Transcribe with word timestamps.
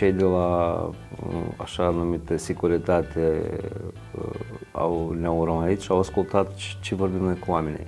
cei 0.00 0.12
de 0.12 0.24
la 0.24 0.90
așa 1.56 1.90
numită 1.90 2.36
securitate 2.36 3.42
au, 4.72 5.16
ne-au 5.20 5.38
urmărit 5.38 5.80
și 5.80 5.90
au 5.90 5.98
ascultat 5.98 6.54
ce 6.80 6.94
vorbim 6.94 7.22
noi 7.22 7.38
cu 7.38 7.50
oamenii. 7.50 7.86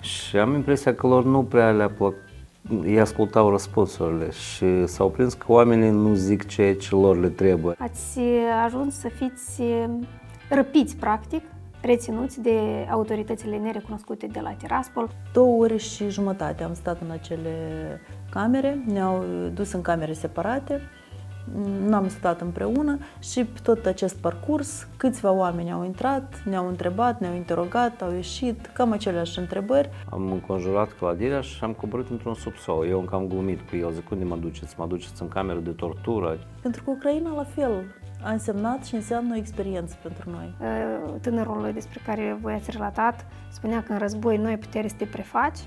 Și 0.00 0.36
am 0.36 0.54
impresia 0.54 0.94
că 0.94 1.06
lor 1.06 1.24
nu 1.24 1.42
prea 1.42 1.70
le-a 1.70 1.88
plăcut 1.88 2.18
ei 2.84 3.00
ascultau 3.00 3.50
răspunsurile 3.50 4.30
și 4.30 4.86
s-au 4.86 5.08
prins 5.08 5.34
că 5.34 5.52
oamenii 5.52 5.90
nu 5.90 6.14
zic 6.14 6.46
ceea 6.46 6.76
ce 6.76 6.94
lor 6.94 7.18
le 7.18 7.28
trebuie. 7.28 7.74
Ați 7.78 8.20
ajuns 8.64 8.98
să 8.98 9.08
fiți 9.08 9.62
răpiți, 10.50 10.96
practic, 10.96 11.42
reținuți 11.80 12.40
de 12.40 12.86
autoritățile 12.90 13.56
nerecunoscute 13.56 14.26
de 14.26 14.40
la 14.40 14.50
Tiraspol. 14.50 15.10
Două 15.32 15.62
ore 15.62 15.76
și 15.76 16.08
jumătate 16.08 16.62
am 16.62 16.74
stat 16.74 17.00
în 17.00 17.10
acele 17.10 17.50
camere, 18.30 18.84
ne-au 18.86 19.24
dus 19.54 19.72
în 19.72 19.80
camere 19.80 20.12
separate, 20.12 20.80
n-am 21.86 22.08
stat 22.08 22.40
împreună 22.40 22.98
și 23.18 23.44
pe 23.44 23.58
tot 23.62 23.86
acest 23.86 24.16
parcurs 24.16 24.88
câțiva 24.96 25.30
oameni 25.30 25.72
au 25.72 25.84
intrat, 25.84 26.42
ne-au 26.44 26.68
întrebat, 26.68 27.20
ne-au 27.20 27.34
interogat, 27.34 28.02
au 28.02 28.12
ieșit, 28.12 28.66
cam 28.66 28.92
aceleași 28.92 29.38
întrebări. 29.38 29.90
Am 30.10 30.32
înconjurat 30.32 30.92
clădirea 30.92 31.40
și 31.40 31.64
am 31.64 31.72
coborât 31.72 32.10
într-un 32.10 32.34
subsol. 32.34 32.88
Eu 32.88 32.98
încă 32.98 33.14
am 33.14 33.26
glumit 33.26 33.60
cu 33.68 33.76
el, 33.76 33.90
zic, 33.90 34.10
unde 34.10 34.24
mă 34.24 34.36
duceți? 34.36 34.74
Mă 34.78 34.86
duceți 34.86 35.22
în 35.22 35.28
cameră 35.28 35.58
de 35.58 35.70
tortură? 35.70 36.38
Pentru 36.62 36.82
că 36.82 36.90
Ucraina 36.90 37.34
la 37.34 37.44
fel 37.44 37.84
a 38.22 38.30
însemnat 38.30 38.84
și 38.84 38.94
înseamnă 38.94 39.34
o 39.34 39.36
experiență 39.36 39.96
pentru 40.02 40.30
noi. 40.30 40.54
Uh, 40.60 41.20
tânărul 41.20 41.70
despre 41.74 42.00
care 42.06 42.38
voi 42.40 42.52
ați 42.52 42.70
relatat 42.70 43.26
spunea 43.48 43.82
că 43.82 43.92
în 43.92 43.98
război 43.98 44.36
noi 44.36 44.56
putere 44.56 44.88
să 44.88 44.94
te 44.98 45.04
prefaci. 45.04 45.58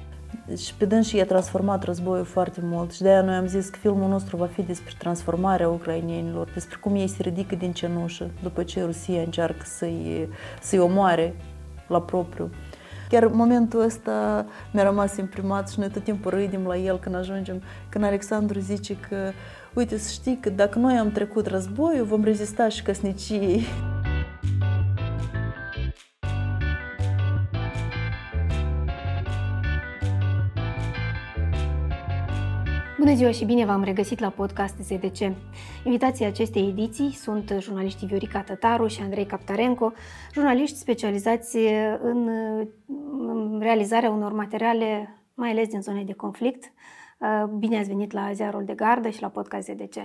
Și 0.57 0.73
pe 0.77 0.85
dâns 0.85 1.07
și 1.07 1.19
a 1.19 1.25
transformat 1.25 1.83
războiul 1.83 2.25
foarte 2.25 2.59
mult 2.63 2.91
și 2.91 3.01
de-aia 3.01 3.21
noi 3.21 3.35
am 3.35 3.47
zis 3.47 3.69
că 3.69 3.77
filmul 3.77 4.09
nostru 4.09 4.37
va 4.37 4.45
fi 4.45 4.61
despre 4.61 4.93
transformarea 4.97 5.69
ucrainienilor, 5.69 6.49
despre 6.53 6.77
cum 6.81 6.95
ei 6.95 7.07
se 7.07 7.21
ridică 7.21 7.55
din 7.55 7.71
cenușă 7.71 8.29
după 8.43 8.63
ce 8.63 8.83
Rusia 8.83 9.21
încearcă 9.21 9.63
să-i, 9.63 10.29
să-i 10.61 10.79
omoare 10.79 11.35
la 11.87 12.01
propriu. 12.01 12.49
Chiar 13.09 13.27
momentul 13.27 13.81
ăsta 13.81 14.45
mi-a 14.71 14.83
rămas 14.83 15.17
imprimat 15.17 15.69
și 15.69 15.79
noi 15.79 15.89
tot 15.89 16.03
timpul 16.03 16.31
râdem 16.31 16.65
la 16.65 16.77
el 16.77 16.99
când 16.99 17.15
ajungem, 17.15 17.61
când 17.89 18.03
Alexandru 18.03 18.59
zice 18.59 18.97
că 19.09 19.31
uite 19.73 19.97
să 19.97 20.09
știi 20.11 20.37
că 20.41 20.49
dacă 20.49 20.79
noi 20.79 20.97
am 20.97 21.11
trecut 21.11 21.47
războiul, 21.47 22.05
vom 22.05 22.23
rezista 22.23 22.69
și 22.69 22.83
căsniciei. 22.83 23.65
Bună 32.99 33.13
ziua 33.13 33.31
și 33.31 33.45
bine 33.45 33.65
v-am 33.65 33.83
regăsit 33.83 34.19
la 34.19 34.29
podcast 34.29 34.77
ZDC. 34.77 35.19
Invitații 35.83 36.25
acestei 36.25 36.67
ediții 36.67 37.11
sunt 37.11 37.55
jurnaliștii 37.59 38.07
Viorica 38.07 38.41
Tătaru 38.41 38.87
și 38.87 39.01
Andrei 39.01 39.25
Captarenco, 39.25 39.91
jurnaliști 40.33 40.77
specializați 40.77 41.57
în 42.01 42.29
realizarea 43.59 44.09
unor 44.09 44.33
materiale, 44.33 45.19
mai 45.33 45.49
ales 45.49 45.67
din 45.67 45.81
zone 45.81 46.03
de 46.03 46.13
conflict. 46.13 46.71
Bine 47.57 47.77
ați 47.77 47.89
venit 47.89 48.11
la 48.11 48.31
Ziarul 48.33 48.63
de 48.65 48.73
Gardă 48.73 49.09
și 49.09 49.21
la 49.21 49.29
podcast 49.29 49.67
ZDC. 49.67 49.95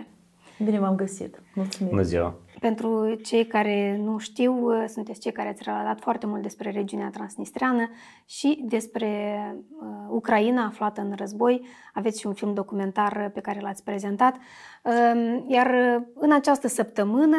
Bine 0.65 0.79
v-am 0.79 0.95
găsit. 0.95 1.43
Mulțumim. 1.55 1.91
Bună 1.91 2.03
ziua. 2.03 2.35
Pentru 2.61 3.15
cei 3.15 3.47
care 3.47 3.97
nu 4.03 4.19
știu, 4.19 4.69
sunteți 4.87 5.21
cei 5.21 5.33
care 5.33 5.49
ați 5.49 5.63
relatat 5.65 6.01
foarte 6.01 6.27
mult 6.27 6.43
despre 6.43 6.71
regiunea 6.71 7.11
transnistreană 7.11 7.89
și 8.27 8.65
despre 8.69 9.39
uh, 9.83 9.89
Ucraina 10.09 10.65
aflată 10.65 11.01
în 11.01 11.13
război. 11.17 11.67
Aveți 11.95 12.21
și 12.21 12.27
un 12.27 12.33
film 12.33 12.55
documentar 12.55 13.31
pe 13.35 13.41
care 13.41 13.61
l-ați 13.61 13.85
prezentat. 13.85 14.37
Uh, 14.37 15.45
iar 15.47 15.71
în 16.15 16.33
această 16.33 16.69
săptămână 16.69 17.37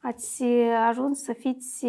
ați 0.00 0.44
ajuns 0.88 1.22
să 1.22 1.32
fiți 1.32 1.86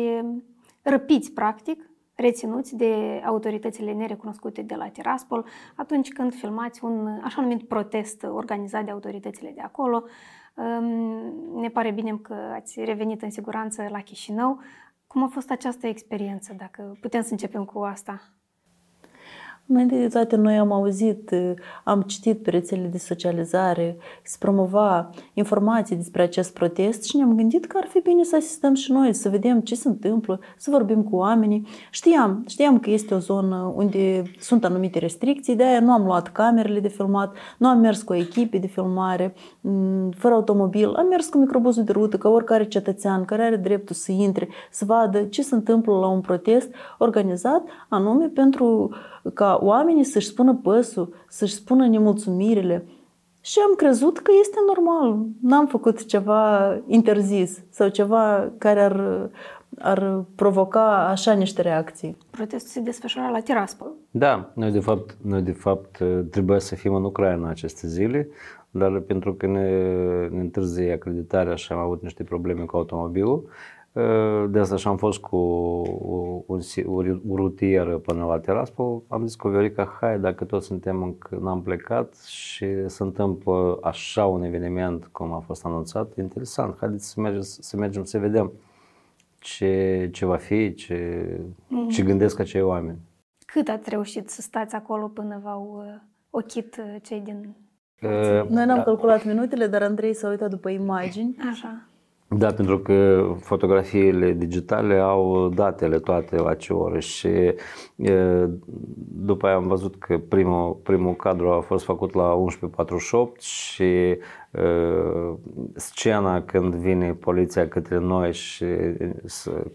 răpiți, 0.81 1.31
practic, 1.31 1.89
reținuți 2.15 2.75
de 2.75 3.21
autoritățile 3.25 3.93
nerecunoscute 3.93 4.61
de 4.61 4.75
la 4.75 4.87
Tiraspol 4.87 5.45
atunci 5.75 6.11
când 6.11 6.33
filmați 6.33 6.83
un 6.83 7.07
așa 7.23 7.41
numit 7.41 7.67
protest 7.67 8.23
organizat 8.23 8.85
de 8.85 8.91
autoritățile 8.91 9.51
de 9.55 9.61
acolo. 9.61 10.03
Ne 11.53 11.69
pare 11.69 11.91
bine 11.91 12.17
că 12.17 12.33
ați 12.33 12.83
revenit 12.83 13.21
în 13.21 13.29
siguranță 13.29 13.87
la 13.89 14.01
Chișinău. 14.01 14.59
Cum 15.07 15.23
a 15.23 15.27
fost 15.27 15.51
această 15.51 15.87
experiență, 15.87 16.53
dacă 16.57 16.97
putem 17.01 17.21
să 17.21 17.31
începem 17.31 17.65
cu 17.65 17.79
asta? 17.79 18.38
Înainte 19.71 19.95
de 19.99 20.07
toate, 20.07 20.35
noi 20.35 20.57
am 20.57 20.71
auzit, 20.71 21.35
am 21.83 22.01
citit 22.01 22.43
pe 22.43 22.49
rețelele 22.49 22.87
de 22.87 22.97
socializare, 22.97 23.97
să 24.23 24.35
promova 24.39 25.09
informații 25.33 25.95
despre 25.95 26.21
acest 26.21 26.53
protest 26.53 27.03
și 27.03 27.17
ne-am 27.17 27.35
gândit 27.35 27.65
că 27.65 27.77
ar 27.81 27.87
fi 27.87 27.99
bine 27.99 28.23
să 28.23 28.35
asistăm 28.35 28.73
și 28.73 28.91
noi, 28.91 29.13
să 29.13 29.29
vedem 29.29 29.59
ce 29.59 29.75
se 29.75 29.87
întâmplă, 29.87 30.39
să 30.57 30.69
vorbim 30.69 31.03
cu 31.03 31.15
oamenii. 31.15 31.67
Știam, 31.91 32.43
știam 32.47 32.79
că 32.79 32.89
este 32.89 33.13
o 33.13 33.17
zonă 33.17 33.73
unde 33.75 34.23
sunt 34.39 34.65
anumite 34.65 34.99
restricții, 34.99 35.55
de 35.55 35.63
aia 35.63 35.79
nu 35.79 35.91
am 35.91 36.05
luat 36.05 36.27
camerele 36.27 36.79
de 36.79 36.87
filmat, 36.87 37.35
nu 37.57 37.67
am 37.67 37.79
mers 37.79 38.01
cu 38.01 38.13
o 38.13 38.15
echipă 38.15 38.57
de 38.57 38.67
filmare, 38.67 39.33
mm, 39.61 40.09
fără 40.09 40.33
automobil, 40.33 40.93
am 40.93 41.07
mers 41.07 41.27
cu 41.27 41.37
microbuzul 41.37 41.83
de 41.83 41.91
rută, 41.91 42.17
ca 42.17 42.29
oricare 42.29 42.63
cetățean 42.63 43.25
care 43.25 43.43
are 43.43 43.55
dreptul 43.55 43.95
să 43.95 44.11
intre, 44.11 44.47
să 44.71 44.85
vadă 44.85 45.23
ce 45.23 45.41
se 45.41 45.55
întâmplă 45.55 45.93
la 45.93 46.07
un 46.07 46.21
protest 46.21 46.69
organizat 46.97 47.63
anume 47.87 48.25
pentru 48.25 48.89
ca 49.33 49.59
oamenii 49.61 50.03
să-și 50.03 50.27
spună 50.27 50.55
păsul, 50.63 51.13
să-și 51.27 51.53
spună 51.53 51.87
nemulțumirile. 51.87 52.85
Și 53.41 53.59
am 53.67 53.75
crezut 53.75 54.19
că 54.19 54.31
este 54.39 54.57
normal. 54.67 55.25
N-am 55.41 55.67
făcut 55.67 56.05
ceva 56.05 56.73
interzis 56.87 57.63
sau 57.69 57.87
ceva 57.87 58.51
care 58.57 58.81
ar, 58.81 59.29
ar 59.79 60.23
provoca 60.35 61.07
așa 61.07 61.33
niște 61.33 61.61
reacții. 61.61 62.17
Protestul 62.29 62.69
se 62.69 62.79
desfășura 62.79 63.29
la 63.29 63.39
Tiraspol. 63.39 63.91
Da, 64.11 64.51
noi 64.53 64.71
de 64.71 64.79
fapt, 64.79 65.17
noi 65.21 65.41
de 65.41 65.51
fapt 65.51 66.03
trebuie 66.31 66.59
să 66.59 66.75
fim 66.75 66.93
în 66.93 67.03
Ucraina 67.03 67.49
aceste 67.49 67.87
zile, 67.87 68.27
dar 68.71 68.99
pentru 68.99 69.33
că 69.33 69.47
ne, 69.47 69.69
ne 70.27 70.39
întârzie 70.39 70.93
acreditarea 70.93 71.55
și 71.55 71.71
am 71.71 71.79
avut 71.79 72.01
niște 72.01 72.23
probleme 72.23 72.63
cu 72.63 72.77
automobilul, 72.77 73.49
de 74.49 74.59
asta 74.59 74.75
și 74.75 74.87
am 74.87 74.97
fost 74.97 75.19
cu 75.19 75.37
un, 76.45 76.59
un 77.27 77.35
rutier 77.35 77.97
până 77.97 78.25
la 78.25 78.39
Tiraspol. 78.39 79.01
Am 79.07 79.25
zis 79.25 79.35
cu 79.35 79.47
Viorica, 79.47 79.97
hai, 79.99 80.19
dacă 80.19 80.45
toți 80.45 80.65
suntem 80.65 81.03
încă 81.03 81.37
n-am 81.41 81.61
plecat 81.61 82.15
și 82.25 82.65
se 82.85 83.03
întâmplă 83.03 83.79
așa 83.81 84.25
un 84.25 84.43
eveniment 84.43 85.05
cum 85.05 85.31
a 85.31 85.39
fost 85.39 85.65
anunțat, 85.65 86.17
interesant, 86.17 86.77
haideți 86.79 87.09
să 87.09 87.21
mergem 87.21 87.41
să, 87.41 87.77
mergem 87.77 88.03
să 88.03 88.19
vedem 88.19 88.51
ce, 89.39 90.09
ce 90.11 90.25
va 90.25 90.35
fi, 90.35 90.73
ce, 90.73 91.25
mm. 91.67 91.89
ce 91.89 92.03
gândesc 92.03 92.39
acei 92.39 92.61
oameni. 92.61 92.97
Cât 93.45 93.67
ați 93.67 93.89
reușit 93.89 94.29
să 94.29 94.41
stați 94.41 94.75
acolo 94.75 95.07
până 95.07 95.39
v-au 95.43 95.83
uh, 95.85 96.01
ochit 96.29 96.77
uh, 96.77 96.95
cei 97.01 97.19
din... 97.19 97.55
Uh, 98.01 98.49
Noi 98.49 98.65
n-am 98.65 98.77
da. 98.77 98.83
calculat 98.83 99.25
minutele, 99.25 99.67
dar 99.67 99.81
Andrei 99.81 100.13
s-a 100.13 100.29
uitat 100.29 100.49
după 100.49 100.69
imagini. 100.69 101.35
Așa. 101.51 101.88
Da, 102.37 102.53
pentru 102.53 102.79
că 102.79 103.27
fotografiile 103.39 104.31
digitale 104.31 104.95
au 104.95 105.49
datele 105.49 105.99
toate 105.99 106.35
la 106.35 106.53
ce 106.53 106.73
oră 106.73 106.99
și 106.99 107.29
după 109.11 109.47
aia 109.47 109.55
am 109.55 109.67
văzut 109.67 109.95
că 109.95 110.17
primul, 110.17 110.79
primul 110.83 111.15
cadru 111.15 111.49
a 111.49 111.59
fost 111.59 111.85
făcut 111.85 112.13
la 112.13 112.43
11.48 113.35 113.39
și 113.39 114.17
scena 115.75 116.41
când 116.41 116.75
vine 116.75 117.13
poliția 117.13 117.67
către 117.67 117.97
noi 117.99 118.33
și 118.33 118.65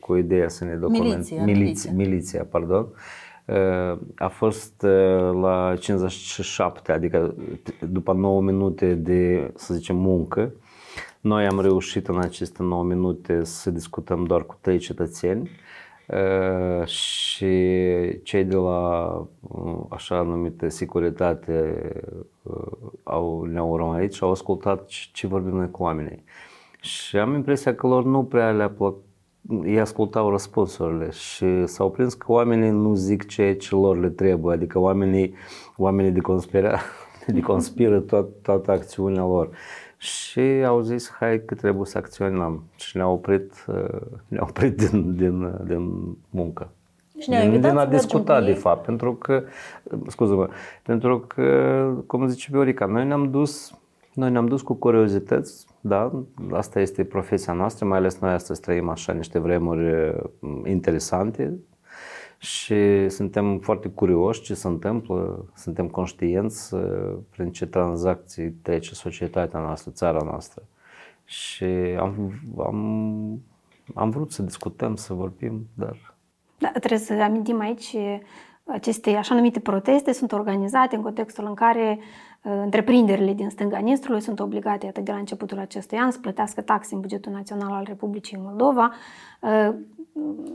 cu 0.00 0.16
ideea 0.16 0.48
să 0.48 0.64
ne 0.64 0.74
documenteze, 0.74 1.14
miliția, 1.14 1.42
miliția. 1.44 1.92
miliția, 1.94 2.46
pardon, 2.50 2.86
a 4.14 4.28
fost 4.28 4.82
la 5.40 5.74
57, 5.78 6.92
adică 6.92 7.34
după 7.90 8.12
9 8.12 8.40
minute 8.42 8.94
de, 8.94 9.52
să 9.54 9.74
zicem, 9.74 9.96
muncă, 9.96 10.52
noi 11.24 11.46
am 11.46 11.60
reușit 11.60 12.08
în 12.08 12.18
aceste 12.18 12.62
9 12.62 12.82
minute 12.82 13.44
să 13.44 13.70
discutăm 13.70 14.24
doar 14.24 14.42
cu 14.42 14.56
trei 14.60 14.78
cetățeni 14.78 15.50
uh, 16.08 16.86
și 16.86 17.46
cei 18.22 18.44
de 18.44 18.56
la 18.56 19.08
uh, 19.40 19.78
așa 19.88 20.22
numită 20.22 20.68
securitate 20.68 21.82
uh, 22.42 22.88
au, 23.02 23.44
ne-au 23.44 23.70
urmărit 23.70 24.12
și 24.12 24.22
au 24.22 24.30
ascultat 24.30 24.86
ce 25.12 25.26
vorbim 25.26 25.56
noi 25.56 25.70
cu 25.70 25.82
oamenii. 25.82 26.24
Și 26.80 27.16
am 27.16 27.34
impresia 27.34 27.74
că 27.74 27.86
lor 27.86 28.04
nu 28.04 28.24
prea 28.24 28.50
le-a 28.50 28.70
plăcut 28.70 29.02
ei 29.64 29.80
ascultau 29.80 30.30
răspunsurile 30.30 31.10
și 31.10 31.66
s-au 31.66 31.90
prins 31.90 32.14
că 32.14 32.32
oamenii 32.32 32.70
nu 32.70 32.94
zic 32.94 33.26
ceea 33.26 33.56
ce 33.56 33.74
lor 33.74 33.98
le 33.98 34.08
trebuie, 34.08 34.54
adică 34.54 34.78
oamenii, 34.78 35.34
oamenii 35.76 36.10
de, 36.10 36.20
conspira, 36.20 36.78
de 37.26 37.40
conspiră 37.40 38.00
tot, 38.00 38.42
toată 38.42 38.70
acțiunea 38.70 39.22
lor 39.22 39.50
și 40.04 40.40
au 40.40 40.80
zis 40.80 41.12
hai 41.18 41.44
că 41.44 41.54
trebuie 41.54 41.86
să 41.86 41.98
acționăm. 41.98 42.64
Și 42.76 42.96
ne-au 42.96 43.12
oprit, 43.12 43.64
uh, 43.66 44.00
ne-au 44.28 44.46
oprit 44.48 44.76
din, 44.76 45.16
din, 45.16 45.54
din 45.64 46.16
muncă. 46.30 46.70
Și 47.18 47.30
ne 47.30 47.48
din, 47.50 47.60
din 47.60 47.76
a 47.76 47.86
discuta 47.86 48.40
de 48.40 48.52
fapt, 48.52 48.84
pentru 48.84 49.14
că, 49.14 49.42
scuză-mă, 50.06 50.48
pentru 50.82 51.20
că, 51.20 51.90
cum 52.06 52.28
zice 52.28 52.48
Viorica, 52.50 52.86
noi 52.86 53.06
ne-am 53.06 53.30
dus 53.30 53.78
Noi 54.14 54.30
ne-am 54.30 54.46
dus 54.46 54.62
cu 54.62 54.74
curiozități, 54.74 55.66
da, 55.80 56.12
asta 56.52 56.80
este 56.80 57.04
profesia 57.04 57.52
noastră, 57.52 57.86
mai 57.86 57.98
ales 57.98 58.18
noi 58.18 58.32
astăzi 58.32 58.60
trăim 58.60 58.88
așa 58.88 59.12
niște 59.12 59.38
vremuri 59.38 60.14
interesante 60.64 61.58
și 62.44 63.08
suntem 63.08 63.58
foarte 63.58 63.88
curioși 63.88 64.42
ce 64.42 64.54
se 64.54 64.66
întâmplă, 64.66 65.44
suntem 65.54 65.88
conștienți 65.88 66.76
prin 67.30 67.52
ce 67.52 67.66
tranzacții 67.66 68.50
trece 68.50 68.94
societatea 68.94 69.60
noastră, 69.60 69.90
țara 69.90 70.22
noastră. 70.24 70.62
Și 71.24 71.64
am, 71.98 72.32
am, 72.58 73.42
am 73.94 74.10
vrut 74.10 74.32
să 74.32 74.42
discutăm, 74.42 74.96
să 74.96 75.14
vorbim, 75.14 75.66
dar... 75.74 76.14
Da, 76.58 76.68
trebuie 76.68 76.98
să 76.98 77.12
amintim 77.12 77.60
aici 77.60 77.96
aceste 78.64 79.10
așa 79.10 79.34
numite 79.34 79.60
proteste 79.60 80.12
sunt 80.12 80.32
organizate 80.32 80.96
în 80.96 81.02
contextul 81.02 81.46
în 81.46 81.54
care 81.54 81.98
uh, 82.42 82.52
întreprinderile 82.62 83.32
din 83.32 83.50
stânga 83.50 83.78
Nistrului 83.78 84.20
sunt 84.20 84.40
obligate 84.40 84.86
atât 84.86 85.04
de 85.04 85.12
la 85.12 85.18
începutul 85.18 85.58
acestui 85.58 85.98
an 85.98 86.10
să 86.10 86.18
plătească 86.18 86.60
taxe 86.60 86.94
în 86.94 87.00
bugetul 87.00 87.32
național 87.32 87.72
al 87.72 87.84
Republicii 87.86 88.38
Moldova. 88.40 88.92
Uh, 90.14 90.52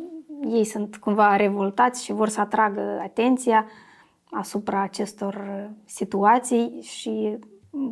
ei 0.51 0.63
sunt 0.63 0.97
cumva 0.97 1.35
revoltați 1.35 2.03
și 2.03 2.11
vor 2.11 2.27
să 2.27 2.39
atragă 2.39 2.99
atenția 3.03 3.65
asupra 4.31 4.81
acestor 4.81 5.69
situații 5.85 6.79
și 6.81 7.37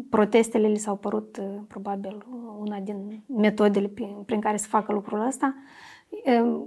protestele 0.10 0.68
li 0.68 0.78
s-au 0.78 0.96
părut 0.96 1.38
uh, 1.38 1.46
probabil 1.68 2.26
una 2.60 2.80
din 2.80 3.24
metodele 3.36 3.92
prin 4.26 4.40
care 4.40 4.58
să 4.58 4.68
facă 4.68 4.94
lucrul 4.94 5.26
ăsta. 5.28 5.56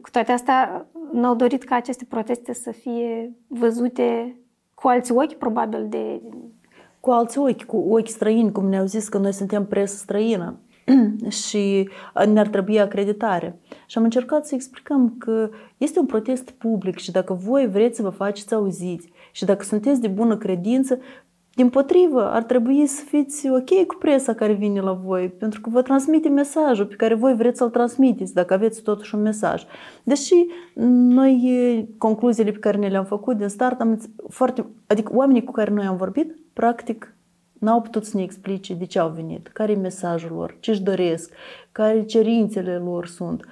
Cu 0.03 0.11
toate 0.11 0.33
astea, 0.33 0.87
n-au 1.13 1.35
dorit 1.35 1.65
ca 1.65 1.75
aceste 1.75 2.05
proteste 2.05 2.53
să 2.53 2.71
fie 2.71 3.37
văzute 3.47 4.37
cu 4.75 4.89
alți 4.89 5.13
ochi, 5.13 5.33
probabil, 5.33 5.87
de... 5.89 6.23
Cu 7.01 7.11
alți 7.11 7.39
ochi, 7.39 7.63
cu 7.63 7.77
ochi 7.77 8.09
străini, 8.09 8.53
cum 8.53 8.69
ne-au 8.69 8.85
zis 8.85 9.09
că 9.09 9.19
noi 9.19 9.33
suntem 9.33 9.67
presă 9.67 9.97
străină 9.97 10.59
și 11.45 11.89
ne-ar 12.33 12.49
trebui 12.49 12.81
acreditare. 12.81 13.61
Și 13.87 13.99
am 13.99 14.05
încercat 14.05 14.47
să 14.47 14.55
explicăm 14.55 15.15
că 15.19 15.51
este 15.77 15.99
un 15.99 16.07
protest 16.07 16.51
public 16.51 16.99
și 16.99 17.11
dacă 17.11 17.33
voi 17.33 17.69
vreți 17.69 17.97
să 17.97 18.03
vă 18.03 18.11
faceți 18.11 18.55
auziți 18.55 19.13
și 19.33 19.45
dacă 19.45 19.65
sunteți 19.65 20.01
de 20.01 20.09
bună 20.09 20.37
credință, 20.37 20.99
din 21.55 21.69
potrivă, 21.69 22.31
ar 22.31 22.43
trebui 22.43 22.87
să 22.87 23.05
fiți 23.05 23.51
ok 23.51 23.87
cu 23.87 23.97
presa 23.99 24.35
care 24.35 24.53
vine 24.53 24.81
la 24.81 24.93
voi, 24.93 25.29
pentru 25.29 25.61
că 25.61 25.71
vă 25.71 25.83
transmite 25.83 26.29
mesajul 26.29 26.87
pe 26.87 26.95
care 26.95 27.15
voi 27.15 27.35
vreți 27.35 27.59
să-l 27.59 27.71
transmiteți, 27.71 28.35
dacă 28.35 28.55
aveți 28.55 28.83
totuși 28.83 29.15
un 29.15 29.23
mesaj. 29.23 29.65
Deși 30.03 30.35
noi, 30.75 31.89
concluziile 31.99 32.51
pe 32.51 32.59
care 32.59 32.79
ne 32.79 32.89
le-am 32.89 33.05
făcut 33.05 33.37
din 33.37 33.49
start, 33.49 33.81
am 33.81 34.01
foarte, 34.29 34.67
adică 34.87 35.13
oamenii 35.15 35.45
cu 35.45 35.53
care 35.53 35.71
noi 35.71 35.85
am 35.85 35.97
vorbit, 35.97 36.37
practic, 36.53 37.15
n-au 37.61 37.81
putut 37.81 38.05
să 38.05 38.17
ne 38.17 38.23
explice 38.23 38.75
de 38.75 38.85
ce 38.85 38.99
au 38.99 39.09
venit, 39.09 39.49
care 39.49 39.73
e 39.73 39.77
mesajul 39.77 40.31
lor, 40.33 40.57
ce 40.61 40.71
își 40.71 40.83
doresc, 40.83 41.33
care 41.73 42.05
cerințele 42.05 42.77
lor 42.77 43.07
sunt. 43.07 43.45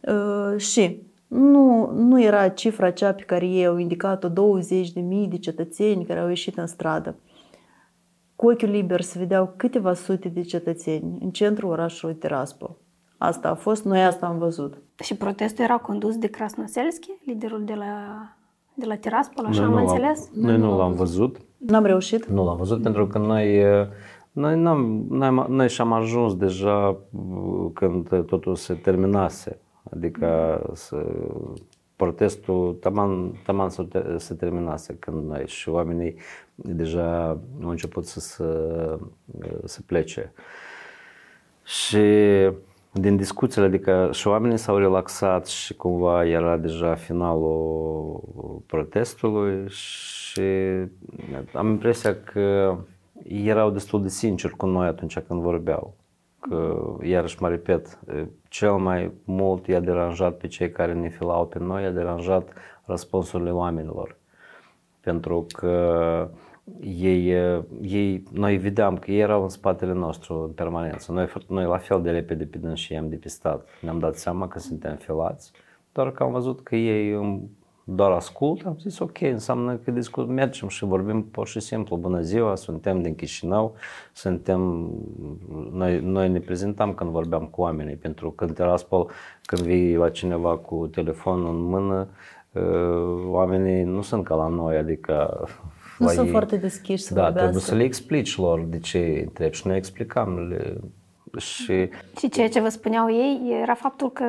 Uh, 0.00 0.60
și 0.60 1.02
nu, 1.26 1.90
nu 1.90 2.22
era 2.22 2.48
cifra 2.48 2.90
cea 2.90 3.12
pe 3.12 3.22
care 3.22 3.46
ei 3.46 3.66
au 3.66 3.76
indicat-o 3.76 4.28
20.000 4.28 4.34
de 5.28 5.38
cetățeni 5.38 6.04
care 6.04 6.20
au 6.20 6.28
ieșit 6.28 6.58
în 6.58 6.66
stradă. 6.66 7.16
Cu 8.36 8.50
ochiul 8.50 8.68
liber 8.68 9.00
se 9.00 9.18
vedeau 9.18 9.54
câteva 9.56 9.94
sute 9.94 10.28
de 10.28 10.40
cetățeni 10.40 11.18
în 11.20 11.30
centrul 11.30 11.70
orașului 11.70 12.14
Tiraspol. 12.14 12.76
Asta 13.18 13.48
a 13.48 13.54
fost, 13.54 13.84
noi 13.84 14.04
asta 14.04 14.26
am 14.26 14.38
văzut. 14.38 14.82
Și 15.02 15.16
protestul 15.16 15.64
era 15.64 15.76
condus 15.76 16.16
de 16.16 16.26
Krasnoselski, 16.26 17.10
liderul 17.24 17.64
de 17.64 17.74
la, 17.74 18.22
de 18.74 18.86
la 18.86 18.96
Tiraspol, 18.96 19.44
așa 19.44 19.64
noi 19.64 19.80
am 19.80 19.86
înțeles? 19.86 20.30
Noi 20.34 20.58
nu 20.58 20.76
l-am 20.76 20.92
văzut. 20.92 21.36
N-am 21.66 21.84
reușit? 21.84 22.26
Nu 22.26 22.44
l-am 22.44 22.56
văzut 22.56 22.82
pentru 22.82 23.06
că 23.06 23.18
noi, 23.18 23.62
noi, 24.32 24.60
n-am, 24.60 25.06
noi, 25.08 25.46
noi 25.48 25.68
și-am 25.68 25.92
ajuns 25.92 26.36
deja 26.36 26.96
când 27.72 28.24
totul 28.26 28.54
se 28.54 28.74
terminase. 28.74 29.58
Adică 29.94 30.60
să 30.72 31.06
protestul 31.96 32.76
taman, 32.80 33.32
taman 33.44 33.68
se, 33.68 33.86
se 34.16 34.34
terminase 34.34 34.96
când 34.98 35.28
noi 35.28 35.46
și 35.46 35.68
oamenii 35.68 36.14
deja 36.54 37.26
au 37.62 37.68
început 37.68 38.06
să, 38.06 38.20
să, 38.20 38.98
să 39.64 39.80
plece. 39.86 40.32
Și 41.64 41.98
din 42.92 43.16
discuțiile, 43.16 43.66
adică 43.66 44.08
și 44.12 44.26
oamenii 44.28 44.56
s-au 44.56 44.76
relaxat 44.76 45.46
și 45.46 45.74
cumva 45.74 46.26
era 46.26 46.56
deja 46.56 46.94
finalul 46.94 48.20
protestului 48.66 49.68
și 49.68 50.23
am 51.52 51.68
impresia 51.68 52.16
că 52.22 52.76
erau 53.28 53.70
destul 53.70 54.02
de 54.02 54.08
sinceri 54.08 54.56
cu 54.56 54.66
noi 54.66 54.86
atunci 54.86 55.18
când 55.18 55.40
vorbeau 55.40 55.94
că, 56.40 56.82
iarăși 57.02 57.42
mă 57.42 57.48
repet, 57.48 57.98
cel 58.48 58.72
mai 58.72 59.12
mult 59.24 59.66
i-a 59.66 59.80
deranjat 59.80 60.36
pe 60.36 60.46
cei 60.46 60.70
care 60.70 60.92
ne 60.92 61.08
filau 61.08 61.46
pe 61.46 61.58
noi, 61.58 61.82
i-a 61.82 61.90
deranjat 61.90 62.52
răspunsurile 62.84 63.50
oamenilor. 63.50 64.16
Pentru 65.00 65.46
că 65.52 66.28
ei, 66.80 67.30
ei, 67.82 68.22
noi 68.32 68.56
vedeam 68.56 68.96
că 68.96 69.10
ei 69.10 69.20
erau 69.20 69.42
în 69.42 69.48
spatele 69.48 69.92
nostru 69.92 70.42
în 70.42 70.50
permanență. 70.50 71.12
Noi, 71.12 71.32
noi 71.48 71.64
la 71.64 71.78
fel 71.78 72.02
de 72.02 72.10
repede 72.10 72.44
pe 72.44 72.74
și 72.74 72.92
i-am 72.92 73.08
depistat. 73.08 73.68
Ne-am 73.80 73.98
dat 73.98 74.14
seama 74.14 74.48
că 74.48 74.58
suntem 74.58 74.96
filați, 74.96 75.52
doar 75.92 76.10
că 76.12 76.22
am 76.22 76.32
văzut 76.32 76.60
că 76.60 76.76
ei 76.76 77.12
doar 77.84 78.10
ascult, 78.10 78.66
am 78.66 78.76
zis 78.80 78.98
ok, 78.98 79.20
înseamnă 79.20 79.74
că 79.76 79.90
discut, 79.90 80.28
mergem 80.28 80.68
și 80.68 80.84
vorbim 80.84 81.24
pur 81.24 81.46
și 81.46 81.60
simplu, 81.60 81.96
bună 81.96 82.20
ziua, 82.20 82.54
suntem 82.54 83.02
din 83.02 83.14
Chișinău, 83.14 83.74
suntem, 84.12 84.90
noi, 85.72 86.00
noi 86.00 86.28
ne 86.28 86.38
prezentam 86.38 86.94
când 86.94 87.10
vorbeam 87.10 87.46
cu 87.46 87.60
oamenii, 87.60 87.96
pentru 87.96 88.30
că 88.30 88.44
în 88.44 88.52
Tiraspol, 88.52 89.10
când 89.42 89.62
vii 89.62 89.96
la 89.96 90.10
cineva 90.10 90.56
cu 90.56 90.86
telefonul 90.86 91.54
în 91.54 91.62
mână, 91.62 92.08
uh, 92.52 93.24
oamenii 93.26 93.82
nu 93.82 94.02
sunt 94.02 94.24
ca 94.24 94.34
la 94.34 94.48
noi, 94.48 94.76
adică 94.76 95.46
nu 95.98 96.08
sunt 96.08 96.26
ei, 96.26 96.32
foarte 96.32 96.56
deschiși 96.56 97.02
să 97.02 97.14
da, 97.14 97.22
vorbească. 97.22 97.50
trebuie 97.50 97.68
să 97.68 97.74
le 97.74 97.82
explici 97.82 98.36
lor 98.36 98.60
de 98.60 98.78
ce 98.78 99.22
întrebi 99.24 99.56
și 99.56 99.66
noi 99.66 99.76
explicam. 99.76 100.38
Le, 100.38 100.76
și... 101.36 101.88
și 102.18 102.28
ceea 102.28 102.48
ce 102.48 102.60
vă 102.60 102.68
spuneau 102.68 103.10
ei 103.10 103.58
era 103.62 103.74
faptul 103.74 104.10
că 104.10 104.24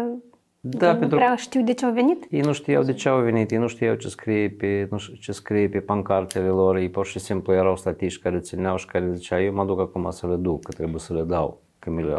da, 0.67 0.94
nu 0.94 1.00
pentru 1.00 1.17
prea 1.17 1.35
știu 1.35 1.62
de 1.63 1.73
ce 1.73 1.85
au 1.85 1.91
venit? 1.91 2.27
Ei 2.29 2.41
nu 2.41 2.53
știau 2.53 2.83
de 2.83 2.94
ce 2.94 3.09
au 3.09 3.21
venit, 3.21 3.51
ei 3.51 3.57
nu 3.57 3.67
știau 3.67 3.95
ce 3.95 4.07
scrie 4.07 4.50
pe, 4.50 4.88
nu 4.91 4.97
știu, 4.97 5.15
ce 5.15 5.31
scrie 5.31 5.69
pe 5.69 5.79
pancartele 5.79 6.47
lor, 6.47 6.75
ei 6.75 6.89
pur 6.89 7.06
și 7.06 7.19
simplu 7.19 7.53
erau 7.53 7.75
statiști 7.75 8.21
care 8.21 8.39
țineau 8.39 8.77
și 8.77 8.85
care 8.85 9.12
zicea, 9.13 9.41
eu 9.41 9.53
mă 9.53 9.65
duc 9.65 9.79
acum 9.79 10.09
să 10.09 10.27
le 10.27 10.35
duc, 10.35 10.63
că 10.63 10.71
trebuie 10.71 11.00
să 11.00 11.13
le 11.13 11.21
dau, 11.21 11.62
că 11.79 11.89
mi 11.89 12.03
le 12.03 12.17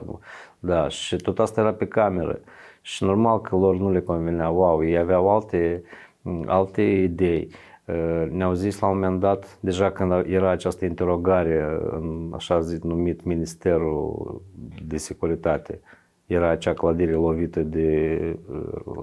Da, 0.58 0.88
și 0.88 1.16
tot 1.16 1.38
asta 1.38 1.60
era 1.60 1.72
pe 1.72 1.87
cameră. 1.87 2.40
Și 2.81 3.05
normal 3.05 3.41
că 3.41 3.56
lor 3.56 3.76
nu 3.76 3.91
le 3.91 4.00
convenea, 4.00 4.48
wow, 4.48 4.84
ei 4.84 4.98
aveau 4.98 5.31
alte, 5.34 5.82
alte 6.46 6.82
idei. 6.82 7.48
Uh, 7.84 8.26
ne-au 8.31 8.53
zis 8.53 8.79
la 8.79 8.88
un 8.88 8.94
moment 8.94 9.20
dat, 9.20 9.58
deja 9.60 9.91
când 9.91 10.12
era 10.26 10.50
această 10.50 10.84
interogare 10.84 11.79
în 11.91 12.32
așa 12.34 12.60
zis 12.60 12.81
numit 12.82 13.24
Ministerul 13.24 14.43
de 14.86 14.96
Securitate, 14.96 15.81
era 16.27 16.49
acea 16.49 16.75
clădire 16.75 17.13
lovită 17.13 17.61
de, 17.61 18.19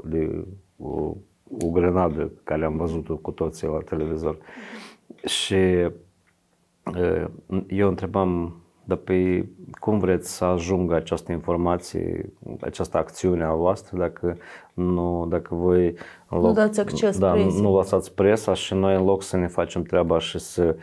de 0.03 0.45
o, 0.77 1.15
o 1.59 1.69
grenadă 1.71 2.31
care 2.43 2.65
am 2.65 2.77
văzut-o 2.77 3.15
cu 3.15 3.31
toții 3.31 3.67
la 3.67 3.77
televizor. 3.77 4.37
Și 5.25 5.55
eu 7.67 7.87
întrebam, 7.87 8.62
dar 8.83 8.97
pe 8.97 9.45
cum 9.79 9.99
vreți 9.99 10.35
să 10.35 10.45
ajungă 10.45 10.95
această 10.95 11.31
informație, 11.31 12.33
această 12.61 12.97
acțiune 12.97 13.43
a 13.43 13.53
voastră 13.53 13.97
dacă 13.97 14.37
nu, 14.73 15.27
dacă 15.29 15.55
voi 15.55 15.85
în 16.29 16.39
loc, 16.39 16.43
nu 16.43 16.53
dați 16.53 16.79
acces 16.79 17.17
da, 17.19 17.33
nu 17.33 17.75
lăsați 17.75 18.13
presa 18.13 18.53
și 18.53 18.73
noi 18.73 18.95
în 18.95 19.03
loc 19.03 19.23
să 19.23 19.37
ne 19.37 19.47
facem 19.47 19.83
treaba 19.83 20.19
și 20.19 20.39
să 20.39 20.75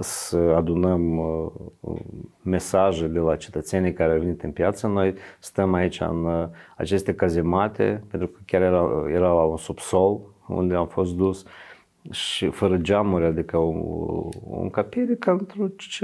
să 0.00 0.36
adunăm 0.36 1.18
uh, 1.18 2.00
mesaje 2.42 3.06
de 3.06 3.18
la 3.18 3.36
cetățenii 3.36 3.92
care 3.92 4.12
au 4.12 4.18
venit 4.18 4.42
în 4.42 4.50
piață. 4.50 4.86
Noi 4.86 5.14
stăm 5.38 5.72
aici 5.74 6.00
în 6.00 6.24
uh, 6.24 6.48
aceste 6.76 7.14
cazemate, 7.14 8.04
pentru 8.10 8.28
că 8.28 8.40
chiar 8.46 8.62
era, 8.62 9.04
era 9.08 9.32
la 9.32 9.42
un 9.42 9.56
subsol 9.56 10.20
unde 10.48 10.74
am 10.74 10.86
fost 10.86 11.14
dus 11.14 11.44
și 12.10 12.48
fără 12.48 12.76
geamuri, 12.76 13.24
adică 13.24 13.56
o, 13.56 13.74
o 14.50 14.60
încapere 14.60 15.14
ca, 15.14 15.36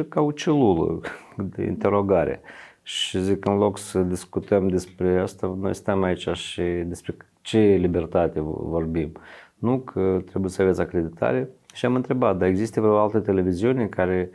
ca 0.09 0.21
o 0.21 0.31
celulă 0.31 1.01
de 1.37 1.63
interogare. 1.63 2.41
Și 2.83 3.23
zic, 3.23 3.47
în 3.47 3.57
loc 3.57 3.79
să 3.79 4.01
discutăm 4.01 4.69
despre 4.69 5.21
asta, 5.21 5.57
noi 5.61 5.75
stăm 5.75 6.03
aici 6.03 6.29
și 6.29 6.63
despre 6.63 7.17
ce 7.41 7.59
libertate 7.59 8.41
vorbim. 8.41 9.13
Nu 9.55 9.79
că 9.79 10.23
trebuie 10.27 10.51
să 10.51 10.63
aveți 10.63 10.81
acreditare, 10.81 11.49
și 11.79 11.87
am 11.87 11.95
întrebat, 11.95 12.37
dar 12.37 12.49
există 12.49 12.81
vreo 12.81 12.99
altă 12.99 13.21
televiziune 13.21 13.87
care, 13.87 14.31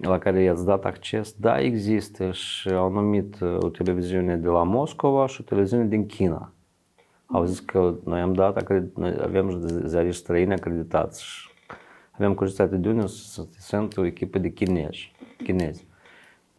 la 0.00 0.18
care 0.18 0.42
i-ați 0.42 0.64
dat 0.64 0.84
acces? 0.84 1.34
Da, 1.40 1.60
există 1.60 2.30
și 2.30 2.68
au 2.68 2.90
numit 2.90 3.40
uh, 3.40 3.56
o 3.60 3.68
televiziune 3.68 4.36
de 4.36 4.48
la 4.48 4.62
Moscova 4.62 5.26
și 5.26 5.40
o 5.40 5.44
televiziune 5.44 5.84
din 5.84 6.06
China. 6.06 6.52
Au 7.32 7.44
zis 7.44 7.60
că 7.60 7.94
noi 8.04 8.20
am 8.20 8.32
dat, 8.32 8.68
noi 8.94 9.16
avem 9.22 9.66
ziariști 9.84 10.20
străini 10.20 10.52
acreditați 10.52 11.24
și 11.24 11.48
avem 12.10 12.34
curiozitate 12.34 12.76
de 12.76 12.88
unde 12.88 13.04
sunt 13.58 13.96
o 13.96 14.04
echipă 14.04 14.38
de 14.38 14.48
chinezi. 14.48 15.12
chinezi. 15.44 15.86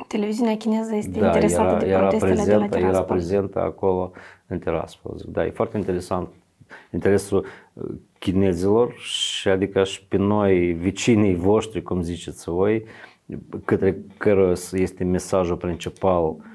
Televiziunea 0.08 0.58
chineză 0.58 0.96
este 0.96 1.20
da, 1.20 1.26
interesată 1.26 1.70
era, 1.70 1.78
de 1.78 1.86
era 1.88 2.00
protestele 2.00 2.34
prezentă, 2.34 2.52
de 2.52 2.58
la 2.58 2.66
era 2.66 2.88
Tiraspol. 2.88 3.16
prezentă 3.16 3.60
acolo 3.60 4.12
în 4.48 4.60
Tiraspol. 4.60 5.18
Zic, 5.18 5.28
Da, 5.28 5.46
e 5.46 5.52
foarte 5.52 5.78
interesant 5.78 6.28
interesul 6.92 7.46
uh, 7.74 7.84
chinezilor 8.20 8.94
și 8.98 9.48
adică 9.48 9.84
și 9.84 10.06
pe 10.06 10.18
noi, 10.18 10.72
vecinii 10.72 11.36
voștri, 11.36 11.82
cum 11.82 12.02
ziceți 12.02 12.50
voi, 12.50 12.84
către 13.66 13.98
care 14.18 14.54
este 14.72 15.04
mesajul 15.04 15.56
principal 15.56 16.24
uh, 16.24 16.36
la, 16.36 16.53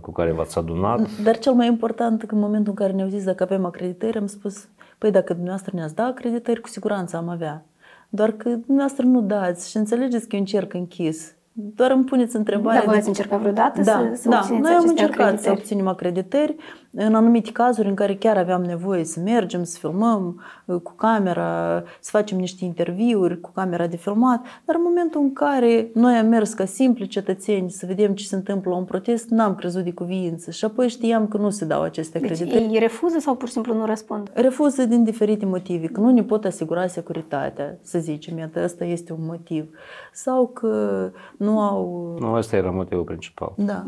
cu 0.00 0.12
care 0.12 0.32
v-ați 0.32 0.58
adunat. 0.58 1.20
Dar 1.22 1.38
cel 1.38 1.52
mai 1.52 1.66
important, 1.66 2.24
că 2.24 2.34
în 2.34 2.40
momentul 2.40 2.68
în 2.68 2.74
care 2.74 2.92
ne-au 2.92 3.08
zis 3.08 3.24
dacă 3.24 3.42
avem 3.42 3.64
acreditări, 3.64 4.18
am 4.18 4.26
spus, 4.26 4.68
păi 4.98 5.10
dacă 5.10 5.32
dumneavoastră 5.32 5.72
ne-ați 5.74 5.94
da 5.94 6.04
acreditări, 6.04 6.60
cu 6.60 6.68
siguranță 6.68 7.16
am 7.16 7.28
avea. 7.28 7.64
Doar 8.08 8.30
că 8.30 8.48
dumneavoastră 8.48 9.06
nu 9.06 9.20
dați 9.20 9.70
și 9.70 9.76
înțelegeți 9.76 10.28
că 10.28 10.36
e 10.36 10.38
un 10.38 10.44
cerc 10.44 10.74
închis. 10.74 11.34
Doar 11.60 11.90
îmi 11.90 12.04
puneți 12.04 12.36
întrebarea. 12.36 12.78
Da, 12.78 12.84
voi 12.84 12.92
de- 12.94 12.98
ați 12.98 13.08
încercat 13.08 13.40
vreodată 13.40 13.80
da, 13.80 14.08
să, 14.14 14.20
să 14.22 14.28
da. 14.28 14.36
obțineți 14.36 14.62
Noi 14.62 14.70
am 14.70 14.76
aceste 14.78 14.90
încercat 14.90 15.16
să 15.16 15.24
acreditări? 15.24 15.58
obținem 15.58 15.86
acreditări 15.86 16.56
în 16.90 17.14
anumite 17.14 17.52
cazuri 17.52 17.88
în 17.88 17.94
care 17.94 18.14
chiar 18.14 18.36
aveam 18.36 18.62
nevoie 18.62 19.04
să 19.04 19.20
mergem, 19.20 19.64
să 19.64 19.78
filmăm 19.78 20.42
uh, 20.64 20.80
cu 20.82 20.92
camera, 20.92 21.82
să 22.00 22.10
facem 22.10 22.38
niște 22.38 22.64
interviuri 22.64 23.40
cu 23.40 23.50
camera 23.54 23.86
de 23.86 23.96
filmat, 23.96 24.40
dar 24.64 24.76
în 24.76 24.82
momentul 24.84 25.20
în 25.20 25.32
care 25.32 25.90
noi 25.94 26.14
am 26.14 26.26
mers 26.26 26.52
ca 26.52 26.64
simpli 26.64 27.06
cetățeni 27.06 27.70
să 27.70 27.86
vedem 27.86 28.14
ce 28.14 28.24
se 28.24 28.34
întâmplă 28.34 28.70
la 28.70 28.76
un 28.76 28.84
protest, 28.84 29.28
n-am 29.28 29.54
crezut 29.54 29.84
de 29.84 29.92
cuvință 29.92 30.50
și 30.50 30.64
apoi 30.64 30.88
știam 30.88 31.28
că 31.28 31.36
nu 31.36 31.50
se 31.50 31.64
dau 31.64 31.82
aceste 31.82 32.18
Deci 32.18 32.30
acreditări. 32.30 32.72
ei 32.72 32.78
refuză 32.78 33.18
sau 33.18 33.34
pur 33.34 33.46
și 33.46 33.52
simplu 33.54 33.74
nu 33.74 33.84
răspund? 33.84 34.30
Refuză 34.34 34.84
din 34.84 35.04
diferite 35.04 35.46
motive, 35.46 35.86
că 35.86 36.00
nu 36.00 36.10
ne 36.10 36.22
pot 36.22 36.44
asigura 36.44 36.86
securitatea, 36.86 37.78
să 37.82 37.98
zicem, 37.98 38.38
iată, 38.38 38.64
ăsta 38.64 38.84
este 38.84 39.12
un 39.12 39.24
motiv. 39.26 39.68
Sau 40.12 40.46
că 40.46 41.10
nu 41.48 41.60
au... 41.60 42.16
Nu, 42.18 42.32
ăsta 42.32 42.56
era 42.56 42.70
motivul 42.70 43.04
principal. 43.04 43.52
Da. 43.56 43.84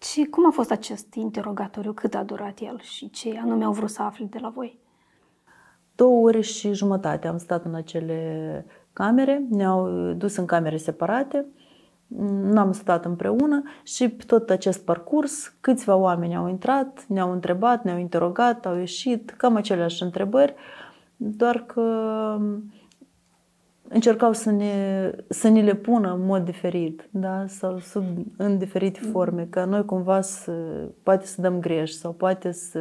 Și 0.00 0.24
cum 0.24 0.46
a 0.46 0.50
fost 0.50 0.70
acest 0.70 1.14
interogatoriu? 1.14 1.92
Cât 1.92 2.14
a 2.14 2.22
durat 2.22 2.58
el 2.60 2.80
și 2.80 3.10
ce 3.10 3.38
anume 3.42 3.64
au 3.64 3.72
vrut 3.72 3.90
să 3.90 4.02
afle 4.02 4.24
de 4.30 4.38
la 4.40 4.48
voi? 4.48 4.78
Două 5.94 6.26
ore 6.26 6.40
și 6.40 6.72
jumătate 6.72 7.28
am 7.28 7.38
stat 7.38 7.64
în 7.64 7.74
acele 7.74 8.64
camere, 8.92 9.42
ne-au 9.50 9.88
dus 10.12 10.36
în 10.36 10.46
camere 10.46 10.76
separate, 10.76 11.46
n-am 12.42 12.72
stat 12.72 13.04
împreună 13.04 13.62
și 13.82 14.08
pe 14.08 14.24
tot 14.26 14.50
acest 14.50 14.84
parcurs 14.84 15.54
câțiva 15.60 15.96
oameni 15.96 16.36
au 16.36 16.48
intrat, 16.48 17.04
ne-au 17.08 17.32
întrebat, 17.32 17.84
ne-au 17.84 17.98
interogat, 17.98 18.66
au 18.66 18.76
ieșit, 18.76 19.30
cam 19.30 19.56
aceleași 19.56 20.02
întrebări, 20.02 20.54
doar 21.16 21.64
că 21.66 21.82
încercau 23.88 24.32
să 24.32 24.50
ne, 24.50 25.10
să 25.28 25.48
ne 25.48 25.62
le 25.62 25.74
pună 25.74 26.12
în 26.12 26.26
mod 26.26 26.44
diferit, 26.44 27.08
da? 27.10 27.44
sau 27.46 27.78
sub, 27.78 28.04
în 28.36 28.58
diferite 28.58 29.00
forme, 29.00 29.46
ca 29.50 29.64
noi 29.64 29.84
cumva 29.84 30.20
să, 30.20 30.52
poate 31.02 31.26
să 31.26 31.40
dăm 31.40 31.60
greș 31.60 31.90
sau 31.90 32.12
poate 32.12 32.52
să, 32.52 32.80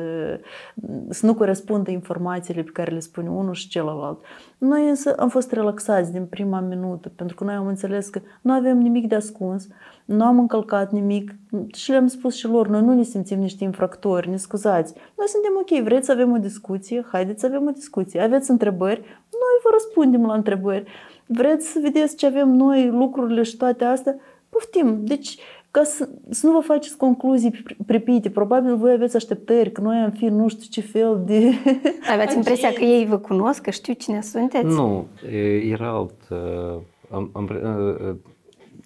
să 1.09 1.25
nu 1.25 1.33
corespundă 1.33 1.91
informațiile 1.91 2.63
pe 2.63 2.71
care 2.71 2.91
le 2.91 2.99
spune 2.99 3.29
unul 3.29 3.53
și 3.53 3.67
celălalt. 3.67 4.23
Noi 4.57 4.89
însă 4.89 5.13
am 5.13 5.29
fost 5.29 5.51
relaxați 5.51 6.11
din 6.11 6.25
prima 6.25 6.59
minută, 6.59 7.09
pentru 7.15 7.35
că 7.35 7.43
noi 7.43 7.53
am 7.53 7.67
înțeles 7.67 8.09
că 8.09 8.21
nu 8.41 8.53
avem 8.53 8.77
nimic 8.77 9.07
de 9.07 9.15
ascuns, 9.15 9.67
nu 10.07 10.23
am 10.23 10.39
încălcat 10.39 10.91
nimic 10.91 11.35
și 11.75 11.89
le-am 11.91 12.07
spus 12.07 12.35
și 12.35 12.47
lor, 12.47 12.67
noi 12.67 12.81
nu 12.81 12.93
ne 12.93 13.03
simțim 13.03 13.39
niște 13.39 13.63
infractori, 13.63 14.29
ne 14.29 14.37
scuzați. 14.37 14.93
Noi 15.17 15.27
suntem 15.27 15.51
ok, 15.61 15.83
vreți 15.83 16.05
să 16.05 16.11
avem 16.11 16.31
o 16.31 16.37
discuție? 16.37 17.05
Haideți 17.11 17.39
să 17.39 17.45
avem 17.45 17.67
o 17.67 17.71
discuție. 17.71 18.21
Aveți 18.21 18.51
întrebări? 18.51 18.99
Noi 19.31 19.55
vă 19.63 19.69
răspundem 19.71 20.25
la 20.25 20.33
întrebări. 20.33 20.83
Vreți 21.25 21.67
să 21.67 21.79
vedeți 21.81 22.15
ce 22.15 22.25
avem 22.25 22.49
noi, 22.49 22.87
lucrurile 22.89 23.43
și 23.43 23.57
toate 23.57 23.83
astea? 23.83 24.15
Poftim. 24.49 24.99
Deci, 25.05 25.37
ca 25.71 25.83
să, 25.83 26.09
să 26.29 26.47
nu 26.47 26.51
vă 26.51 26.59
faceți 26.59 26.97
concluzii 26.97 27.51
pri- 27.51 27.85
pripite, 27.85 28.29
probabil 28.29 28.75
voi 28.75 28.91
aveți 28.91 29.15
așteptări 29.15 29.71
că 29.71 29.81
noi 29.81 29.95
am 29.97 30.11
fi 30.11 30.25
nu 30.25 30.47
știu 30.47 30.67
ce 30.69 30.81
fel 30.81 31.21
de... 31.25 31.51
Aveați 32.11 32.35
impresia 32.35 32.71
că 32.73 32.83
ei 32.83 33.05
vă 33.05 33.17
cunosc, 33.17 33.61
că 33.61 33.69
știu 33.69 33.93
cine 33.93 34.21
sunteți? 34.21 34.65
Nu, 34.65 35.07
e- 35.31 35.57
era 35.71 35.89
alt... 35.89 36.15
uh, 36.29 36.81
am- 37.11 37.29
am 37.33 37.45
pre- 37.45 37.61
uh, 37.63 38.09
uh, 38.09 38.15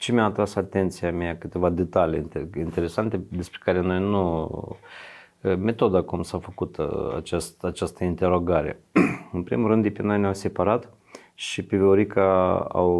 Ce 0.01 0.11
mi-a 0.11 0.23
atras 0.23 0.55
atenția 0.55 1.11
mea, 1.11 1.37
câteva 1.37 1.69
detalii 1.69 2.19
inter- 2.19 2.57
interesante 2.57 3.21
despre 3.29 3.59
care 3.63 3.81
noi 3.81 3.99
nu... 3.99 4.43
uh, 5.41 5.55
Metoda 5.55 6.01
cum 6.01 6.21
s-a 6.21 6.37
făcut 6.37 6.77
uh, 6.77 7.15
acest, 7.15 7.63
această 7.63 8.03
interogare. 8.03 8.81
În 9.33 9.43
primul 9.43 9.67
rând, 9.67 9.83
de 9.83 9.89
pe 9.89 10.01
noi 10.01 10.19
ne-au 10.19 10.33
separat 10.33 10.89
și 11.33 11.65
pe 11.65 11.77
Viorica 11.77 12.57
au, 12.57 12.91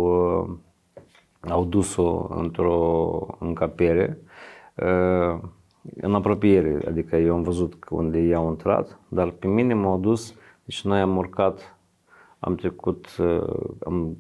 uh, 0.42 1.50
au 1.52 1.66
dus-o 1.66 2.28
într-o 2.30 3.28
încapere 3.40 4.18
uh, 4.76 5.40
în 6.02 6.16
apropiere, 6.16 6.82
adică 6.88 7.16
eu 7.16 7.36
am 7.36 7.42
văzut 7.42 7.74
că 7.80 7.96
unde 7.96 8.20
ei 8.20 8.34
au 8.34 8.50
intrat, 8.50 9.00
dar 9.08 9.30
pe 9.30 9.48
mine 9.48 9.74
m-au 9.74 9.98
dus, 9.98 10.36
deci 10.64 10.82
noi 10.82 11.00
am 11.00 11.18
urcat, 11.18 11.78
am 12.40 12.56
trecut, 12.56 13.08
uh, 13.20 13.70
am 13.86 14.18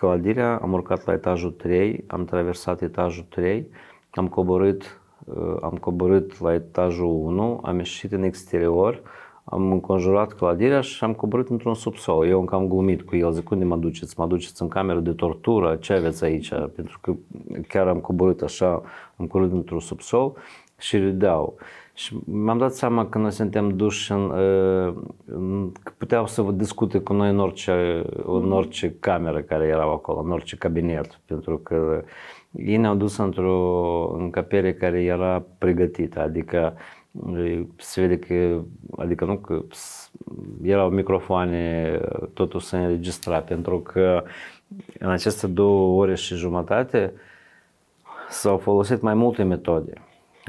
călădirea, 0.00 0.58
am 0.62 0.72
urcat 0.72 1.06
la 1.06 1.12
etajul 1.12 1.50
3, 1.50 2.04
am 2.06 2.24
traversat 2.24 2.82
etajul 2.82 3.24
3, 3.28 3.66
am 4.10 4.28
coborât, 4.28 5.00
uh, 5.24 5.56
am 5.62 5.78
coborât 5.80 6.40
la 6.40 6.54
etajul 6.54 7.06
1, 7.06 7.60
am 7.62 7.76
ieșit 7.76 8.12
în 8.12 8.22
exterior, 8.22 9.02
am 9.44 9.72
înconjurat 9.72 10.32
clădirea 10.32 10.80
și 10.80 11.04
am 11.04 11.12
coborât 11.12 11.48
într-un 11.48 11.74
subsol. 11.74 12.26
Eu 12.28 12.40
încă 12.40 12.54
am 12.54 12.68
glumit 12.68 13.02
cu 13.02 13.16
el, 13.16 13.32
zic, 13.32 13.50
unde 13.50 13.64
mă 13.64 13.76
duceți? 13.76 14.14
Mă 14.18 14.26
duceți 14.26 14.62
în 14.62 14.68
cameră 14.68 15.00
de 15.00 15.12
tortură? 15.12 15.76
Ce 15.76 15.92
aveți 15.92 16.24
aici? 16.24 16.48
Pentru 16.74 16.98
că 17.00 17.14
chiar 17.68 17.86
am 17.86 17.98
coborât 17.98 18.40
așa, 18.42 18.82
am 19.16 19.26
coborât 19.26 19.52
într-un 19.52 19.80
subsol 19.80 20.32
și 20.78 20.98
râdeau. 20.98 21.56
Și 22.00 22.16
mi-am 22.24 22.58
dat 22.58 22.72
seama 22.72 23.06
că 23.08 23.18
noi 23.18 23.32
suntem 23.32 23.68
duși 23.76 24.12
în, 24.12 24.30
uh, 24.30 24.94
în 25.24 25.72
că 25.82 25.92
puteau 25.98 26.26
să 26.26 26.42
vă 26.42 26.52
discute 26.52 26.98
cu 26.98 27.12
noi 27.12 27.30
în 27.30 27.38
orice, 27.38 28.02
în 28.26 28.52
orice 28.52 28.94
cameră 29.00 29.40
care 29.40 29.66
erau 29.66 29.92
acolo, 29.92 30.20
în 30.20 30.30
orice 30.30 30.56
cabinet, 30.56 31.20
pentru 31.26 31.58
că 31.58 32.04
ei 32.52 32.76
ne-au 32.76 32.94
dus 32.94 33.16
într-o 33.16 34.14
încăpere 34.18 34.74
care 34.74 35.02
era 35.02 35.42
pregătită, 35.58 36.20
adică 36.20 36.74
uh, 37.12 37.60
se 37.76 38.00
vede 38.00 38.18
că, 38.18 38.60
adică 38.96 39.24
nu 39.24 39.36
că 39.36 39.62
s- 39.70 40.10
erau 40.62 40.90
microfoane, 40.90 42.00
totul 42.32 42.60
se 42.60 42.76
înregistra, 42.76 43.38
pentru 43.38 43.78
că 43.80 44.22
în 44.98 45.10
aceste 45.10 45.46
două 45.46 46.00
ore 46.00 46.14
și 46.14 46.34
jumătate 46.34 47.12
s-au 48.28 48.56
folosit 48.58 49.00
mai 49.00 49.14
multe 49.14 49.42
metode. 49.42 49.92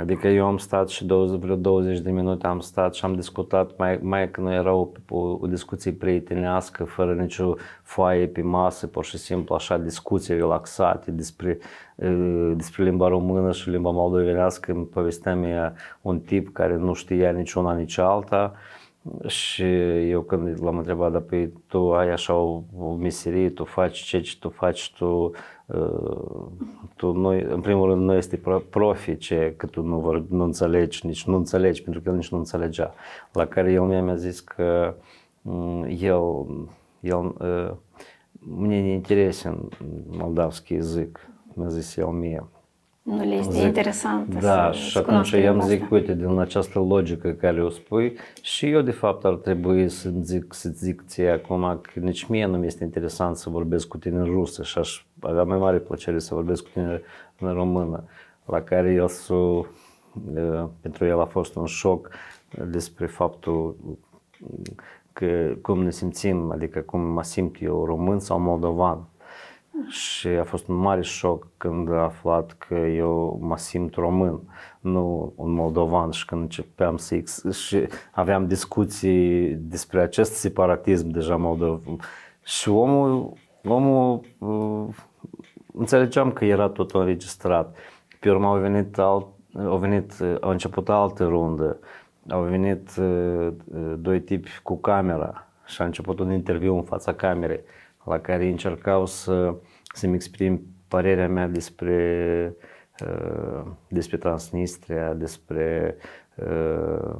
Adică 0.01 0.27
eu 0.27 0.45
am 0.45 0.57
stat 0.57 0.89
și 0.89 1.05
20, 1.05 1.39
vreo 1.39 1.55
20 1.55 1.99
de 1.99 2.11
minute 2.11 2.47
am 2.47 2.59
stat 2.59 2.93
și 2.93 3.05
am 3.05 3.15
discutat, 3.15 3.77
mai, 3.77 3.99
mai 4.01 4.31
că 4.31 4.41
nu 4.41 4.53
era 4.53 4.73
o, 4.73 4.87
o, 5.09 5.19
o 5.19 5.47
discuție 5.47 5.91
prietenească, 5.91 6.83
fără 6.83 7.13
nicio 7.13 7.53
foaie 7.83 8.27
pe 8.27 8.41
masă, 8.41 8.87
pur 8.87 9.05
și 9.05 9.17
simplu 9.17 9.55
așa 9.55 9.77
discuții 9.77 10.33
relaxate 10.33 11.11
despre, 11.11 11.57
uh, 11.95 12.51
despre 12.55 12.83
limba 12.83 13.07
română 13.07 13.51
și 13.51 13.69
limba 13.69 13.89
moldovenească. 13.89 14.71
Îmi 14.71 14.85
povestea 14.85 15.35
mie 15.35 15.73
un 16.01 16.19
tip 16.19 16.53
care 16.53 16.75
nu 16.75 16.93
știa 16.93 17.31
nici 17.31 17.53
una, 17.53 17.73
nici 17.73 17.97
alta. 17.97 18.53
Și 19.26 19.64
eu 20.08 20.20
când 20.20 20.62
l-am 20.62 20.76
întrebat, 20.76 21.12
dar 21.12 21.20
păi 21.20 21.52
tu 21.66 21.94
ai 21.94 22.10
așa 22.10 22.34
o, 22.34 22.62
o 22.78 22.94
meserie, 22.94 23.50
tu 23.50 23.64
faci 23.64 23.98
ce, 23.98 24.20
ce 24.20 24.36
tu 24.38 24.48
faci, 24.48 24.92
tu, 24.98 25.30
uh, 25.66 26.46
tu 26.96 27.12
nu, 27.12 27.28
în 27.28 27.60
primul 27.60 27.88
rând 27.88 28.02
nu 28.02 28.14
este 28.14 28.36
pro- 28.36 28.62
profi 28.70 29.16
ce, 29.16 29.54
că 29.56 29.66
tu 29.66 29.82
nu, 29.82 29.98
vor, 29.98 30.24
nu 30.28 30.44
înțelegi, 30.44 31.06
nici 31.06 31.24
nu 31.24 31.36
înțelegi, 31.36 31.82
pentru 31.82 32.02
că 32.02 32.08
el 32.08 32.14
nici 32.14 32.28
nu 32.28 32.38
înțelegea. 32.38 32.94
La 33.32 33.46
care 33.46 33.72
el 33.72 33.82
mi-a 33.82 34.16
zis 34.16 34.40
că 34.40 34.94
mm, 35.42 35.86
el, 36.00 36.46
el 37.00 37.34
uh, 37.38 37.70
мне 38.46 38.82
не 38.82 38.94
интересен 38.94 39.70
молдавский 40.06 40.76
язык, 40.76 41.26
mi-a 41.56 41.68
zis 41.68 41.96
el 41.96 42.12
mie. 42.12 42.44
Nu 43.01 43.17
le 43.17 43.33
este 43.35 43.51
Zic, 43.53 43.63
interesant 43.63 44.39
Da, 44.39 44.71
să, 44.73 44.77
și 44.77 44.91
să 44.91 44.97
atunci 44.97 45.05
cunoască 45.05 45.37
i-am 45.37 45.57
limba 45.57 45.67
zic, 45.67 45.81
asta. 45.81 45.95
uite, 45.95 46.13
din 46.13 46.39
această 46.39 46.79
logică 46.79 47.31
care 47.31 47.63
o 47.63 47.69
spui, 47.69 48.17
și 48.41 48.69
eu 48.69 48.81
de 48.81 48.91
fapt 48.91 49.25
ar 49.25 49.33
trebui 49.33 49.89
să 49.89 50.09
zic, 50.21 50.53
să 50.53 50.69
zic 50.69 51.03
ție 51.07 51.29
acum 51.29 51.79
că 51.81 51.99
nici 51.99 52.25
mie 52.25 52.45
nu 52.45 52.57
mi 52.57 52.65
este 52.65 52.83
interesant 52.83 53.35
să 53.35 53.49
vorbesc 53.49 53.87
cu 53.87 53.97
tine 53.97 54.17
în 54.17 54.25
rusă 54.25 54.63
și 54.63 54.77
aș 54.77 55.05
avea 55.19 55.43
mai 55.43 55.57
mare 55.57 55.77
plăcere 55.77 56.19
să 56.19 56.33
vorbesc 56.33 56.63
cu 56.63 56.69
tine 56.73 57.01
în 57.39 57.53
română, 57.53 58.03
la 58.45 58.61
care 58.61 58.91
el 58.93 59.07
s 59.07 59.29
pentru 60.81 61.05
el 61.05 61.21
a 61.21 61.25
fost 61.25 61.55
un 61.55 61.65
șoc 61.65 62.09
despre 62.69 63.05
faptul 63.05 63.75
că 65.13 65.53
cum 65.61 65.83
ne 65.83 65.91
simțim, 65.91 66.51
adică 66.51 66.79
cum 66.79 67.01
mă 67.01 67.23
simt 67.23 67.61
eu 67.61 67.85
român 67.85 68.19
sau 68.19 68.39
moldovan. 68.39 69.05
Și 69.87 70.27
a 70.27 70.43
fost 70.43 70.67
un 70.67 70.75
mare 70.75 71.01
șoc 71.01 71.47
când 71.57 71.91
a 71.91 72.03
aflat 72.03 72.51
că 72.51 72.75
eu 72.75 73.39
mă 73.41 73.57
simt 73.57 73.95
român, 73.95 74.39
nu 74.79 75.33
un 75.35 75.51
moldovan 75.51 76.11
și 76.11 76.25
când 76.25 76.41
începeam 76.41 76.97
să 76.97 77.15
ex- 77.15 77.51
și 77.51 77.87
aveam 78.11 78.47
discuții 78.47 79.53
despre 79.53 80.01
acest 80.01 80.33
separatism 80.33 81.07
deja 81.07 81.35
moldov. 81.35 81.81
Și 82.43 82.69
omul, 82.69 83.33
omul 83.63 84.21
uh, 84.37 84.95
înțelegeam 85.73 86.31
că 86.31 86.45
era 86.45 86.69
tot 86.69 86.91
înregistrat. 86.91 87.75
Pe 88.19 88.29
urmă 88.29 88.47
au 88.47 88.57
venit, 88.57 88.97
alt, 88.97 89.27
au 89.65 89.77
venit, 89.77 90.13
au 90.41 90.49
început 90.49 90.89
altă 90.89 91.25
rundă. 91.25 91.79
Au 92.29 92.41
venit 92.41 92.89
uh, 92.99 93.53
doi 93.97 94.21
tipi 94.21 94.59
cu 94.63 94.77
camera 94.77 95.47
și 95.65 95.81
a 95.81 95.85
început 95.85 96.19
un 96.19 96.31
interviu 96.31 96.75
în 96.75 96.83
fața 96.83 97.13
camerei 97.13 97.61
la 98.05 98.19
care 98.19 98.47
încercau 98.47 99.05
să, 99.05 99.55
să-mi 99.93 100.15
exprim 100.15 100.61
părerea 100.87 101.27
mea 101.27 101.47
despre, 101.47 102.55
uh, 103.05 103.63
despre 103.87 104.17
Transnistria, 104.17 105.13
despre 105.13 105.95
uh, 106.35 107.15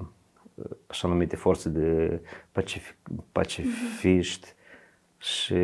așa 0.88 1.08
numite 1.08 1.36
forțe 1.36 1.70
de 1.70 2.22
pacific, 2.52 2.96
pacifiști. 3.32 4.54
Și 5.18 5.56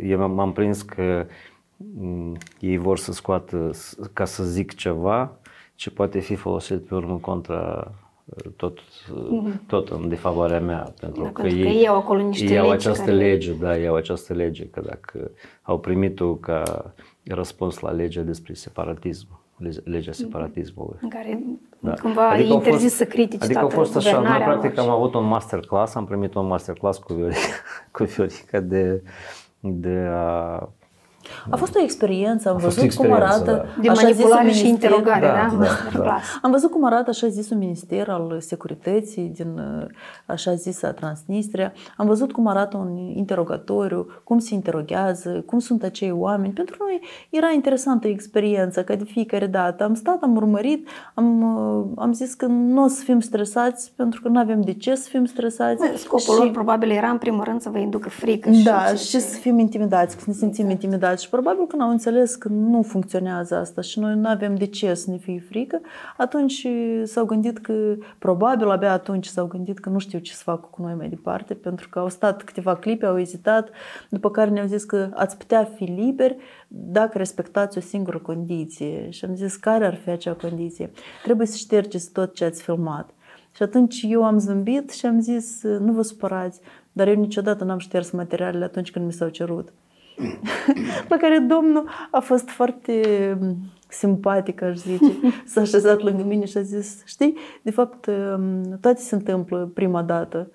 eu 0.00 0.28
m-am 0.28 0.52
prins 0.52 0.82
că 0.82 1.26
mm, 1.76 2.36
ei 2.60 2.76
vor 2.76 2.98
să 2.98 3.12
scoată, 3.12 3.70
ca 4.12 4.24
să 4.24 4.44
zic 4.44 4.74
ceva, 4.74 5.38
ce 5.74 5.90
poate 5.90 6.18
fi 6.18 6.34
folosit 6.34 6.86
pe 6.86 6.94
urmă 6.94 7.16
contra 7.18 7.92
tot, 8.56 8.78
tot 9.66 9.88
în 9.88 10.08
defavoarea 10.08 10.60
mea. 10.60 10.92
Pentru, 11.00 11.22
Da, 11.22 11.28
că, 11.30 11.42
pentru 11.42 11.60
că 11.60 11.66
ei, 11.68 11.76
ei 11.76 11.88
au 11.88 11.96
acolo 11.96 12.22
niște 12.22 12.44
ei 12.52 12.58
au 12.58 12.70
legi 12.70 12.86
această 12.86 13.04
care- 13.04 13.16
lege, 13.16 13.52
da, 13.52 13.76
ei 13.78 13.86
au 13.86 13.94
această 13.94 14.32
lege, 14.34 14.66
că 14.66 14.80
dacă 14.86 15.30
au 15.62 15.78
primit-o 15.78 16.34
ca 16.34 16.92
răspuns 17.24 17.78
la 17.80 17.90
legea 17.90 18.20
despre 18.22 18.54
separatism, 18.54 19.26
lege- 19.56 19.80
legea 19.84 20.12
separatismului. 20.12 20.96
în 21.00 21.08
care 21.08 21.42
Da. 21.78 21.94
cumva 22.02 22.28
adică 22.28 22.48
e 22.48 22.50
au 22.50 22.56
interzis 22.56 22.82
fost- 22.82 22.94
să 22.96 23.04
critici 23.04 23.42
Adică 23.42 23.58
toată 23.60 23.74
au 23.76 23.82
fost 23.82 23.96
așa, 23.96 24.10
noi 24.10 24.18
guvernarea 24.18 24.46
practic 24.46 24.70
lor 24.76 24.78
am 24.78 24.84
și- 24.92 24.96
avut 24.96 25.14
un 25.14 25.24
masterclass, 25.26 25.94
am 25.94 26.04
primit 26.06 26.34
un 26.34 26.46
masterclass 26.46 26.98
cu 26.98 27.12
Viorica, 27.12 27.38
cu 27.92 28.02
Viorica 28.04 28.60
de, 28.60 29.02
de 29.60 30.06
a... 30.10 30.68
A 31.50 31.56
fost 31.56 31.76
o 31.76 31.80
experiență, 31.82 32.48
am 32.48 32.56
A 32.56 32.58
fost 32.58 32.74
văzut 32.78 32.92
o 32.92 32.96
cum 32.96 33.04
experiență, 33.06 33.34
arată 33.34 33.68
da. 33.76 33.82
de 33.82 33.88
așa 33.88 34.06
zisul 34.06 34.28
manipulare 34.28 34.50
și 34.50 34.62
minister- 34.62 34.68
interogare, 34.68 35.26
Da, 35.26 35.32
da? 35.32 35.48
da, 35.50 35.56
Masterclass. 35.56 36.26
Am 36.42 36.50
văzut 36.50 36.70
cum 36.70 36.84
arată 36.84 37.10
așa 37.10 37.26
zisul 37.28 37.56
minister 37.56 38.08
al 38.08 38.36
securității 38.40 39.32
din 39.34 39.46
uh, 39.58 39.86
așa 40.26 40.54
zisa 40.54 40.90
Transnistria. 40.92 41.72
Am 41.96 42.06
văzut 42.06 42.32
cum 42.32 42.46
arată 42.46 42.76
un 42.76 42.96
interogatoriu, 42.96 44.06
cum 44.24 44.38
se 44.38 44.54
interoghează, 44.54 45.42
cum 45.46 45.58
sunt 45.58 45.82
acei 45.82 46.10
oameni. 46.10 46.52
Pentru 46.52 46.76
noi 46.78 47.00
era 47.30 47.50
interesantă 47.54 48.08
experiența, 48.08 48.82
că 48.82 48.96
de 48.96 49.04
fiecare 49.04 49.46
dată 49.46 49.84
am 49.84 49.94
stat, 49.94 50.22
am 50.22 50.36
urmărit, 50.36 50.88
am, 51.14 51.42
uh, 51.42 51.84
am 51.96 52.12
zis 52.12 52.34
că 52.34 52.46
nu 52.46 52.82
o 52.82 52.88
să 52.88 53.02
fim 53.04 53.20
stresați, 53.20 53.92
pentru 53.96 54.20
că 54.22 54.28
nu 54.28 54.38
avem 54.38 54.60
de 54.60 54.72
ce 54.72 54.94
să 54.94 55.08
fim 55.08 55.24
stresați. 55.24 55.82
Scopul 55.96 56.34
lor 56.36 56.50
probabil 56.50 56.90
era 56.90 57.08
în 57.08 57.18
primul 57.18 57.44
rând 57.44 57.60
să 57.60 57.68
vă 57.68 57.78
inducă 57.78 58.08
frică. 58.08 58.50
Da, 58.64 58.84
și, 58.86 59.08
și 59.08 59.20
să 59.20 59.38
fim 59.38 59.58
intimidați, 59.58 60.14
să 60.14 60.20
ne 60.26 60.32
simțim 60.32 60.70
intimidați. 60.70 61.09
Și 61.18 61.28
probabil 61.28 61.66
când 61.66 61.82
au 61.82 61.90
înțeles 61.90 62.34
că 62.34 62.48
nu 62.48 62.82
funcționează 62.82 63.56
asta 63.56 63.80
și 63.80 63.98
noi 63.98 64.14
nu 64.14 64.28
avem 64.28 64.54
de 64.54 64.66
ce 64.66 64.94
să 64.94 65.10
ne 65.10 65.16
fie 65.16 65.44
frică, 65.48 65.80
atunci 66.16 66.66
s-au 67.04 67.24
gândit 67.24 67.58
că, 67.58 67.94
probabil 68.18 68.70
abia 68.70 68.92
atunci 68.92 69.26
s-au 69.26 69.46
gândit 69.46 69.78
că 69.78 69.88
nu 69.88 69.98
știu 69.98 70.18
ce 70.18 70.32
să 70.32 70.42
facă 70.42 70.68
cu 70.70 70.82
noi 70.82 70.94
mai 70.94 71.08
departe, 71.08 71.54
pentru 71.54 71.88
că 71.88 71.98
au 71.98 72.08
stat 72.08 72.42
câteva 72.42 72.76
clipe, 72.76 73.06
au 73.06 73.18
ezitat, 73.18 73.70
după 74.08 74.30
care 74.30 74.50
ne-au 74.50 74.66
zis 74.66 74.84
că 74.84 75.10
ați 75.14 75.36
putea 75.36 75.64
fi 75.64 75.84
liberi 75.84 76.36
dacă 76.68 77.18
respectați 77.18 77.78
o 77.78 77.80
singură 77.80 78.18
condiție. 78.18 79.10
Și 79.10 79.24
am 79.24 79.34
zis, 79.34 79.56
care 79.56 79.86
ar 79.86 79.94
fi 79.94 80.10
acea 80.10 80.32
condiție? 80.32 80.90
Trebuie 81.22 81.46
să 81.46 81.56
ștergeți 81.56 82.12
tot 82.12 82.34
ce 82.34 82.44
ați 82.44 82.62
filmat. 82.62 83.10
Și 83.54 83.62
atunci 83.62 84.04
eu 84.08 84.24
am 84.24 84.38
zâmbit 84.38 84.90
și 84.90 85.06
am 85.06 85.20
zis, 85.20 85.62
nu 85.62 85.92
vă 85.92 86.02
supărați, 86.02 86.60
dar 86.92 87.08
eu 87.08 87.14
niciodată 87.14 87.64
n-am 87.64 87.78
șters 87.78 88.10
materialele 88.10 88.64
atunci 88.64 88.90
când 88.90 89.04
mi 89.04 89.12
s-au 89.12 89.28
cerut. 89.28 89.72
La 91.08 91.16
care 91.16 91.38
domnul 91.38 91.88
a 92.10 92.20
fost 92.20 92.48
foarte 92.48 93.02
mm, 93.40 93.56
simpatic, 93.88 94.62
aș 94.62 94.76
zice. 94.76 95.12
S-a 95.46 95.60
așezat 95.60 96.00
lângă 96.00 96.22
mine 96.22 96.44
și 96.44 96.56
a 96.56 96.62
zis, 96.62 97.02
știi, 97.04 97.36
de 97.62 97.70
fapt, 97.70 98.06
mm, 98.38 98.78
toate 98.80 99.00
se 99.00 99.14
întâmplă 99.14 99.70
prima 99.74 100.02
dată. 100.02 100.50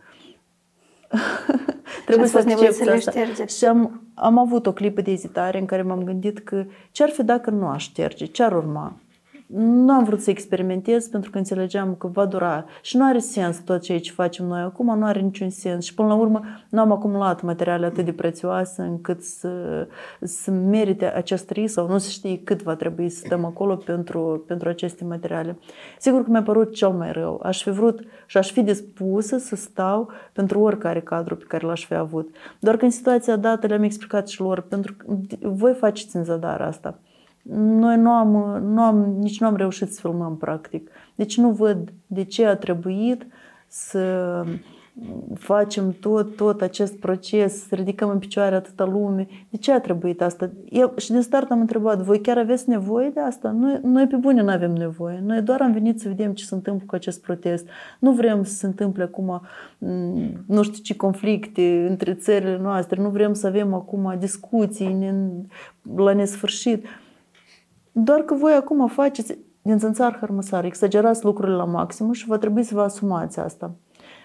Trebuie 2.06 2.26
ați 2.26 2.32
să 2.32 2.38
fost 2.38 2.48
nevoit 2.48 2.68
accepti 2.68 2.84
să 2.84 2.84
le 2.84 2.98
asta. 2.98 3.12
ștergeți. 3.12 3.58
Și 3.58 3.66
am, 3.66 4.02
am 4.14 4.38
avut 4.38 4.66
o 4.66 4.74
clipă 4.74 5.02
de 5.02 5.12
ezitare 5.12 5.60
în 5.60 5.66
care 5.66 5.82
m-am 5.82 6.04
gândit 6.04 6.40
că 6.40 6.66
ce 6.92 7.04
ar 7.04 7.10
fi 7.10 7.24
dacă 7.24 7.50
nu 7.50 7.68
aș 7.68 7.84
șterge, 7.84 8.26
ce 8.26 8.44
ar 8.44 8.56
urma. 8.56 9.00
Nu 9.48 9.92
am 9.92 10.04
vrut 10.04 10.22
să 10.22 10.30
experimentez 10.30 11.08
pentru 11.08 11.32
că 11.32 11.38
înțelegeam 11.38 11.96
că 11.96 12.08
va 12.08 12.26
dura 12.26 12.66
și 12.82 12.98
nu 12.98 13.06
are 13.06 13.20
sens 13.20 13.58
tot 13.58 13.82
ceea 13.82 14.00
ce 14.00 14.12
facem 14.12 14.46
noi 14.46 14.62
acum, 14.62 14.98
nu 14.98 15.06
are 15.06 15.20
niciun 15.20 15.50
sens 15.50 15.86
și 15.86 15.94
până 15.94 16.08
la 16.08 16.14
urmă 16.14 16.42
nu 16.70 16.80
am 16.80 16.92
acumulat 16.92 17.42
materiale 17.42 17.86
atât 17.86 18.06
de 18.06 18.14
prețioase 18.14 18.82
încât 18.82 19.24
să, 19.24 19.88
să 20.22 20.52
merite 20.52 21.14
acest 21.14 21.50
risc 21.50 21.74
sau 21.74 21.88
nu 21.88 21.98
să 21.98 22.10
știi 22.10 22.40
cât 22.40 22.64
va 22.64 22.76
trebui 22.76 23.10
să 23.10 23.22
stăm 23.26 23.46
acolo 23.46 23.76
pentru, 23.76 24.44
pentru 24.48 24.70
aceste 24.70 25.04
materiale. 25.04 25.58
Sigur 26.00 26.24
că 26.24 26.30
mi-a 26.30 26.44
părut 26.44 26.74
cel 26.74 26.90
mai 26.90 27.12
rău. 27.12 27.40
Aș 27.44 27.64
fi 27.64 27.70
vrut 27.70 28.00
și 28.26 28.38
aș 28.38 28.52
fi 28.52 28.62
dispusă 28.62 29.38
să 29.38 29.56
stau 29.56 30.10
pentru 30.34 30.60
oricare 30.60 31.02
cadru 31.02 31.36
pe 31.36 31.46
care 31.48 31.66
l-aș 31.66 31.86
fi 31.86 31.94
avut. 31.94 32.36
Doar 32.60 32.78
că 32.78 32.86
în 32.86 32.92
situația 32.92 33.36
dată 33.36 33.68
le-am 33.68 33.84
explicat 33.84 34.28
și 34.28 34.42
lor, 34.42 34.62
pentru 34.62 34.94
că 34.94 35.06
voi 35.42 35.74
faceți 35.74 36.16
în 36.16 36.24
zadar 36.24 36.62
asta. 36.62 37.00
Noi 37.54 37.98
nu 37.98 38.10
am, 38.10 38.60
nu 38.64 38.82
am, 38.82 39.16
nici 39.20 39.40
nu 39.40 39.48
am 39.48 39.56
reușit 39.56 39.94
să 39.94 40.00
filmăm 40.00 40.38
practic. 40.38 40.90
Deci 41.16 41.38
nu 41.38 41.52
văd 41.52 41.94
de 42.08 42.24
ce 42.24 42.46
a 42.46 42.56
trebuit 42.56 43.28
să 43.68 44.44
facem 45.34 45.92
tot, 46.00 46.36
tot 46.36 46.62
acest 46.62 46.96
proces, 47.00 47.68
să 47.68 47.76
ridicăm 47.76 48.10
în 48.10 48.20
picioare 48.20 48.56
atâta 48.56 48.86
lume. 48.86 49.28
De 49.50 49.58
ce 49.58 49.72
a 49.72 49.80
trebuit 49.80 50.22
asta? 50.22 50.50
Eu, 50.70 50.94
și 50.98 51.12
din 51.12 51.22
start 51.22 51.52
am 51.52 51.60
întrebat, 51.60 52.02
voi 52.02 52.22
chiar 52.22 52.38
aveți 52.38 52.70
nevoie 52.70 53.10
de 53.10 53.20
asta? 53.20 53.52
Noi, 53.52 53.80
noi 53.84 54.08
pe 54.08 54.16
bune 54.16 54.42
nu 54.42 54.50
avem 54.50 54.72
nevoie. 54.72 55.22
Noi 55.26 55.42
doar 55.42 55.62
am 55.62 55.72
venit 55.72 56.00
să 56.00 56.08
vedem 56.08 56.34
ce 56.34 56.46
se 56.46 56.56
întâmplă 56.56 56.86
cu 56.88 56.96
acest 56.96 57.22
protest. 57.22 57.68
Nu 58.00 58.12
vrem 58.12 58.44
să 58.44 58.54
se 58.54 58.66
întâmple 58.66 59.04
acum 59.04 59.42
m, 59.78 59.88
nu 60.48 60.64
știu 60.64 60.84
ce 60.84 60.96
conflicte 60.96 61.86
între 61.90 62.14
țările 62.14 62.58
noastre. 62.58 63.02
Nu 63.02 63.10
vrem 63.10 63.34
să 63.34 63.48
avem 63.48 63.74
acum 63.74 64.16
discuții 64.20 64.94
ne- 64.94 65.30
la 65.96 66.14
nesfârșit. 66.14 66.86
Doar 67.98 68.22
că 68.22 68.34
voi 68.34 68.54
acum 68.54 68.88
faceți 68.88 69.38
din 69.62 69.78
țânțar 69.78 70.18
hărmăsar, 70.20 70.66
exagerați 70.66 71.24
lucrurile 71.24 71.56
la 71.56 71.66
maxim 71.66 72.12
și 72.12 72.28
va 72.28 72.38
trebui 72.38 72.64
să 72.64 72.76
vă 72.76 72.82
asumați 72.82 73.40
asta. 73.40 73.72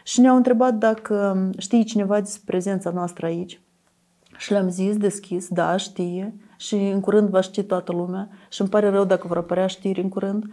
Și 0.04 0.20
ne-au 0.20 0.36
întrebat 0.36 0.74
dacă 0.74 1.48
știe 1.58 1.82
cineva 1.82 2.20
despre 2.20 2.42
prezența 2.46 2.90
noastră 2.90 3.26
aici. 3.26 3.60
Și 4.36 4.52
le-am 4.52 4.68
zis 4.68 4.96
deschis, 4.96 5.48
da, 5.48 5.76
știe. 5.76 6.34
Și 6.56 6.74
în 6.74 7.00
curând 7.00 7.28
va 7.28 7.40
ști 7.40 7.62
toată 7.62 7.92
lumea. 7.92 8.28
Și 8.48 8.60
îmi 8.60 8.70
pare 8.70 8.88
rău 8.88 9.04
dacă 9.04 9.26
vor 9.26 9.36
apărea 9.36 9.66
știri 9.66 10.02
în 10.02 10.08
curând. 10.08 10.44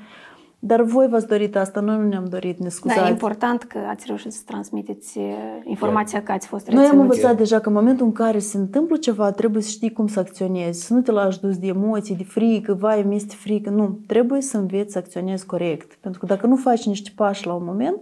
Dar 0.60 0.82
voi 0.82 1.08
v-ați 1.08 1.28
dorit 1.28 1.56
asta, 1.56 1.80
noi 1.80 1.98
nu 1.98 2.08
ne-am 2.08 2.26
dorit, 2.26 2.60
ne 2.60 2.70
scuzați. 2.70 3.00
Da, 3.00 3.08
e 3.08 3.10
important 3.10 3.64
că 3.64 3.78
ați 3.90 4.04
reușit 4.08 4.32
să 4.32 4.42
transmiteți 4.46 5.18
uh, 5.18 5.26
informația 5.64 6.24
că 6.24 6.32
ați 6.32 6.48
fost 6.48 6.68
Noi 6.68 6.76
am 6.76 6.82
reținuți. 6.84 7.18
învățat 7.18 7.38
deja 7.38 7.60
că 7.60 7.70
în 7.70 7.76
momentul 7.76 8.06
în 8.06 8.12
care 8.12 8.40
se 8.40 8.58
întâmplă 8.58 8.98
ceva, 8.98 9.32
trebuie 9.32 9.62
să 9.62 9.70
știi 9.70 9.92
cum 9.92 10.08
să 10.08 10.20
acționezi, 10.20 10.86
să 10.86 10.94
nu 10.94 11.02
te 11.02 11.12
lași 11.12 11.40
dus 11.40 11.58
de 11.58 11.68
emoții, 11.68 12.16
de 12.16 12.24
frică, 12.24 12.74
vai, 12.74 13.04
mi 13.04 13.16
este 13.16 13.36
frică. 13.38 13.70
Nu, 13.70 14.00
trebuie 14.08 14.42
să 14.42 14.58
înveți 14.58 14.92
să 14.92 14.98
acționezi 14.98 15.46
corect. 15.46 15.98
Pentru 16.02 16.20
că 16.20 16.26
dacă 16.26 16.48
nu 16.48 16.56
faci 16.56 16.86
niște 16.86 17.12
pași 17.16 17.46
la 17.46 17.54
un 17.54 17.64
moment, 17.66 17.98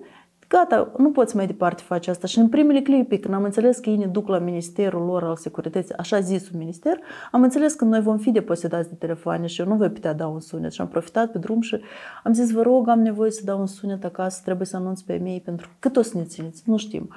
gata, 0.47 0.91
nu 0.97 1.11
poți 1.11 1.35
mai 1.35 1.47
departe 1.47 1.83
face 1.85 2.09
asta. 2.09 2.27
Și 2.27 2.39
în 2.39 2.49
primele 2.49 2.81
clipe, 2.81 3.19
când 3.19 3.33
am 3.33 3.43
înțeles 3.43 3.77
că 3.77 3.89
ei 3.89 3.97
ne 3.97 4.05
duc 4.05 4.27
la 4.27 4.37
ministerul 4.37 5.05
lor 5.05 5.23
al 5.23 5.35
securității, 5.35 5.95
așa 5.97 6.19
zisul 6.19 6.57
minister, 6.57 6.99
am 7.31 7.43
înțeles 7.43 7.73
că 7.73 7.85
noi 7.85 8.01
vom 8.01 8.17
fi 8.17 8.31
deposedați 8.31 8.89
de 8.89 8.95
telefoane 8.95 9.45
și 9.45 9.61
eu 9.61 9.67
nu 9.67 9.75
voi 9.75 9.89
putea 9.89 10.13
da 10.13 10.27
un 10.27 10.39
sunet. 10.39 10.71
Și 10.71 10.81
am 10.81 10.87
profitat 10.87 11.31
pe 11.31 11.37
drum 11.37 11.61
și 11.61 11.79
am 12.23 12.33
zis, 12.33 12.51
vă 12.51 12.61
rog, 12.61 12.87
am 12.87 12.99
nevoie 12.99 13.31
să 13.31 13.41
dau 13.43 13.59
un 13.59 13.67
sunet 13.67 14.03
acasă, 14.03 14.41
trebuie 14.43 14.67
să 14.67 14.75
anunț 14.75 15.01
pe 15.01 15.21
ei 15.25 15.41
pentru 15.45 15.67
că 15.67 15.73
cât 15.79 15.95
o 15.97 16.01
să 16.01 16.17
ne 16.17 16.23
țineți, 16.23 16.63
nu 16.65 16.77
știm. 16.77 17.09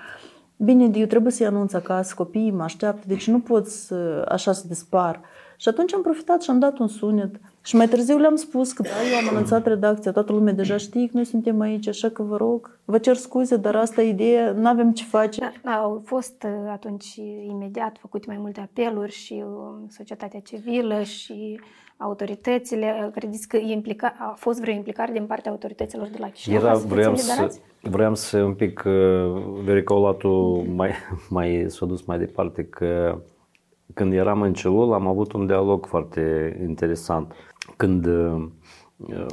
Bine, 0.56 0.90
eu 0.98 1.06
trebuie 1.06 1.32
să-i 1.32 1.46
anunț 1.46 1.72
acasă, 1.72 2.14
copiii 2.16 2.50
mă 2.50 2.62
așteaptă, 2.62 3.04
deci 3.06 3.28
nu 3.28 3.40
pot 3.40 3.66
să, 3.66 4.26
așa 4.28 4.52
să 4.52 4.64
dispar. 4.66 5.20
Și 5.60 5.68
atunci 5.68 5.94
am 5.94 6.02
profitat 6.02 6.42
și 6.42 6.50
am 6.50 6.58
dat 6.58 6.78
un 6.78 6.88
sunet. 6.88 7.40
Și 7.62 7.76
mai 7.76 7.88
târziu 7.88 8.18
le-am 8.18 8.36
spus 8.36 8.72
că 8.72 8.82
da, 8.82 8.88
eu 9.10 9.16
am 9.18 9.28
anunțat 9.34 9.66
redacția, 9.66 10.12
toată 10.12 10.32
lumea 10.32 10.52
deja 10.52 10.76
știe 10.76 11.06
că 11.06 11.10
noi 11.14 11.24
suntem 11.24 11.60
aici, 11.60 11.88
așa 11.88 12.08
că 12.08 12.22
vă 12.22 12.36
rog, 12.36 12.78
vă 12.84 12.98
cer 12.98 13.16
scuze, 13.16 13.56
dar 13.56 13.76
asta 13.76 14.02
e 14.02 14.08
ideea, 14.08 14.52
nu 14.52 14.68
avem 14.68 14.92
ce 14.92 15.04
face. 15.04 15.40
Da, 15.40 15.52
da, 15.62 15.70
au 15.70 16.02
fost 16.04 16.42
uh, 16.46 16.70
atunci 16.70 17.14
imediat 17.48 17.96
făcute 18.00 18.24
mai 18.28 18.36
multe 18.40 18.60
apeluri 18.60 19.12
și 19.12 19.44
uh, 19.46 19.88
societatea 19.88 20.40
civilă 20.40 21.02
și 21.02 21.60
autoritățile. 21.96 23.10
Credeți 23.14 23.48
că 23.48 23.56
e 23.56 23.72
implica, 23.72 24.14
a 24.18 24.34
fost 24.36 24.60
vreo 24.60 24.74
implicare 24.74 25.12
din 25.12 25.26
partea 25.26 25.50
autorităților 25.50 26.08
de 26.08 26.16
la 26.20 26.28
Chișinău? 26.28 26.58
Era, 26.58 26.68
ca 26.68 26.74
să 26.74 26.80
fiți 26.80 26.94
vreau, 26.94 27.16
să, 27.16 27.30
eliberați? 27.30 27.60
vreau 27.80 28.14
să 28.14 28.42
un 28.42 28.54
pic, 28.54 28.82
uh, 28.86 28.92
Verica 29.64 29.94
Olatu 29.94 30.64
mai, 30.74 30.90
mai 31.36 31.64
s-a 31.68 31.86
dus 31.86 32.02
mai 32.02 32.18
departe 32.18 32.64
că 32.64 33.18
când 33.94 34.12
eram 34.12 34.42
în 34.42 34.52
celulă 34.52 34.94
am 34.94 35.06
avut 35.06 35.32
un 35.32 35.46
dialog 35.46 35.86
foarte 35.86 36.56
interesant. 36.68 37.32
Când 37.76 38.06
uh, 38.06 38.48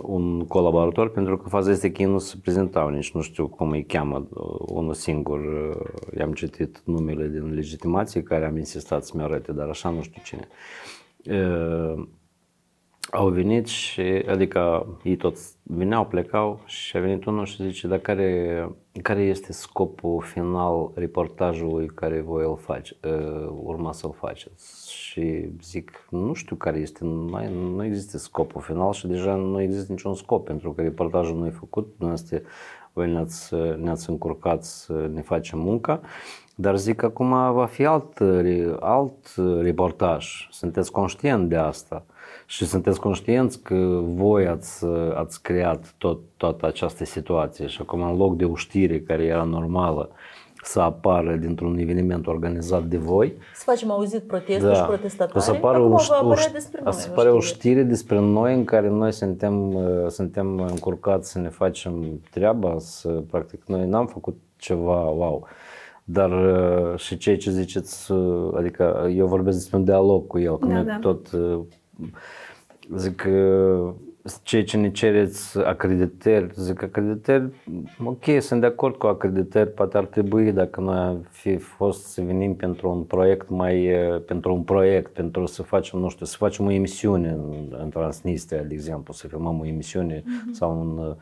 un 0.02 0.48
colaborator, 0.48 1.10
pentru 1.10 1.38
că 1.38 1.50
faza 1.50 1.72
este 1.72 1.92
că 1.92 2.02
ei 2.02 2.08
nu 2.08 2.18
se 2.18 2.36
prezentau, 2.42 2.90
nici 2.90 3.12
nu 3.12 3.22
știu 3.22 3.48
cum 3.48 3.70
îi 3.70 3.86
cheamă, 3.86 4.28
uh, 4.30 4.60
unul 4.60 4.94
singur, 4.94 5.40
uh, 5.40 6.18
i-am 6.18 6.34
citit 6.34 6.82
numele 6.86 7.28
din 7.28 7.54
legitimație 7.54 8.24
care 8.24 8.46
am 8.46 8.58
insistat 8.58 9.06
să-mi 9.06 9.24
arate, 9.24 9.52
dar 9.52 9.70
așa 9.70 9.90
nu 9.90 10.02
știu 10.02 10.22
cine. 10.24 10.48
Uh, 13.14 13.20
au 13.20 13.30
venit 13.30 13.68
și, 13.68 14.02
adică 14.30 14.88
ei 15.04 15.16
toți 15.16 15.56
veneau, 15.64 16.06
plecau 16.06 16.60
și 16.66 16.98
a 16.98 17.00
venit 17.00 17.26
unul 17.26 17.46
și 17.46 17.64
zice, 17.64 17.88
dar 17.88 18.00
care, 18.00 18.70
care 19.02 19.22
este 19.22 19.52
scopul 19.52 20.22
final 20.22 20.92
reportajului 20.96 21.88
care 21.88 22.22
voi 22.22 22.44
îl 22.44 22.58
face, 22.58 22.96
uh, 23.04 23.50
urma 23.64 23.92
să-l 23.92 24.16
faceți? 24.20 24.94
Și 24.94 25.50
zic, 25.62 26.08
nu 26.10 26.34
știu 26.34 26.56
care 26.56 26.78
este, 26.78 27.04
nu, 27.04 27.50
nu 27.76 27.84
există 27.84 28.18
scopul 28.18 28.62
final 28.62 28.92
și 28.92 29.08
deja 29.08 29.36
nu 29.36 29.62
există 29.62 29.92
niciun 29.92 30.14
scop 30.14 30.46
pentru 30.46 30.74
că 30.74 30.82
reportajul 30.82 31.38
nu 31.38 31.46
e 31.46 31.50
făcut, 31.50 31.88
dumneavoastră 31.98 32.42
voi 32.94 33.12
ne-ați, 33.12 33.54
ne-ați 33.78 34.10
încurcat 34.10 34.64
să 34.64 35.10
ne 35.14 35.22
facem 35.22 35.60
munca, 35.60 36.02
dar 36.56 36.78
zic 36.78 36.96
că 36.96 37.06
acum 37.06 37.30
va 37.54 37.66
fi 37.66 37.86
alt, 37.86 38.20
alt 38.80 39.36
reportaj, 39.62 40.48
sunteți 40.52 40.92
conștient 40.92 41.50
de 41.50 41.56
asta 41.56 42.06
și 42.46 42.66
sunteți 42.66 43.00
conștienți 43.00 43.62
că 43.62 44.02
voi 44.04 44.48
ați, 44.48 44.86
ați 45.16 45.42
creat 45.42 45.94
tot, 45.98 46.20
toată 46.38 46.66
această 46.66 47.06
situație 47.06 47.68
și 47.68 47.82
acum 47.82 48.02
în 48.02 48.18
loc 48.18 48.36
de 48.36 48.46
o 48.46 48.56
știre 48.56 49.00
care 49.00 49.24
era 49.24 49.44
normală 49.44 50.10
să 50.66 50.80
apară 50.80 51.36
dintr-un 51.36 51.78
eveniment 51.78 52.28
organizat 52.28 52.84
de 52.84 52.98
voi. 52.98 53.34
Să 53.56 53.64
facem 53.66 53.92
auzit 53.92 54.24
protestul 54.24 54.68
da. 54.68 54.74
și 54.74 54.84
protestatare. 54.84 55.38
O 55.38 55.42
să 55.42 55.52
apară 55.52 55.80
o, 55.80 55.84
o, 55.84 55.94
o, 56.84 56.92
să 56.92 57.08
apară 57.12 57.32
o 57.32 57.40
știre 57.40 57.84
despre 57.84 58.20
noi 58.20 58.54
în 58.54 58.64
care 58.64 58.90
noi 58.90 59.12
suntem, 59.12 59.74
uh, 59.74 60.08
suntem 60.08 60.60
încurcați 60.60 61.32
să 61.32 61.40
ne 61.40 61.50
facem 61.50 62.22
treaba, 62.32 62.76
să, 62.80 63.08
practic 63.10 63.64
noi 63.66 63.88
n-am 63.88 64.08
făcut 64.08 64.38
ceva 64.58 65.00
wow. 65.00 65.48
Dar 66.04 66.32
uh, 66.32 67.00
și 67.00 67.18
ceea 67.18 67.38
ce 67.38 67.52
ziceți, 67.52 68.12
uh, 68.12 68.54
adică 68.58 69.12
eu 69.16 69.28
vorbesc 69.28 69.58
despre 69.58 69.78
un 69.78 69.84
dialog 69.84 70.28
cu 70.28 70.40
el, 70.40 70.58
că 70.58 70.68
da, 70.68 70.82
da. 70.82 70.98
tot 71.02 71.30
zic 72.96 73.16
că 73.16 73.94
ceea 74.44 74.64
ce 74.64 74.78
ne 74.78 74.92
cereți 74.92 75.60
acreditări, 75.60 76.52
zic 76.56 76.82
acreditări, 76.82 77.50
ok, 78.04 78.24
sunt 78.40 78.62
de 78.62 78.66
acord 78.66 78.96
cu 78.96 79.06
acreditări, 79.06 79.70
poate 79.70 79.98
ar 79.98 80.06
trebui 80.06 80.52
dacă 80.52 80.82
noi 80.82 80.98
am 80.98 81.26
fi 81.30 81.58
fost 81.58 82.06
să 82.06 82.22
venim 82.22 82.56
pentru 82.56 82.90
un 82.90 83.04
proiect 83.04 83.50
mai, 83.50 83.92
pentru 84.26 84.54
un 84.54 84.62
proiect, 84.62 85.12
pentru 85.14 85.46
să 85.46 85.64
facem, 85.64 86.00
nu 86.00 86.10
știu, 86.10 86.26
să 86.26 86.36
facem 86.38 86.66
o 86.66 86.72
emisiune 86.72 87.30
în, 87.30 87.76
în 87.82 87.90
Transnistria, 87.90 88.62
de 88.62 88.74
exemplu, 88.74 89.14
să 89.14 89.28
filmăm 89.28 89.60
o 89.60 89.66
emisiune 89.66 90.20
mm-hmm. 90.20 90.52
sau 90.52 90.80
un, 90.80 91.16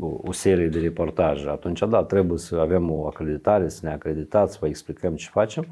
o, 0.00 0.20
o 0.24 0.32
serie 0.32 0.68
de 0.68 0.78
reportaje, 0.78 1.48
atunci 1.48 1.82
da, 1.88 2.02
trebuie 2.02 2.38
să 2.38 2.56
avem 2.56 2.90
o 2.90 3.06
acreditare, 3.06 3.68
să 3.68 3.80
ne 3.82 3.92
acreditați, 3.92 4.52
să 4.52 4.58
vă 4.60 4.66
explicăm 4.66 5.14
ce 5.14 5.28
facem, 5.30 5.66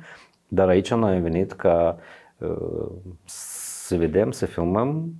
dar 0.48 0.68
aici 0.68 0.92
noi 0.92 1.14
am 1.14 1.22
venit 1.22 1.52
ca 1.52 1.98
uh, 2.38 2.86
să 3.86 3.96
vedem, 3.96 4.30
să 4.30 4.46
filmăm 4.46 5.14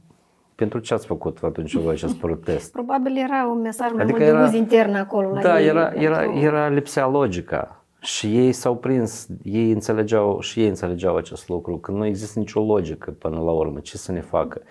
pentru 0.55 0.79
ce 0.79 0.94
ați 0.94 1.07
făcut 1.07 1.38
atunci 1.42 1.74
voi 1.74 1.92
acest 1.92 2.14
protest? 2.14 2.72
Probabil 2.79 3.16
era 3.16 3.46
un 3.46 3.61
mesaj 3.61 3.92
mai 3.92 4.02
adică 4.02 4.18
mult 4.18 4.31
era, 4.31 4.40
de 4.40 4.46
uz 4.46 4.55
intern 4.55 4.94
acolo 4.94 5.31
la 5.31 5.40
Da, 5.40 5.61
ei, 5.61 5.66
era, 5.66 5.92
era, 5.94 6.22
era 6.22 6.68
lipsea 6.68 7.07
logica. 7.07 7.85
Și 8.00 8.38
ei 8.38 8.52
s-au 8.52 8.76
prins, 8.76 9.29
ei 9.42 9.70
înțelegeau, 9.70 10.40
și 10.40 10.61
ei 10.61 10.68
înțelegeau 10.68 11.16
acest 11.16 11.48
lucru, 11.48 11.79
că 11.79 11.90
nu 11.90 12.07
există 12.07 12.38
nicio 12.38 12.61
logică 12.61 13.11
până 13.11 13.37
la 13.37 13.50
urmă, 13.50 13.79
ce 13.79 13.96
să 13.96 14.12
ne 14.12 14.20
facă. 14.20 14.62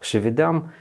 Și 0.00 0.18
vedeam 0.18 0.72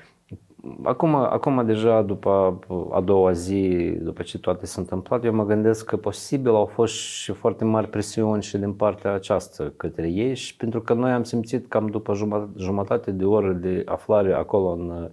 Acum, 0.84 1.16
acum 1.16 1.66
deja 1.66 2.02
după 2.02 2.60
a 2.92 3.02
doua 3.02 3.32
zi, 3.32 3.94
după 4.02 4.22
ce 4.22 4.40
toate 4.40 4.66
s-a 4.66 4.82
întâmplat, 4.82 5.24
eu 5.24 5.34
mă 5.34 5.46
gândesc 5.46 5.86
că 5.86 5.98
posibil 5.98 6.56
au 6.56 6.66
fost 6.66 6.94
și 6.94 7.32
foarte 7.32 7.66
mari 7.66 7.90
presiuni 7.90 8.44
și 8.44 8.58
din 8.58 8.74
partea 8.74 9.14
aceasta 9.14 9.74
către 9.78 10.10
ei 10.10 10.36
și 10.36 10.56
pentru 10.56 10.82
că 10.82 10.94
noi 10.94 11.12
am 11.12 11.24
simțit 11.24 11.68
cam 11.68 11.88
după 11.88 12.14
jumătate 12.58 13.12
de 13.12 13.26
oră 13.26 13.52
de 13.52 13.82
aflare 13.86 14.34
acolo 14.34 14.70
în, 14.70 15.10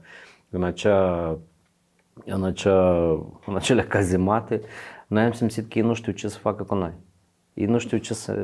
în 0.50 0.62
acea 0.62 1.38
în, 2.24 2.44
acea, 2.44 3.08
în 3.46 3.54
acele 3.54 3.82
cazemate, 3.82 4.60
noi 5.06 5.22
am 5.22 5.32
simțit 5.32 5.72
că 5.72 5.78
ei 5.78 5.84
nu 5.84 5.94
știu 5.94 6.12
ce 6.12 6.28
să 6.28 6.38
facă 6.38 6.62
cu 6.62 6.74
noi. 6.74 6.92
Ei 7.54 7.66
nu 7.66 7.78
știu 7.78 7.98
ce 7.98 8.14
să, 8.14 8.34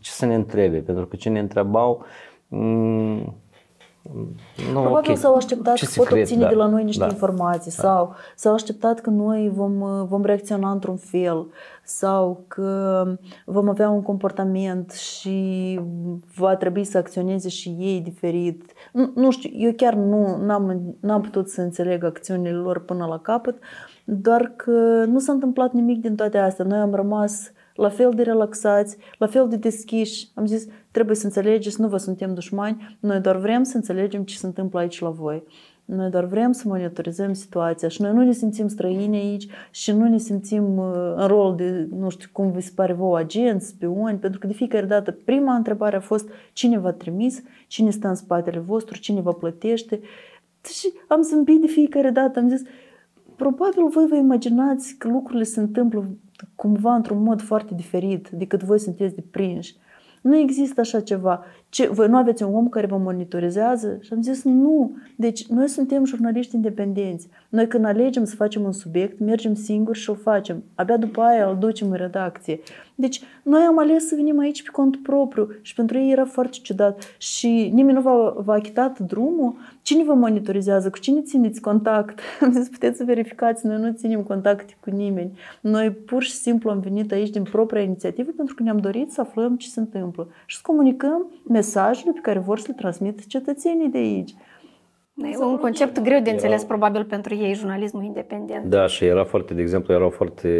ce 0.00 0.10
să 0.10 0.26
ne 0.26 0.34
întrebe, 0.34 0.78
pentru 0.78 1.06
că 1.06 1.16
ce 1.16 1.28
ne 1.28 1.38
întrebau, 1.38 2.04
nu, 4.72 4.80
Probabil 4.80 4.96
okay. 4.96 5.16
s-au 5.16 5.34
așteptat 5.34 5.74
Ce 5.74 5.84
că 5.84 5.90
secret, 5.90 6.08
pot 6.08 6.18
obține 6.18 6.42
da. 6.42 6.48
de 6.48 6.54
la 6.54 6.66
noi 6.66 6.84
niște 6.84 7.04
da. 7.04 7.10
informații 7.10 7.72
da. 7.76 7.82
sau 7.82 8.14
s-au 8.36 8.52
așteptat 8.54 9.00
că 9.00 9.10
noi 9.10 9.50
vom, 9.54 10.06
vom 10.06 10.24
reacționa 10.24 10.70
într-un 10.70 10.96
fel 10.96 11.46
sau 11.84 12.44
că 12.48 13.04
vom 13.44 13.68
avea 13.68 13.88
un 13.88 14.02
comportament 14.02 14.90
și 14.90 15.80
va 16.36 16.56
trebui 16.56 16.84
să 16.84 16.98
acționeze 16.98 17.48
și 17.48 17.76
ei 17.78 18.00
diferit. 18.00 18.72
Nu, 18.92 19.12
nu 19.14 19.30
știu, 19.30 19.50
eu 19.54 19.72
chiar 19.72 19.94
nu 19.94 20.36
n-am, 20.44 20.96
n-am 21.00 21.20
putut 21.20 21.48
să 21.48 21.60
înțeleg 21.60 22.04
acțiunile 22.04 22.56
lor 22.56 22.84
până 22.84 23.06
la 23.06 23.18
capăt, 23.18 23.58
doar 24.04 24.52
că 24.56 25.04
nu 25.06 25.18
s-a 25.18 25.32
întâmplat 25.32 25.72
nimic 25.72 26.00
din 26.00 26.14
toate 26.14 26.38
astea. 26.38 26.64
Noi 26.64 26.78
am 26.78 26.94
rămas 26.94 27.52
la 27.74 27.88
fel 27.88 28.12
de 28.14 28.22
relaxați, 28.22 28.96
la 29.18 29.26
fel 29.26 29.48
de 29.48 29.56
deschiși. 29.56 30.30
Am 30.34 30.46
zis, 30.46 30.66
trebuie 30.98 31.16
să 31.16 31.26
înțelegeți, 31.26 31.80
nu 31.80 31.88
vă 31.88 31.96
suntem 31.96 32.34
dușmani, 32.34 32.96
noi 33.00 33.20
doar 33.20 33.36
vrem 33.36 33.62
să 33.62 33.76
înțelegem 33.76 34.22
ce 34.22 34.36
se 34.36 34.46
întâmplă 34.46 34.78
aici 34.78 35.00
la 35.00 35.08
voi. 35.08 35.42
Noi 35.84 36.10
doar 36.10 36.24
vrem 36.24 36.52
să 36.52 36.62
monitorizăm 36.66 37.32
situația 37.32 37.88
și 37.88 38.02
noi 38.02 38.12
nu 38.12 38.22
ne 38.22 38.32
simțim 38.32 38.68
străini 38.68 39.16
aici 39.16 39.46
și 39.70 39.92
nu 39.92 40.08
ne 40.08 40.18
simțim 40.18 40.76
uh, 40.76 41.12
în 41.16 41.26
rol 41.26 41.54
de, 41.54 41.88
nu 41.90 42.08
știu, 42.08 42.28
cum 42.32 42.50
vi 42.50 42.60
se 42.60 42.72
pare 42.74 42.92
vouă, 42.92 43.18
agenți, 43.18 43.66
spioni, 43.66 44.18
pentru 44.18 44.38
că 44.38 44.46
de 44.46 44.52
fiecare 44.52 44.86
dată 44.86 45.10
prima 45.24 45.54
întrebare 45.54 45.96
a 45.96 46.00
fost 46.00 46.28
cine 46.52 46.78
v-a 46.78 46.92
trimis, 46.92 47.42
cine 47.66 47.90
stă 47.90 48.08
în 48.08 48.14
spatele 48.14 48.58
vostru, 48.58 48.98
cine 48.98 49.20
vă 49.20 49.34
plătește. 49.34 50.00
Și 50.64 50.92
am 51.08 51.22
zâmbit 51.22 51.60
de 51.60 51.66
fiecare 51.66 52.10
dată, 52.10 52.38
am 52.38 52.48
zis, 52.48 52.62
probabil 53.36 53.88
voi 53.88 54.06
vă 54.08 54.16
imaginați 54.16 54.94
că 54.98 55.08
lucrurile 55.08 55.44
se 55.44 55.60
întâmplă 55.60 56.08
cumva 56.54 56.94
într-un 56.94 57.22
mod 57.22 57.40
foarte 57.40 57.74
diferit 57.74 58.28
decât 58.28 58.62
voi 58.62 58.78
sunteți 58.78 59.14
deprinși. 59.14 59.76
Nu 60.22 60.36
există 60.36 60.80
așa 60.80 61.00
ceva. 61.00 61.44
Ce, 61.70 61.88
voi 61.88 62.08
nu 62.08 62.16
aveți 62.16 62.42
un 62.42 62.54
om 62.54 62.68
care 62.68 62.86
vă 62.86 62.96
monitorizează? 62.96 63.98
Și 64.00 64.12
am 64.12 64.22
zis 64.22 64.44
nu. 64.44 64.96
Deci 65.16 65.46
noi 65.46 65.68
suntem 65.68 66.04
jurnaliști 66.04 66.54
independenți. 66.54 67.28
Noi 67.48 67.66
când 67.66 67.84
alegem 67.84 68.24
să 68.24 68.34
facem 68.34 68.62
un 68.62 68.72
subiect, 68.72 69.18
mergem 69.18 69.54
singuri 69.54 69.98
și 69.98 70.10
o 70.10 70.14
facem. 70.14 70.64
Abia 70.74 70.96
după 70.96 71.20
aia 71.20 71.48
îl 71.48 71.56
ducem 71.58 71.90
în 71.90 71.96
redacție. 71.96 72.60
Deci 72.94 73.20
noi 73.42 73.62
am 73.62 73.78
ales 73.78 74.06
să 74.06 74.14
venim 74.14 74.38
aici 74.38 74.62
pe 74.62 74.68
cont 74.72 75.02
propriu 75.02 75.48
și 75.62 75.74
pentru 75.74 75.98
ei 75.98 76.10
era 76.10 76.24
foarte 76.24 76.58
ciudat. 76.62 77.14
Și 77.18 77.70
nimeni 77.74 77.96
nu 77.96 78.00
v-a, 78.00 78.34
v-a 78.44 78.54
achitat 78.54 78.98
drumul. 78.98 79.54
Cine 79.82 80.04
vă 80.04 80.14
monitorizează? 80.14 80.90
Cu 80.90 80.98
cine 80.98 81.22
țineți 81.22 81.60
contact? 81.60 82.20
Am 82.40 82.52
zis, 82.52 82.68
puteți 82.68 82.96
să 82.96 83.04
verificați, 83.04 83.66
noi 83.66 83.80
nu 83.80 83.92
ținem 83.92 84.22
contact 84.22 84.76
cu 84.80 84.90
nimeni. 84.90 85.38
Noi 85.60 85.90
pur 85.90 86.22
și 86.22 86.32
simplu 86.32 86.70
am 86.70 86.80
venit 86.80 87.12
aici 87.12 87.30
din 87.30 87.42
propria 87.42 87.82
inițiativă 87.82 88.30
pentru 88.36 88.54
că 88.54 88.62
ne-am 88.62 88.78
dorit 88.78 89.10
să 89.10 89.20
aflăm 89.20 89.56
ce 89.56 89.68
se 89.68 89.80
întâmplă 89.80 90.28
și 90.46 90.56
să 90.56 90.62
comunicăm 90.66 91.26
mesajele 91.58 92.12
pe 92.12 92.20
care 92.22 92.38
vor 92.38 92.58
să 92.58 92.64
le 92.68 92.74
transmită 92.76 93.22
cetățenii 93.26 93.88
de 93.88 93.98
aici. 93.98 94.34
E 95.22 95.36
un 95.44 95.56
concept 95.56 96.00
greu 96.00 96.20
de 96.20 96.30
înțeles, 96.30 96.58
era... 96.58 96.68
probabil, 96.68 97.04
pentru 97.04 97.34
ei, 97.34 97.54
jurnalismul 97.54 98.04
independent. 98.04 98.64
Da, 98.64 98.86
și 98.86 99.04
era 99.04 99.24
foarte, 99.24 99.54
de 99.54 99.60
exemplu, 99.60 99.94
erau 99.94 100.10
foarte... 100.10 100.50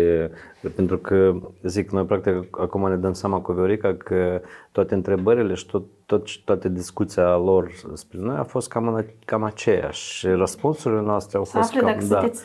Pentru 0.74 0.98
că, 0.98 1.34
zic, 1.62 1.90
noi, 1.90 2.04
practic, 2.04 2.60
acum 2.60 2.88
ne 2.88 2.96
dăm 2.96 3.12
seama 3.12 3.40
cu 3.40 3.52
Viorica 3.52 3.94
că 3.94 4.40
toate 4.72 4.94
întrebările 4.94 5.54
și 5.54 5.66
tot, 5.66 5.84
tot, 6.06 6.28
toate 6.44 6.68
discuția 6.68 7.36
lor 7.36 7.70
spre 7.92 8.18
noi 8.20 8.36
a 8.36 8.42
fost 8.42 8.68
cam, 8.68 9.06
cam 9.24 9.42
aceeași. 9.42 10.12
Și 10.12 10.26
răspunsurile 10.26 11.00
noastre 11.00 11.38
au 11.38 11.44
să 11.44 11.56
fost 11.56 11.72
cam... 11.72 11.86
dacă 11.86 12.04
da. 12.08 12.18
sunteți 12.20 12.44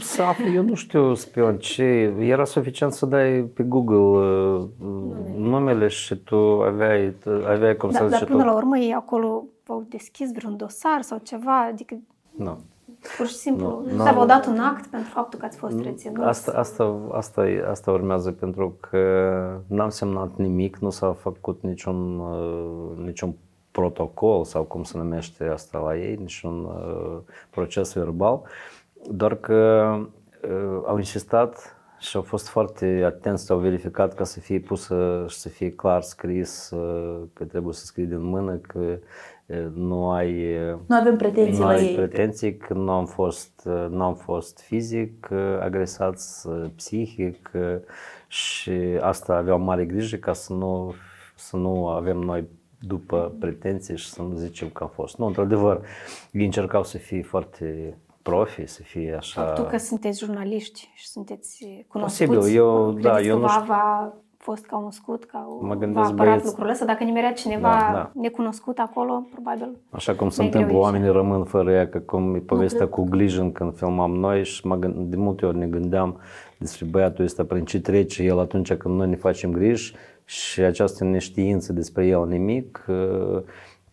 să 0.00 0.22
aflu, 0.22 0.52
eu 0.52 0.62
nu 0.62 0.74
știu 0.74 1.14
spion 1.14 1.58
ce, 1.58 1.82
era 2.18 2.44
suficient 2.44 2.92
să 2.92 3.06
dai 3.06 3.40
pe 3.40 3.62
Google 3.62 3.96
uh, 3.96 4.64
numele 5.36 5.88
și 5.88 6.16
tu 6.16 6.36
aveai, 6.62 7.14
aveai 7.46 7.76
cum 7.76 7.90
da, 7.90 7.98
să 7.98 8.08
zici. 8.08 8.18
Dar 8.18 8.28
până 8.28 8.42
tot. 8.42 8.46
la 8.46 8.56
urmă 8.56 8.78
ei 8.78 8.92
acolo 8.92 9.44
au 9.66 9.86
deschis 9.88 10.32
vreun 10.32 10.56
dosar 10.56 11.02
sau 11.02 11.18
ceva, 11.22 11.64
adică 11.64 11.98
nu. 12.36 12.58
Pur 13.16 13.26
și 13.26 13.34
simplu. 13.34 13.82
Nu, 13.96 14.04
dar 14.04 14.14
v-au 14.14 14.26
dat 14.26 14.46
un 14.46 14.58
act 14.58 14.86
pentru 14.86 15.08
faptul 15.08 15.38
că 15.38 15.44
ați 15.44 15.56
fost 15.56 15.80
reținut? 15.80 16.24
Asta, 16.24 16.52
asta, 16.52 16.98
asta, 17.12 17.44
asta 17.70 17.90
urmează 17.90 18.32
pentru 18.32 18.76
că 18.80 19.60
n-am 19.66 19.88
semnat 19.88 20.36
nimic, 20.36 20.76
nu 20.76 20.90
s-a 20.90 21.12
făcut 21.12 21.62
niciun, 21.62 22.18
uh, 22.18 23.04
niciun 23.04 23.34
protocol 23.70 24.44
sau 24.44 24.62
cum 24.62 24.82
se 24.82 24.98
numește 24.98 25.44
asta 25.44 25.78
la 25.78 25.96
ei, 25.96 26.14
niciun 26.14 26.64
uh, 26.64 27.18
proces 27.50 27.92
verbal. 27.92 28.40
Uh, 28.42 28.48
doar 29.10 29.34
că 29.34 29.90
uh, 30.42 30.82
au 30.86 30.96
insistat 30.96 31.76
și 31.98 32.16
au 32.16 32.22
fost 32.22 32.48
foarte 32.48 33.02
atenți, 33.04 33.50
au 33.50 33.58
verificat 33.58 34.14
ca 34.14 34.24
să 34.24 34.40
fie 34.40 34.60
pusă 34.60 35.24
și 35.28 35.36
să 35.36 35.48
fie 35.48 35.72
clar 35.72 36.02
scris 36.02 36.70
uh, 36.70 37.22
că 37.32 37.44
trebuie 37.44 37.74
să 37.74 37.84
scrii 37.84 38.06
din 38.06 38.22
mână, 38.22 38.54
că 38.54 38.98
uh, 39.46 39.66
nu 39.74 40.10
ai, 40.10 40.58
nu 40.86 40.96
avem 40.96 41.16
pretenții 41.16 41.58
nu 41.58 41.66
la 41.66 41.72
ai 41.72 41.86
ei. 41.86 41.94
pretenții, 41.94 42.56
că 42.56 42.74
nu 42.74 42.90
am 42.90 43.06
fost, 43.06 43.68
nu 43.90 44.02
am 44.02 44.14
fost 44.14 44.60
fizic 44.60 45.28
agresați, 45.60 46.48
psihic 46.76 47.50
și 48.28 48.72
asta 49.00 49.34
aveau 49.34 49.58
mare 49.58 49.84
grijă 49.84 50.16
ca 50.16 50.32
să 50.32 50.52
nu, 50.52 50.94
să 51.34 51.56
nu 51.56 51.88
avem 51.88 52.16
noi 52.16 52.48
după 52.80 53.34
pretenții 53.38 53.96
și 53.96 54.08
să 54.08 54.22
nu 54.22 54.34
zicem 54.34 54.68
că 54.68 54.84
a 54.84 54.86
fost. 54.86 55.18
Nu, 55.18 55.26
într-adevăr, 55.26 55.80
ei 56.32 56.44
încercau 56.44 56.84
să 56.84 56.98
fie 56.98 57.22
foarte 57.22 57.96
profi, 58.30 58.66
să 58.66 58.82
fie 58.82 59.14
așa... 59.18 59.42
Faptul 59.42 59.64
că 59.64 59.76
sunteți 59.76 60.18
jurnaliști 60.18 60.90
și 60.94 61.08
sunteți 61.08 61.84
cunoscuți. 61.88 62.24
Posibil, 62.30 62.56
eu, 62.56 62.90
da, 62.92 63.20
eu 63.20 63.38
nu 63.38 63.48
știu. 63.48 63.64
v-a 63.66 64.14
fost 64.36 64.66
ca 64.66 64.76
un 64.76 64.90
scut, 64.90 65.24
ca 65.24 65.38
Mă 65.60 65.68
v-a 65.68 65.74
gândesc, 65.76 66.10
apărat 66.10 66.26
băieți- 66.26 66.44
lucrurile 66.44 66.72
astea. 66.72 66.86
Dacă 66.86 67.04
nimerea 67.04 67.32
cineva 67.32 67.68
Da, 67.68 67.90
da. 67.92 68.10
necunoscut 68.14 68.78
acolo, 68.78 69.26
probabil 69.32 69.76
Așa 69.90 70.14
cum 70.14 70.28
se 70.30 70.40
mai 70.40 70.50
greu 70.50 70.60
întâmplă, 70.62 70.86
ieși. 70.86 70.92
oamenii 70.92 71.12
rămân 71.16 71.44
fără 71.44 71.72
ea, 71.72 71.88
că 71.88 71.98
cum 71.98 72.34
e 72.34 72.38
povestea 72.38 72.78
cred 72.78 72.90
cu 72.90 73.04
Glijin 73.04 73.52
când 73.52 73.76
filmam 73.76 74.10
noi 74.10 74.44
și 74.44 74.66
mă 74.66 74.76
gând, 74.76 74.94
de 75.10 75.16
multe 75.16 75.46
ori 75.46 75.56
ne 75.56 75.66
gândeam 75.66 76.20
despre 76.58 76.86
băiatul 76.90 77.24
ăsta 77.24 77.44
prin 77.44 77.64
ce 77.64 77.80
trece 77.80 78.22
el 78.22 78.38
atunci 78.38 78.72
când 78.72 78.94
noi 78.96 79.08
ne 79.08 79.16
facem 79.16 79.50
griji 79.50 79.94
și 80.24 80.60
această 80.60 81.04
neștiință 81.04 81.72
despre 81.72 82.06
el 82.06 82.26
nimic 82.26 82.84
uh, 82.88 83.42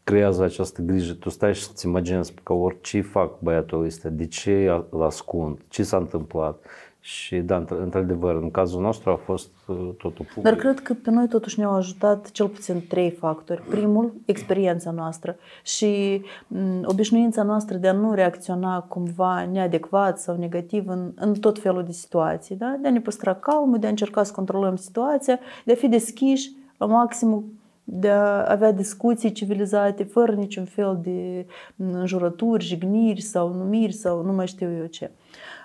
creează 0.03 0.43
această 0.43 0.81
grijă. 0.81 1.13
Tu 1.13 1.29
stai 1.29 1.53
și 1.53 1.67
îți 1.71 1.85
imaginezi 1.85 2.33
că 2.43 2.53
orice 2.53 3.01
fac 3.01 3.39
băiatul 3.39 3.85
ăsta, 3.85 4.09
de 4.09 4.25
ce 4.25 4.83
îl 4.89 5.03
ascund, 5.03 5.57
ce 5.67 5.83
s-a 5.83 5.97
întâmplat. 5.97 6.65
Și 6.99 7.37
da, 7.37 7.63
într- 7.63 7.81
într-adevăr, 7.81 8.35
în 8.35 8.51
cazul 8.51 8.81
nostru 8.81 9.09
a 9.09 9.15
fost 9.15 9.49
uh, 9.67 9.75
totul 9.97 10.25
public. 10.25 10.43
Dar 10.43 10.55
cred 10.55 10.79
că 10.79 10.93
pe 10.93 11.11
noi 11.11 11.27
totuși 11.27 11.59
ne-au 11.59 11.73
ajutat 11.73 12.31
cel 12.31 12.47
puțin 12.47 12.83
trei 12.87 13.11
factori. 13.11 13.61
Primul, 13.61 14.13
experiența 14.25 14.91
noastră 14.91 15.35
și 15.63 16.21
m, 16.47 16.83
obișnuința 16.85 17.43
noastră 17.43 17.77
de 17.77 17.87
a 17.87 17.93
nu 17.93 18.13
reacționa 18.13 18.81
cumva 18.81 19.45
neadecvat 19.45 20.19
sau 20.19 20.37
negativ 20.37 20.87
în, 20.87 21.11
în 21.15 21.33
tot 21.33 21.59
felul 21.59 21.83
de 21.83 21.91
situații. 21.91 22.55
Da? 22.55 22.77
De 22.81 22.87
a 22.87 22.91
ne 22.91 23.01
păstra 23.01 23.33
calmul, 23.33 23.79
de 23.79 23.87
a 23.87 23.89
încerca 23.89 24.23
să 24.23 24.33
controlăm 24.33 24.75
situația, 24.75 25.39
de 25.65 25.71
a 25.71 25.75
fi 25.75 25.87
deschiși 25.87 26.51
la 26.77 26.85
maximum 26.85 27.43
de 27.83 28.09
a 28.09 28.51
avea 28.51 28.71
discuții 28.71 29.31
civilizate, 29.31 30.03
fără 30.03 30.31
niciun 30.31 30.65
fel 30.65 30.99
de 31.03 31.45
m, 31.75 31.93
înjurături, 31.93 32.65
jigniri 32.65 33.21
sau 33.21 33.53
numiri 33.53 33.91
sau 33.93 34.21
nu 34.21 34.33
mai 34.33 34.47
știu 34.47 34.71
eu 34.77 34.85
ce. 34.85 35.11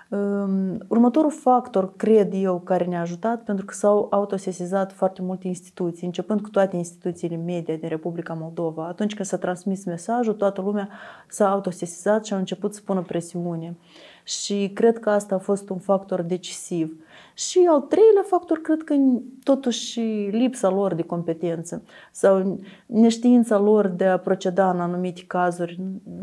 Um, 0.09 0.77
Următorul 0.87 1.31
factor, 1.31 1.95
cred 1.95 2.33
eu, 2.33 2.59
care 2.59 2.85
ne-a 2.85 3.01
ajutat, 3.01 3.43
pentru 3.43 3.65
că 3.65 3.73
s-au 3.73 4.07
autosesizat 4.11 4.91
foarte 4.91 5.21
multe 5.21 5.47
instituții, 5.47 6.05
începând 6.05 6.41
cu 6.41 6.49
toate 6.49 6.75
instituțiile 6.75 7.35
media 7.35 7.75
din 7.75 7.89
Republica 7.89 8.33
Moldova. 8.33 8.87
Atunci 8.87 9.15
când 9.15 9.27
s-a 9.27 9.37
transmis 9.37 9.85
mesajul, 9.85 10.33
toată 10.33 10.61
lumea 10.61 10.89
s-a 11.27 11.51
autosesizat 11.51 12.25
și 12.25 12.33
a 12.33 12.37
început 12.37 12.73
să 12.73 12.81
pună 12.85 13.01
presiune. 13.01 13.77
Și 14.23 14.71
cred 14.73 14.99
că 14.99 15.09
asta 15.09 15.35
a 15.35 15.39
fost 15.39 15.69
un 15.69 15.77
factor 15.77 16.21
decisiv. 16.21 17.03
Și 17.33 17.67
al 17.69 17.81
treilea 17.81 18.23
factor, 18.25 18.57
cred 18.57 18.83
că 18.83 18.95
totuși 19.43 19.99
lipsa 20.31 20.69
lor 20.69 20.93
de 20.93 21.01
competență 21.01 21.83
sau 22.11 22.59
neștiința 22.85 23.57
lor 23.57 23.87
de 23.87 24.05
a 24.05 24.17
proceda 24.17 24.69
în 24.71 24.79
anumite 24.79 25.23
cazuri. 25.27 25.79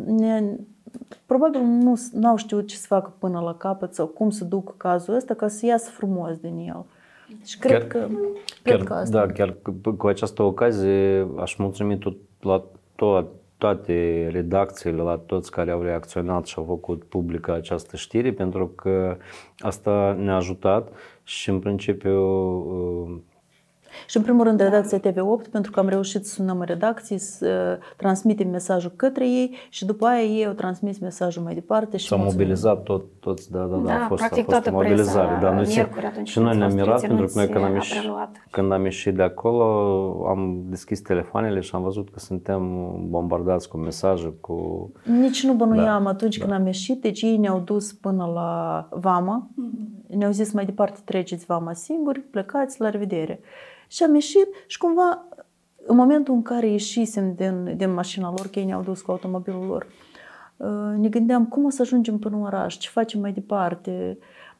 Ne, 0.06 0.56
probabil 1.26 1.60
nu 1.60 1.94
nu 2.12 2.28
au 2.28 2.36
știut 2.36 2.66
ce 2.66 2.76
să 2.76 2.86
facă 2.86 3.12
până 3.18 3.40
la 3.40 3.54
capăt 3.54 3.94
sau 3.94 4.06
cum 4.06 4.30
să 4.30 4.44
ducă 4.44 4.74
cazul 4.76 5.14
ăsta 5.14 5.34
ca 5.34 5.48
să 5.48 5.66
iasă 5.66 5.90
frumos 5.90 6.36
din 6.36 6.56
el. 6.68 6.84
Și 7.44 7.58
cred 7.58 7.78
Chiar- 7.78 7.86
că, 7.86 7.98
cred 8.62 8.76
Chiar, 8.76 8.86
că 8.86 8.92
asta. 8.94 9.26
da, 9.26 9.32
chiar 9.32 9.56
cu, 9.82 9.90
cu 9.90 10.06
această 10.06 10.42
ocazie 10.42 11.26
aș 11.38 11.56
mulțumi 11.56 11.98
tot, 11.98 12.16
la 12.40 12.62
to- 12.94 13.26
toate 13.58 14.28
redacțiile, 14.32 15.02
la 15.02 15.16
toți 15.26 15.50
care 15.50 15.70
au 15.70 15.82
reacționat 15.82 16.46
și 16.46 16.54
au 16.58 16.64
făcut 16.64 17.04
publică 17.04 17.52
această 17.52 17.96
știre, 17.96 18.32
pentru 18.32 18.66
că 18.66 19.16
asta 19.58 20.16
ne-a 20.18 20.36
ajutat 20.36 20.88
și 21.22 21.50
în 21.50 21.58
principiu 21.58 22.22
uh, 22.22 23.16
Și 24.06 24.16
în 24.16 24.22
primul 24.22 24.44
rând 24.44 24.60
redacția 24.60 24.98
TV8 24.98 25.50
pentru 25.50 25.70
că 25.70 25.80
am 25.80 25.88
reușit 25.88 26.26
să 26.26 26.32
sunăm 26.34 26.58
în 26.58 26.66
redacții, 26.66 27.18
să 27.18 27.78
transmitem 27.96 28.48
mesajul 28.48 28.92
către 28.96 29.28
ei 29.28 29.56
și 29.68 29.84
după 29.84 30.06
aia 30.06 30.22
ei 30.22 30.46
au 30.46 30.52
transmis 30.52 30.98
mesajul 30.98 31.42
mai 31.42 31.54
departe 31.54 31.96
și 31.96 32.06
s-a 32.06 32.16
mulțumim. 32.16 32.40
mobilizat 32.40 32.82
tot, 32.82 33.04
toți, 33.20 33.50
da, 33.50 33.58
da, 33.58 33.76
da, 33.76 33.82
Da, 33.82 33.94
a 34.04 34.06
fost, 34.06 34.20
practic 34.20 34.42
a 34.48 34.50
fost 34.50 34.62
toată 34.62 34.70
o 34.70 34.72
mobilizare. 34.82 35.26
presa 35.26 35.40
Da, 35.40 35.54
noi 35.54 35.64
miercuri 35.66 36.04
atunci 36.06 36.28
și 36.28 36.38
noi 36.38 36.46
când 36.48 36.58
ne-am 36.58 36.70
ați 36.70 36.80
mirat 36.80 36.92
fost 36.92 37.06
pentru 37.06 37.26
că 37.26 37.32
noi 37.34 37.46
când 37.48 37.64
am, 37.64 37.72
reținuți, 37.72 37.88
ieșit, 37.88 37.96
a 37.96 38.00
preluat. 38.00 38.46
când 38.50 38.72
am 38.72 38.84
ieșit 38.84 39.14
de 39.14 39.22
acolo 39.22 39.64
am 40.28 40.62
deschis 40.68 41.00
telefoanele 41.00 41.60
și 41.60 41.74
am 41.74 41.82
văzut 41.82 42.10
că 42.12 42.18
suntem 42.18 42.90
bombardați 43.08 43.68
cu 43.68 43.76
mesaje, 43.76 44.34
cu... 44.40 44.90
Nici 45.04 45.44
nu 45.44 45.52
bănuiam 45.52 46.02
Da, 46.02 46.08
atunci 46.10 46.38
când 46.38 46.52
am 46.52 46.66
ieșit, 46.66 47.00
deci 47.00 47.22
ei 47.22 47.36
ne-au 47.36 47.58
dus 47.58 47.92
până 47.92 48.30
la 48.34 48.88
Vama, 48.90 49.48
ne-au 50.08 50.30
zis 50.32 50.52
mai 50.52 50.64
departe 50.64 51.00
treceți 51.04 51.44
Vama 51.44 51.72
singuri, 51.72 52.20
plecați, 52.20 52.80
la 52.80 52.90
revedere. 52.90 53.40
Și 53.88 54.02
am 54.02 54.14
ieșit 54.14 54.46
și 54.66 54.78
cumva 54.78 55.24
în 55.86 55.96
momentul 55.96 56.34
în 56.34 56.42
care 56.42 56.68
ieșisem 56.68 57.34
din, 57.34 57.72
din 57.76 57.92
mașina 57.94 58.28
lor, 58.28 58.46
că 58.52 58.58
ei 58.58 58.64
ne-au 58.64 58.82
dus 58.82 59.00
cu 59.00 59.10
automobilul 59.10 59.66
lor, 59.66 59.86
uh, 60.56 60.98
ne 60.98 61.08
gândeam 61.08 61.46
cum 61.46 61.64
o 61.64 61.70
să 61.70 61.82
ajungem 61.82 62.18
până 62.18 62.36
în 62.36 62.42
oraș, 62.42 62.76
ce 62.76 62.88
facem 62.88 63.20
mai 63.20 63.32
departe. 63.32 64.18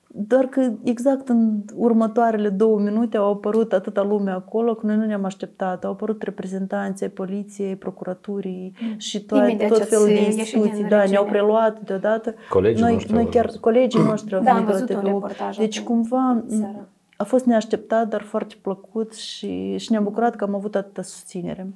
Doar 0.09 0.45
că 0.47 0.73
exact 0.83 1.29
în 1.29 1.63
următoarele 1.75 2.49
două 2.49 2.79
minute 2.79 3.17
au 3.17 3.31
apărut 3.33 3.73
atâta 3.73 4.03
lume 4.03 4.31
acolo, 4.31 4.75
că 4.75 4.87
noi 4.87 4.97
nu 4.97 5.05
ne-am 5.05 5.25
așteptat. 5.25 5.85
Au 5.85 5.91
apărut 5.91 6.23
reprezentanții 6.23 7.07
ai 7.07 7.13
poliției, 7.13 7.77
procuraturii 7.77 8.73
și 8.97 9.25
toate, 9.25 9.45
Imediat 9.51 9.69
tot 9.69 9.79
ce 9.79 9.85
felul 9.85 10.07
de 10.07 10.13
ați 10.13 10.23
ieșit 10.23 10.39
instituții. 10.39 10.73
din 10.73 10.89
Da, 10.89 10.97
ne-au 10.97 11.07
regiune. 11.07 11.31
preluat 11.31 11.81
deodată. 11.81 12.35
Colegii 12.51 12.83
noi, 12.83 12.93
noștri 12.93 13.13
noi 13.13 13.23
au 13.23 13.29
chiar, 13.29 13.45
ajuns. 13.45 13.61
colegii 13.61 14.01
noștri 14.03 14.35
au 14.35 14.43
Da, 14.43 14.51
am 14.51 14.65
venit 14.65 14.69
la 14.69 14.79
văzut 14.79 14.91
un 14.91 15.01
TV8. 15.01 15.05
reportaj 15.05 15.57
Deci 15.57 15.79
acum, 15.79 15.95
cumva 15.95 16.43
seara. 16.49 16.89
A 17.17 17.25
fost 17.25 17.45
neașteptat, 17.45 18.09
dar 18.09 18.23
foarte 18.23 18.55
plăcut 18.63 19.15
și, 19.15 19.77
și 19.77 19.91
ne-am 19.91 20.05
bucurat 20.05 20.37
că 20.37 20.45
am 20.45 20.55
avut 20.55 20.75
atâta 20.75 21.03
susținere. 21.03 21.67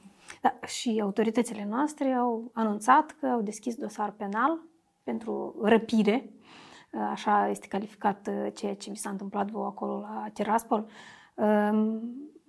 Da, 0.42 0.66
și 0.66 1.00
autoritățile 1.03 1.66
noastre 1.70 2.12
au 2.12 2.50
anunțat 2.53 3.16
că 3.20 3.26
au 3.26 3.40
deschis 3.40 3.74
dosar 3.74 4.11
penal 4.11 4.59
pentru 5.03 5.61
răpire. 5.62 6.31
Așa 7.11 7.48
este 7.48 7.66
calificat 7.66 8.29
uh, 8.31 8.53
ceea 8.55 8.74
ce 8.74 8.90
vi 8.90 8.96
s-a 8.96 9.11
întâmplat 9.11 9.50
vouă 9.50 9.66
acolo 9.66 10.00
la 10.00 10.26
Tiraspol. 10.33 10.87
Um, 11.35 12.03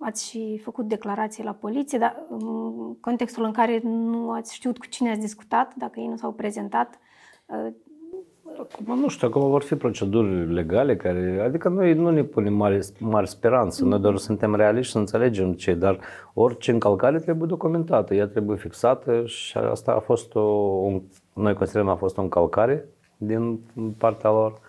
Ați 0.04 0.28
și 0.28 0.60
făcut 0.62 0.88
declarații 0.88 1.44
la 1.44 1.52
poliție, 1.52 1.98
dar 1.98 2.26
în 2.28 2.94
contextul 3.00 3.44
în 3.44 3.52
care 3.52 3.80
nu 3.84 4.30
ați 4.30 4.54
știut 4.54 4.78
cu 4.78 4.86
cine 4.86 5.10
ați 5.10 5.20
discutat, 5.20 5.74
dacă 5.74 6.00
ei 6.00 6.06
nu 6.06 6.16
s-au 6.16 6.32
prezentat, 6.32 6.98
uh, 7.46 7.72
Acum 8.58 8.98
nu 9.00 9.08
știu, 9.08 9.28
acum 9.28 9.50
vor 9.50 9.62
fi 9.62 9.74
proceduri 9.74 10.52
legale 10.52 10.96
care, 10.96 11.42
adică 11.44 11.68
noi 11.68 11.94
nu 11.94 12.10
ne 12.10 12.22
punem 12.22 12.54
mari, 12.54 12.86
mari 12.98 13.28
speranțe, 13.28 13.84
noi 13.84 13.98
doar 13.98 14.16
suntem 14.16 14.54
realiști 14.54 14.92
să 14.92 14.98
înțelegem 14.98 15.52
ce, 15.52 15.74
dar 15.74 15.98
orice 16.34 16.70
încălcare 16.70 17.18
trebuie 17.18 17.48
documentată, 17.48 18.14
ea 18.14 18.26
trebuie 18.26 18.56
fixată 18.56 19.22
și 19.26 19.56
asta 19.56 19.92
a 19.92 19.98
fost 19.98 20.34
o, 20.34 20.40
un, 20.40 21.02
noi 21.32 21.54
considerăm 21.54 21.88
a 21.88 21.94
fost 21.94 22.18
o 22.18 22.22
încălcare 22.22 22.88
din 23.16 23.60
partea 23.98 24.30
lor. 24.30 24.60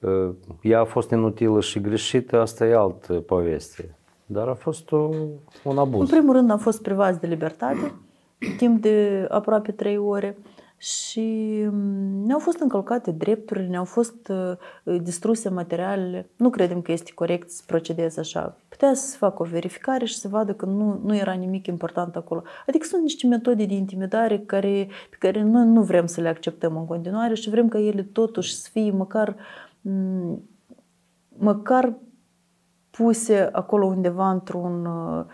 Uh, 0.00 0.28
Ea 0.62 0.80
a 0.80 0.84
fost 0.84 1.10
inutilă 1.10 1.60
și 1.60 1.80
greșită, 1.80 2.40
asta 2.40 2.66
e 2.66 2.74
altă 2.74 3.12
poveste. 3.12 3.96
Dar 4.26 4.48
a 4.48 4.54
fost 4.54 4.92
o, 4.92 4.96
un 4.96 5.32
În 5.64 5.78
abuz. 5.78 6.10
primul 6.10 6.34
rând 6.34 6.50
am 6.50 6.58
fost 6.58 6.82
privați 6.82 7.20
de 7.20 7.26
libertate 7.26 7.92
timp 8.56 8.82
de 8.82 9.26
aproape 9.30 9.72
trei 9.72 9.96
ore 9.96 10.36
și 10.86 11.60
mm, 11.70 12.24
ne-au 12.26 12.38
fost 12.38 12.58
încălcate 12.58 13.10
drepturile, 13.10 13.66
ne-au 13.66 13.84
fost 13.84 14.28
uh, 14.28 15.00
distruse 15.02 15.48
materialele. 15.48 16.30
Nu 16.36 16.50
credem 16.50 16.80
că 16.82 16.92
este 16.92 17.12
corect 17.14 17.50
să 17.50 17.62
procedezi 17.66 18.18
așa. 18.18 18.56
Putea 18.68 18.94
să 18.94 19.08
se 19.08 19.16
facă 19.16 19.42
o 19.42 19.44
verificare 19.44 20.04
și 20.04 20.18
să 20.18 20.28
vadă 20.28 20.54
că 20.54 20.66
nu, 20.66 21.00
nu 21.04 21.16
era 21.16 21.32
nimic 21.32 21.66
important 21.66 22.16
acolo. 22.16 22.42
Adică 22.66 22.86
sunt 22.86 23.02
niște 23.02 23.26
metode 23.26 23.64
de 23.64 23.74
intimidare 23.74 24.38
care, 24.38 24.88
pe 25.10 25.16
care 25.18 25.42
noi 25.42 25.66
nu 25.66 25.82
vrem 25.82 26.06
să 26.06 26.20
le 26.20 26.28
acceptăm 26.28 26.76
în 26.76 26.86
continuare 26.86 27.34
și 27.34 27.50
vrem 27.50 27.68
ca 27.68 27.78
ele 27.78 28.02
totuși 28.02 28.54
să 28.54 28.68
fie 28.72 28.90
măcar, 28.90 29.36
mm, 29.80 30.48
măcar 31.28 31.94
puse 32.96 33.48
acolo 33.52 33.86
undeva 33.86 34.30
într-un, 34.30 34.84
uh, 34.84 35.24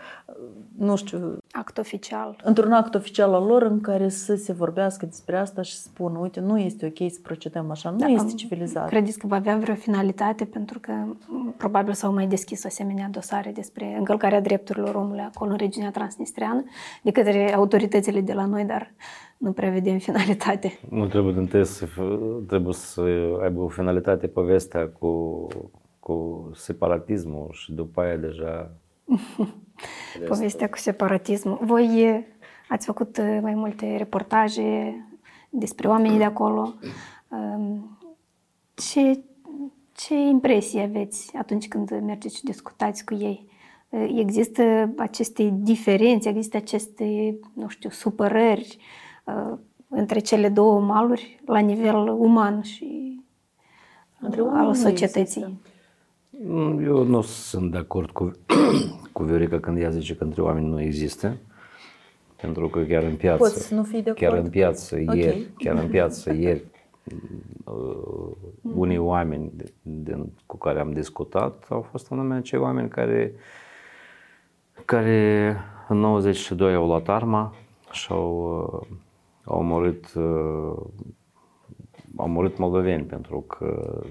nu 0.77 0.95
știu, 0.95 1.37
act 1.51 1.77
oficial. 1.77 2.41
într-un 2.43 2.71
act 2.71 2.95
oficial 2.95 3.33
al 3.33 3.43
lor 3.45 3.61
în 3.61 3.81
care 3.81 4.09
să 4.09 4.35
se 4.35 4.53
vorbească 4.53 5.05
despre 5.05 5.37
asta 5.37 5.61
și 5.61 5.75
să 5.75 5.81
spună, 5.81 6.19
uite, 6.19 6.39
nu 6.39 6.59
este 6.59 6.85
ok 6.85 7.11
să 7.11 7.19
procedăm 7.23 7.71
așa, 7.71 7.89
nu 7.89 7.97
Da, 7.97 8.05
este 8.05 8.21
am- 8.31 8.35
civilizat. 8.35 8.87
Credeți 8.89 9.17
că 9.19 9.27
va 9.27 9.35
avea 9.35 9.57
vreo 9.57 9.75
finalitate? 9.75 10.45
Pentru 10.45 10.79
că 10.79 10.91
m, 10.91 11.53
probabil 11.57 11.93
s-au 11.93 12.13
mai 12.13 12.27
deschis 12.27 12.65
asemenea 12.65 13.07
dosare 13.11 13.51
despre 13.51 13.95
încălcarea 13.97 14.41
drepturilor 14.41 14.95
omului 14.95 15.21
acolo 15.33 15.51
în 15.51 15.57
regiunea 15.57 15.91
transnistreană 15.91 16.63
de 17.03 17.11
către 17.11 17.53
autoritățile 17.53 18.21
de 18.21 18.33
la 18.33 18.45
noi, 18.45 18.63
dar 18.63 18.93
nu 19.37 19.51
prevedem 19.51 19.97
finalitate. 20.09 20.79
Nu 20.89 21.05
trebuie 21.07 21.33
întâi 21.37 21.65
să, 21.65 21.85
f- 21.85 22.47
trebuie 22.47 22.73
să 22.73 23.01
aibă 23.43 23.61
o 23.61 23.67
finalitate 23.67 24.27
povestea 24.27 24.87
cu, 24.99 25.47
cu 25.99 26.49
separatismul 26.55 27.49
și 27.51 27.73
după 27.73 28.01
aia 28.01 28.15
deja 28.17 28.71
Povestea 30.27 30.69
cu 30.69 30.77
separatismul. 30.77 31.57
Voi 31.61 32.01
e, 32.01 32.27
ați 32.67 32.85
făcut 32.85 33.17
e, 33.17 33.39
mai 33.41 33.53
multe 33.53 33.95
reportaje 33.97 34.95
despre 35.49 35.87
oamenii 35.87 36.17
de 36.17 36.23
acolo. 36.23 36.73
Um, 37.27 37.97
Ce, 38.73 39.19
ce 39.91 40.13
impresii 40.15 40.81
aveți 40.81 41.35
atunci 41.37 41.67
când 41.67 41.99
mergeți 42.05 42.35
și 42.35 42.43
discutați 42.43 43.05
cu 43.05 43.13
ei? 43.13 43.51
există 44.15 44.93
aceste 44.97 45.53
diferențe, 45.53 46.29
există 46.29 46.57
aceste, 46.57 47.37
nu 47.53 47.67
știu, 47.67 47.89
supărări 47.89 48.77
uh, 49.23 49.57
între 49.87 50.19
cele 50.19 50.49
două 50.49 50.79
maluri 50.79 51.39
la 51.45 51.59
nivel 51.59 52.07
uman 52.07 52.61
și 52.61 53.19
Între 54.19 54.41
uh, 54.41 54.47
oameni 54.47 54.65
al 54.65 54.67
nu 54.67 54.73
societății. 54.73 55.41
există. 55.41 55.72
Mm, 56.41 56.79
Eu 56.85 57.03
nu 57.03 57.21
sunt 57.21 57.71
de 57.71 57.77
acord 57.77 58.09
cu, 58.09 58.31
cu 59.11 59.23
Viorica 59.23 59.59
când 59.59 59.77
ea 59.77 59.89
zice 59.89 60.15
că 60.15 60.23
între 60.23 60.41
oameni 60.41 60.67
nu 60.67 60.81
există. 60.81 61.37
Pentru 62.41 62.67
că 62.67 62.79
chiar 62.79 63.03
în 63.03 63.15
piață, 63.15 63.37
Poți 63.37 63.67
să 63.67 63.75
nu 63.75 63.83
fii 63.83 64.01
de 64.03 64.09
acord? 64.09 64.25
chiar 64.25 64.37
în 64.43 64.49
piață 64.49 64.95
Ok. 65.07 65.15
ieri, 65.15 65.47
chiar 65.57 65.75
în 65.77 65.87
piață 65.89 66.33
ieri, 66.39 66.63
uh, 67.65 68.31
unii 68.75 68.97
oameni 68.97 69.51
de- 69.55 69.73
din, 69.81 70.31
cu 70.45 70.57
care 70.57 70.79
am 70.79 70.91
discutat 70.91 71.65
au 71.69 71.81
fost 71.81 72.11
anume 72.11 72.35
acei 72.35 72.59
oameni 72.59 72.89
care, 72.89 73.33
care 74.85 75.57
în 75.87 75.97
92 75.97 76.73
au 76.73 76.85
luat 76.85 77.07
arma 77.09 77.53
și 77.91 78.07
au, 78.11 78.59
uh, 78.81 78.87
au 79.43 79.59
omorât 79.59 80.13
uh, 82.23 82.29
au 82.29 82.29
murit 82.29 82.57
moldoveni 82.57 83.03
pentru 83.03 83.41
că 83.41 84.01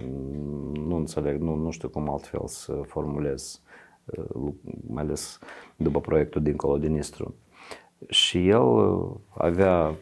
nu 0.73 0.97
înțeleg, 0.97 1.41
nu, 1.41 1.55
nu 1.55 1.71
știu 1.71 1.89
cum 1.89 2.09
altfel 2.11 2.47
să 2.47 2.73
formulez, 2.73 3.63
uh, 4.05 4.25
lu- 4.33 4.57
mai 4.87 5.03
ales 5.03 5.39
după 5.77 6.01
proiectul 6.01 6.43
Dincolo 6.43 6.79
de 6.79 6.87
Nistru. 6.87 7.35
Și 8.09 8.49
el 8.49 8.63
uh, 8.63 9.11
avea 9.29 9.95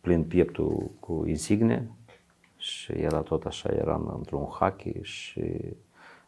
plin 0.00 0.24
pieptul 0.24 0.90
cu 1.00 1.24
insigne 1.26 1.90
și 2.56 2.92
era 2.92 3.20
tot 3.20 3.44
așa, 3.44 3.68
era 3.72 3.94
în- 3.94 4.14
într-un 4.16 4.42
hockey 4.44 4.98
și 5.02 5.74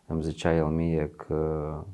îmi 0.07 0.23
zicea 0.23 0.55
el 0.55 0.67
mie 0.67 1.11
că 1.17 1.85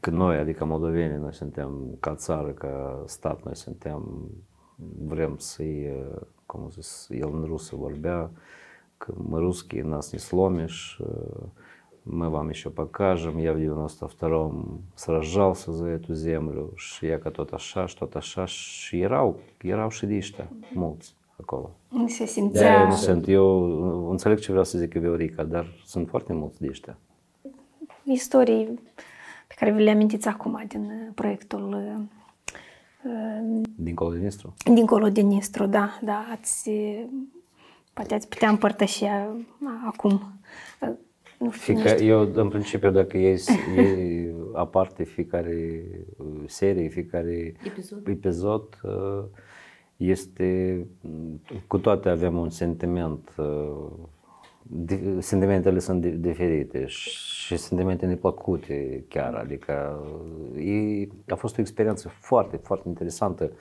că 0.00 0.10
noi, 0.10 0.36
adică 0.36 0.64
moldovenii, 0.64 1.16
noi 1.16 1.34
suntem 1.34 1.96
ca 2.00 2.14
țară, 2.14 2.50
ca 2.50 3.02
stat, 3.06 3.42
noi 3.44 3.56
suntem, 3.56 4.30
vrem 4.98 5.36
să-i, 5.38 5.92
такому 6.50 6.70
Ялнрусу 7.10 7.78
Ворбя. 7.78 8.30
Мы 9.08 9.40
русские, 9.40 9.84
нас 9.84 10.12
не 10.12 10.18
сломишь, 10.18 11.00
мы 12.04 12.28
вам 12.28 12.50
еще 12.50 12.70
покажем. 12.70 13.38
Я 13.38 13.52
в 13.52 13.56
92-м 13.56 14.82
сражался 14.96 15.72
за 15.72 15.86
эту 15.86 16.14
землю. 16.14 16.74
Я 17.00 17.18
кто-то 17.18 17.58
ша, 17.58 17.86
что-то 17.88 18.20
ша, 18.20 18.46
ерау, 18.92 19.38
ерау 19.62 19.90
шидишта, 19.90 20.48
мулц. 20.72 21.12
Acolo. 21.42 21.70
Și 22.06 22.26
simțea... 22.26 22.82
de 22.82 22.88
nu 22.88 22.94
sunt. 22.94 23.28
Eu 23.28 24.10
înțeleg 24.10 24.38
ce 24.38 24.50
vreau 24.50 24.64
să 24.64 24.78
zică 24.78 24.98
Viorica, 24.98 25.44
dar 25.44 25.66
sunt 25.84 26.08
foarte 26.08 26.32
mulți 26.32 26.60
de 26.60 26.66
ăștia. 26.68 26.98
Istorii 28.02 28.80
pe 29.46 29.54
care 29.58 29.72
vi 29.72 29.82
le 29.82 29.90
amintiți 29.90 30.28
acum 30.28 30.64
din 30.68 31.12
proiectul 31.14 31.92
Dincolo 33.76 34.10
de 34.12 34.18
Nistru. 34.18 34.54
Dincolo 34.74 35.08
de 35.08 35.20
Nistru, 35.20 35.66
da, 35.66 35.98
da, 36.02 36.26
ați, 36.30 36.68
uh, 36.68 37.04
poate 37.92 38.14
ați 38.14 38.28
putea 38.28 38.48
împărtăși 38.48 39.04
uh, 39.04 39.40
acum. 39.86 40.12
Uh, 40.80 40.88
Nu 41.38 41.50
știu, 41.50 41.76
Fica, 41.76 41.94
eu, 41.94 42.30
în 42.34 42.48
principiu, 42.48 42.90
dacă 42.90 43.16
iei, 43.16 43.38
iei 43.76 44.34
aparte 44.54 45.04
fiecare 45.04 45.82
uh, 46.16 46.42
serie, 46.46 46.88
fiecare 46.88 47.54
Episod. 47.64 48.08
episod 48.08 48.80
uh, 48.82 49.24
este, 49.96 50.86
cu 51.66 51.78
toate 51.78 52.08
avem 52.08 52.36
un 52.38 52.50
sentiment, 52.50 53.34
uh, 53.36 53.46
di- 53.46 54.19
sentimentele 55.18 55.78
sunt 55.78 56.00
di- 56.00 56.10
diferite 56.10 56.86
și 56.86 57.56
sentimente 57.56 58.06
neplăcute 58.06 59.04
chiar, 59.08 59.34
adică 59.34 60.00
uh, 60.54 60.66
e, 60.66 61.08
a 61.28 61.34
fost 61.34 61.58
o 61.58 61.60
experiență 61.60 62.08
foarte, 62.08 62.56
foarte 62.56 62.88
interesantă 62.88 63.52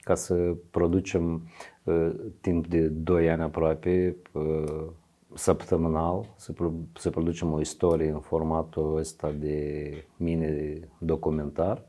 ca 0.00 0.14
să 0.14 0.54
producem 0.70 1.42
uh, 1.84 2.10
timp 2.40 2.66
de 2.66 2.80
2 2.86 3.30
ani 3.30 3.42
aproape 3.42 4.16
uh, 4.32 4.84
săptămânal, 5.34 6.34
să, 6.36 6.52
pro- 6.52 6.72
să 6.96 7.10
producem 7.10 7.52
o 7.52 7.60
istorie 7.60 8.10
în 8.10 8.20
formatul 8.20 8.96
ăsta 8.96 9.30
de 9.30 9.90
mini-documentar. 10.16 11.82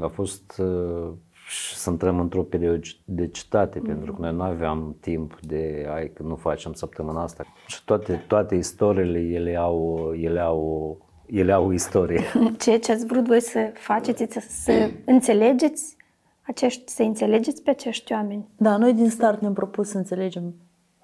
A 0.00 0.06
fost 0.06 0.58
uh, 0.58 1.12
și 1.46 1.74
să 1.74 1.90
intrăm 1.90 2.20
într-o 2.20 2.42
periodicitate, 2.42 3.78
pentru 3.78 4.12
că 4.12 4.20
noi 4.20 4.32
nu 4.32 4.42
aveam 4.42 4.96
timp 5.00 5.40
de, 5.40 5.86
ai 5.94 6.10
că 6.12 6.22
nu 6.22 6.36
facem 6.36 6.72
săptămâna 6.72 7.22
asta. 7.22 7.44
Și 7.66 7.84
toate, 7.84 8.24
toate 8.26 8.54
istoriile, 8.54 9.18
ele 9.18 9.56
au, 9.56 10.12
ele 10.20 10.40
au, 10.40 10.98
ele 11.26 11.52
au 11.52 11.66
o 11.66 11.72
istorie. 11.72 12.22
Ceea 12.58 12.78
ce 12.78 12.92
ați 12.92 13.06
vrut 13.06 13.26
voi 13.26 13.40
să 13.40 13.70
faceți, 13.74 14.26
să, 14.32 14.42
să 14.48 14.90
înțelegeți 15.04 15.96
acești, 16.42 16.90
să 16.90 17.02
înțelegeți 17.02 17.62
pe 17.62 17.70
acești 17.70 18.12
oameni. 18.12 18.48
Da, 18.56 18.76
noi 18.76 18.92
din 18.92 19.10
start 19.10 19.40
ne-am 19.40 19.52
propus 19.52 19.88
să 19.88 19.96
înțelegem 19.96 20.54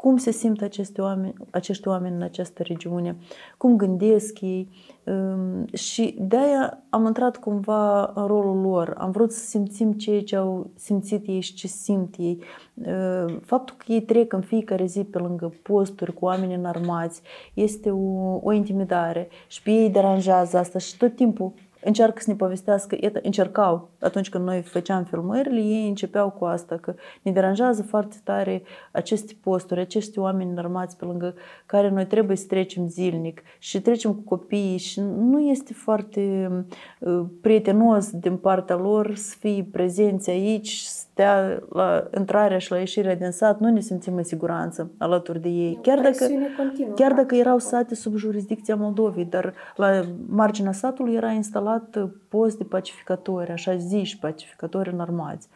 cum 0.02 0.16
se 0.16 0.30
simt 0.30 0.62
aceste 0.62 1.00
oameni, 1.00 1.34
acești 1.50 1.88
oameni 1.88 2.14
în 2.14 2.22
această 2.22 2.62
regiune, 2.62 3.16
cum 3.56 3.76
gândesc 3.76 4.40
ei 4.40 4.68
um, 5.04 5.66
și 5.72 6.16
de-aia 6.20 6.82
am 6.90 7.06
intrat 7.06 7.36
cumva 7.36 8.12
în 8.14 8.26
rolul 8.26 8.60
lor. 8.60 8.94
Am 8.98 9.10
vrut 9.10 9.32
să 9.32 9.44
simțim 9.44 9.92
ceea 9.92 10.22
ce 10.22 10.36
au 10.36 10.70
simțit 10.74 11.26
ei 11.26 11.40
și 11.40 11.54
ce 11.54 11.66
simt 11.66 12.14
ei. 12.18 12.42
Uh, 12.74 13.36
Faptul 13.44 13.76
că 13.78 13.92
ei 13.92 14.02
trec 14.02 14.32
în 14.32 14.40
fiecare 14.40 14.86
zi 14.86 15.04
pe 15.04 15.18
lângă 15.18 15.54
posturi 15.62 16.14
cu 16.14 16.24
oameni 16.24 16.54
înarmați 16.54 17.22
este 17.54 17.90
o, 17.90 18.38
o 18.42 18.52
intimidare 18.52 19.28
și 19.46 19.62
pe 19.62 19.70
ei 19.70 19.90
deranjează 19.90 20.58
asta 20.58 20.78
și 20.78 20.96
tot 20.96 21.16
timpul 21.16 21.52
încearcă 21.84 22.20
să 22.20 22.30
ne 22.30 22.36
povestească, 22.36 22.96
iată, 23.00 23.20
încercau 23.22 23.90
atunci 24.00 24.28
când 24.28 24.44
noi 24.44 24.62
făceam 24.62 25.04
filmările, 25.04 25.60
ei 25.60 25.88
începeau 25.88 26.30
cu 26.30 26.44
asta, 26.44 26.76
că 26.76 26.94
ne 27.22 27.32
deranjează 27.32 27.82
foarte 27.82 28.16
tare 28.24 28.62
aceste 28.92 29.36
posturi, 29.40 29.80
acești 29.80 30.18
oameni 30.18 30.50
înarmați 30.50 30.96
pe 30.96 31.04
lângă 31.04 31.34
care 31.66 31.88
noi 31.88 32.06
trebuie 32.06 32.36
să 32.36 32.46
trecem 32.46 32.88
zilnic 32.88 33.42
și 33.58 33.80
trecem 33.80 34.12
cu 34.12 34.22
copiii 34.22 34.78
și 34.78 35.00
nu 35.00 35.40
este 35.40 35.72
foarte 35.72 36.50
uh, 36.98 37.24
prietenos 37.40 38.10
din 38.10 38.36
partea 38.36 38.76
lor 38.76 39.14
să 39.14 39.36
fie 39.38 39.66
prezenți 39.72 40.30
aici, 40.30 40.72
să 40.72 41.04
stea 41.12 41.62
la 41.68 42.08
intrarea 42.16 42.58
și 42.58 42.70
la 42.70 42.78
ieșirea 42.78 43.16
din 43.16 43.30
sat, 43.30 43.60
nu 43.60 43.70
ne 43.70 43.80
simțim 43.80 44.16
în 44.16 44.24
siguranță 44.24 44.90
alături 44.98 45.40
de 45.40 45.48
ei. 45.48 45.78
Chiar 45.82 45.96
dacă, 45.96 46.10
presiune 46.16 46.48
continuă, 46.56 46.94
chiar 46.94 47.08
dacă 47.08 47.14
practic, 47.14 47.38
erau 47.38 47.56
acolo. 47.56 47.70
sate 47.70 47.94
sub 47.94 48.16
jurisdicția 48.16 48.76
Moldovei, 48.76 49.24
dar 49.24 49.54
la 49.76 50.04
marginea 50.26 50.72
satului 50.72 51.14
era 51.14 51.30
instalat 51.30 51.96
uh, 51.96 52.10
post 52.28 52.58
de 52.58 52.64
pacificatori, 52.64 53.50
așa 53.50 53.76
ziși 53.76 54.18
pacificatori 54.18 54.92
înarmați. 54.92 55.48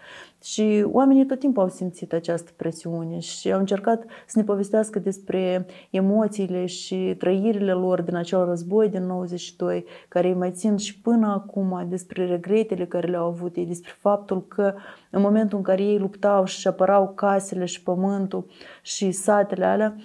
Și 0.46 0.84
oamenii 0.90 1.26
tot 1.26 1.38
timpul 1.38 1.62
au 1.62 1.68
simțit 1.68 2.12
această 2.12 2.50
presiune 2.56 3.18
și 3.18 3.52
au 3.52 3.58
încercat 3.58 4.04
să 4.26 4.38
ne 4.38 4.44
povestească 4.44 4.98
despre 4.98 5.66
emoțiile 5.90 6.66
și 6.66 7.14
trăirile 7.18 7.72
lor 7.72 8.02
din 8.02 8.14
acel 8.14 8.44
război 8.44 8.88
din 8.88 9.06
92, 9.06 9.84
care 10.08 10.28
îi 10.28 10.34
mai 10.34 10.50
țin 10.50 10.76
și 10.76 11.00
până 11.00 11.26
acum, 11.26 11.86
despre 11.88 12.26
regretele 12.26 12.86
care 12.86 13.08
le-au 13.08 13.26
avut 13.26 13.56
ei, 13.56 13.66
despre 13.66 13.90
faptul 13.98 14.46
că 14.46 14.74
în 15.10 15.20
momentul 15.20 15.58
în 15.58 15.64
care 15.64 15.82
ei 15.82 15.98
luptau 15.98 16.44
și 16.44 16.68
apărau 16.68 17.12
casele 17.14 17.64
și 17.64 17.82
pământul 17.82 18.46
și 18.82 19.10
satele 19.10 19.64
alea, 19.64 19.96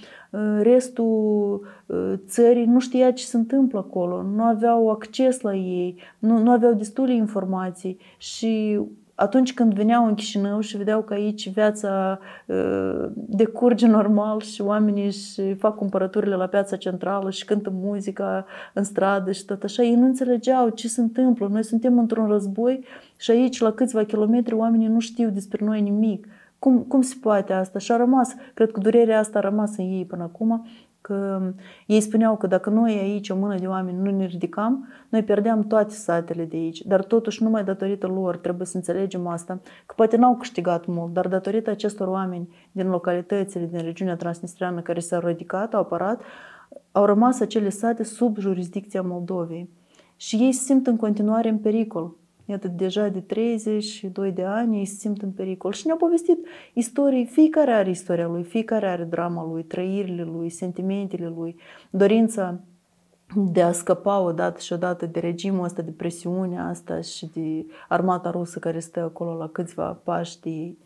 restul 0.61 1.61
uh, 1.85 2.13
țării 2.27 2.65
nu 2.65 2.79
știa 2.79 3.11
ce 3.11 3.25
se 3.25 3.37
întâmplă 3.37 3.79
acolo, 3.79 4.21
nu 4.21 4.43
aveau 4.43 4.89
acces 4.89 5.41
la 5.41 5.55
ei, 5.55 5.99
nu, 6.19 6.37
nu 6.37 6.51
aveau 6.51 6.73
destule 6.73 7.13
informații 7.13 7.97
și 8.17 8.79
atunci 9.21 9.53
când 9.53 9.73
veneau 9.73 10.05
în 10.05 10.13
Chișinău 10.13 10.59
și 10.59 10.77
vedeau 10.77 11.01
că 11.01 11.13
aici 11.13 11.49
viața 11.49 12.19
uh, 12.45 13.05
decurge 13.15 13.87
normal 13.87 14.39
și 14.39 14.61
oamenii 14.61 15.05
își 15.05 15.53
fac 15.53 15.75
cumpărăturile 15.75 16.35
la 16.35 16.47
piața 16.47 16.75
centrală 16.75 17.29
și 17.29 17.45
cântă 17.45 17.69
muzica 17.73 18.45
în 18.73 18.83
stradă 18.83 19.31
și 19.31 19.45
tot 19.45 19.63
așa, 19.63 19.83
ei 19.83 19.95
nu 19.95 20.05
înțelegeau 20.05 20.69
ce 20.69 20.87
se 20.87 21.01
întâmplă. 21.01 21.47
Noi 21.51 21.63
suntem 21.63 21.99
într-un 21.99 22.27
război 22.27 22.85
și 23.17 23.31
aici, 23.31 23.59
la 23.59 23.71
câțiva 23.71 24.03
kilometri, 24.03 24.53
oamenii 24.53 24.87
nu 24.87 24.99
știu 24.99 25.29
despre 25.29 25.65
noi 25.65 25.81
nimic. 25.81 26.27
Cum, 26.59 26.77
cum 26.77 27.01
se 27.01 27.15
poate 27.21 27.53
asta? 27.53 27.79
Și 27.79 27.91
a 27.91 27.97
rămas, 27.97 28.35
cred 28.53 28.71
că 28.71 28.79
durerea 28.79 29.19
asta 29.19 29.37
a 29.37 29.41
rămas 29.41 29.77
în 29.77 29.85
ei 29.85 30.05
până 30.05 30.23
acum, 30.23 30.65
că 31.01 31.41
ei 31.85 32.01
spuneau 32.01 32.37
că 32.37 32.47
dacă 32.47 32.69
noi 32.69 32.91
aici, 32.91 33.29
o 33.29 33.35
mână 33.35 33.55
de 33.55 33.67
oameni, 33.67 33.97
nu 33.97 34.17
ne 34.17 34.25
ridicam, 34.25 34.87
noi 35.09 35.23
pierdeam 35.23 35.63
toate 35.63 35.93
satele 35.93 36.45
de 36.45 36.55
aici. 36.57 36.81
Dar 36.81 37.03
totuși, 37.03 37.43
numai 37.43 37.63
datorită 37.63 38.07
lor, 38.07 38.37
trebuie 38.37 38.67
să 38.67 38.77
înțelegem 38.77 39.27
asta, 39.27 39.59
că 39.85 39.93
poate 39.95 40.17
n-au 40.17 40.35
câștigat 40.35 40.85
mult, 40.85 41.13
dar 41.13 41.27
datorită 41.27 41.69
acestor 41.69 42.07
oameni 42.07 42.55
din 42.71 42.89
localitățile, 42.89 43.65
din 43.65 43.81
regiunea 43.81 44.15
transnistreană 44.15 44.81
care 44.81 44.99
s-au 44.99 45.19
ridicat, 45.19 45.73
au 45.73 45.81
apărat, 45.81 46.21
au 46.91 47.05
rămas 47.05 47.39
acele 47.39 47.69
sate 47.69 48.03
sub 48.03 48.37
jurisdicția 48.37 49.01
Moldovei. 49.01 49.69
Și 50.15 50.35
ei 50.35 50.51
se 50.51 50.63
simt 50.63 50.87
în 50.87 50.95
continuare 50.95 51.49
în 51.49 51.57
pericol. 51.57 52.15
Iată, 52.45 52.67
deja 52.67 53.07
de 53.07 53.19
32 53.19 54.31
de 54.31 54.43
ani 54.43 54.77
ei 54.77 54.85
se 54.85 54.95
simt 54.95 55.21
în 55.21 55.31
pericol. 55.31 55.71
Și 55.71 55.85
ne-au 55.85 55.97
povestit 55.97 56.47
istorii, 56.73 57.25
fiecare 57.25 57.71
are 57.71 57.89
istoria 57.89 58.27
lui, 58.27 58.43
fiecare 58.43 58.87
are 58.87 59.03
drama 59.03 59.45
lui, 59.51 59.63
trăirile 59.63 60.23
lui, 60.23 60.49
sentimentele 60.49 61.27
lui, 61.27 61.55
dorința 61.89 62.59
de 63.35 63.61
a 63.61 63.71
scăpa 63.71 64.19
odată 64.19 64.59
și 64.59 64.73
odată 64.73 65.05
de 65.05 65.19
regimul 65.19 65.63
ăsta, 65.63 65.81
de 65.81 65.91
presiunea 65.91 66.65
asta 66.65 67.01
și 67.01 67.29
de 67.33 67.65
armata 67.87 68.29
rusă 68.29 68.59
care 68.59 68.79
stă 68.79 68.99
acolo 68.99 69.37
la 69.37 69.47
câțiva 69.47 69.99
pași 70.03 70.39
de 70.39 70.49
ei. 70.49 70.77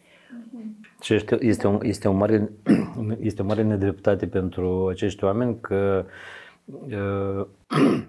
Și 1.01 1.13
este, 1.13 1.37
este, 1.39 1.67
o, 1.67 1.77
este, 1.81 2.07
o 2.07 2.11
mare, 2.11 2.51
este 3.19 3.41
o 3.41 3.45
mare 3.45 3.63
nedreptate 3.63 4.27
pentru 4.27 4.87
acești 4.87 5.23
oameni 5.23 5.57
că 5.61 6.05
uh, 6.65 7.45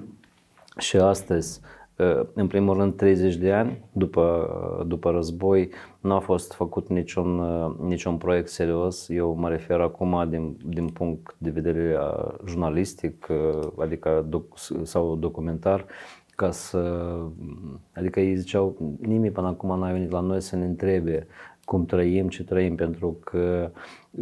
și 0.78 0.96
astăzi, 0.96 1.60
uh, 1.62 1.75
în 2.32 2.46
primul 2.46 2.76
rând 2.76 2.96
30 2.96 3.36
de 3.36 3.52
ani 3.52 3.84
după, 3.92 4.84
după 4.86 5.10
război, 5.10 5.70
nu 6.00 6.14
a 6.14 6.18
fost 6.18 6.52
făcut 6.52 6.88
niciun, 6.88 7.38
uh, 7.38 7.74
niciun 7.80 8.16
proiect 8.16 8.48
serios. 8.48 9.08
Eu 9.08 9.34
mă 9.34 9.48
refer 9.48 9.80
acum 9.80 10.26
din, 10.28 10.56
din 10.64 10.88
punct 10.88 11.34
de 11.38 11.50
vedere 11.50 11.96
uh, 11.98 12.34
jurnalistic, 12.46 13.26
uh, 13.30 13.68
adică 13.78 14.26
doc, 14.28 14.44
sau 14.82 15.16
documentar, 15.16 15.84
ca 16.34 16.50
să, 16.50 17.12
adică 17.94 18.20
ei 18.20 18.36
ziceau, 18.36 18.96
nimic 19.00 19.32
până 19.32 19.46
acum 19.46 19.78
n-a 19.78 19.92
venit 19.92 20.10
la 20.10 20.20
noi 20.20 20.40
să 20.40 20.56
ne 20.56 20.64
întrebe 20.64 21.26
cum 21.64 21.84
trăim, 21.84 22.28
ce 22.28 22.44
trăim, 22.44 22.74
pentru 22.74 23.16
că 23.24 23.70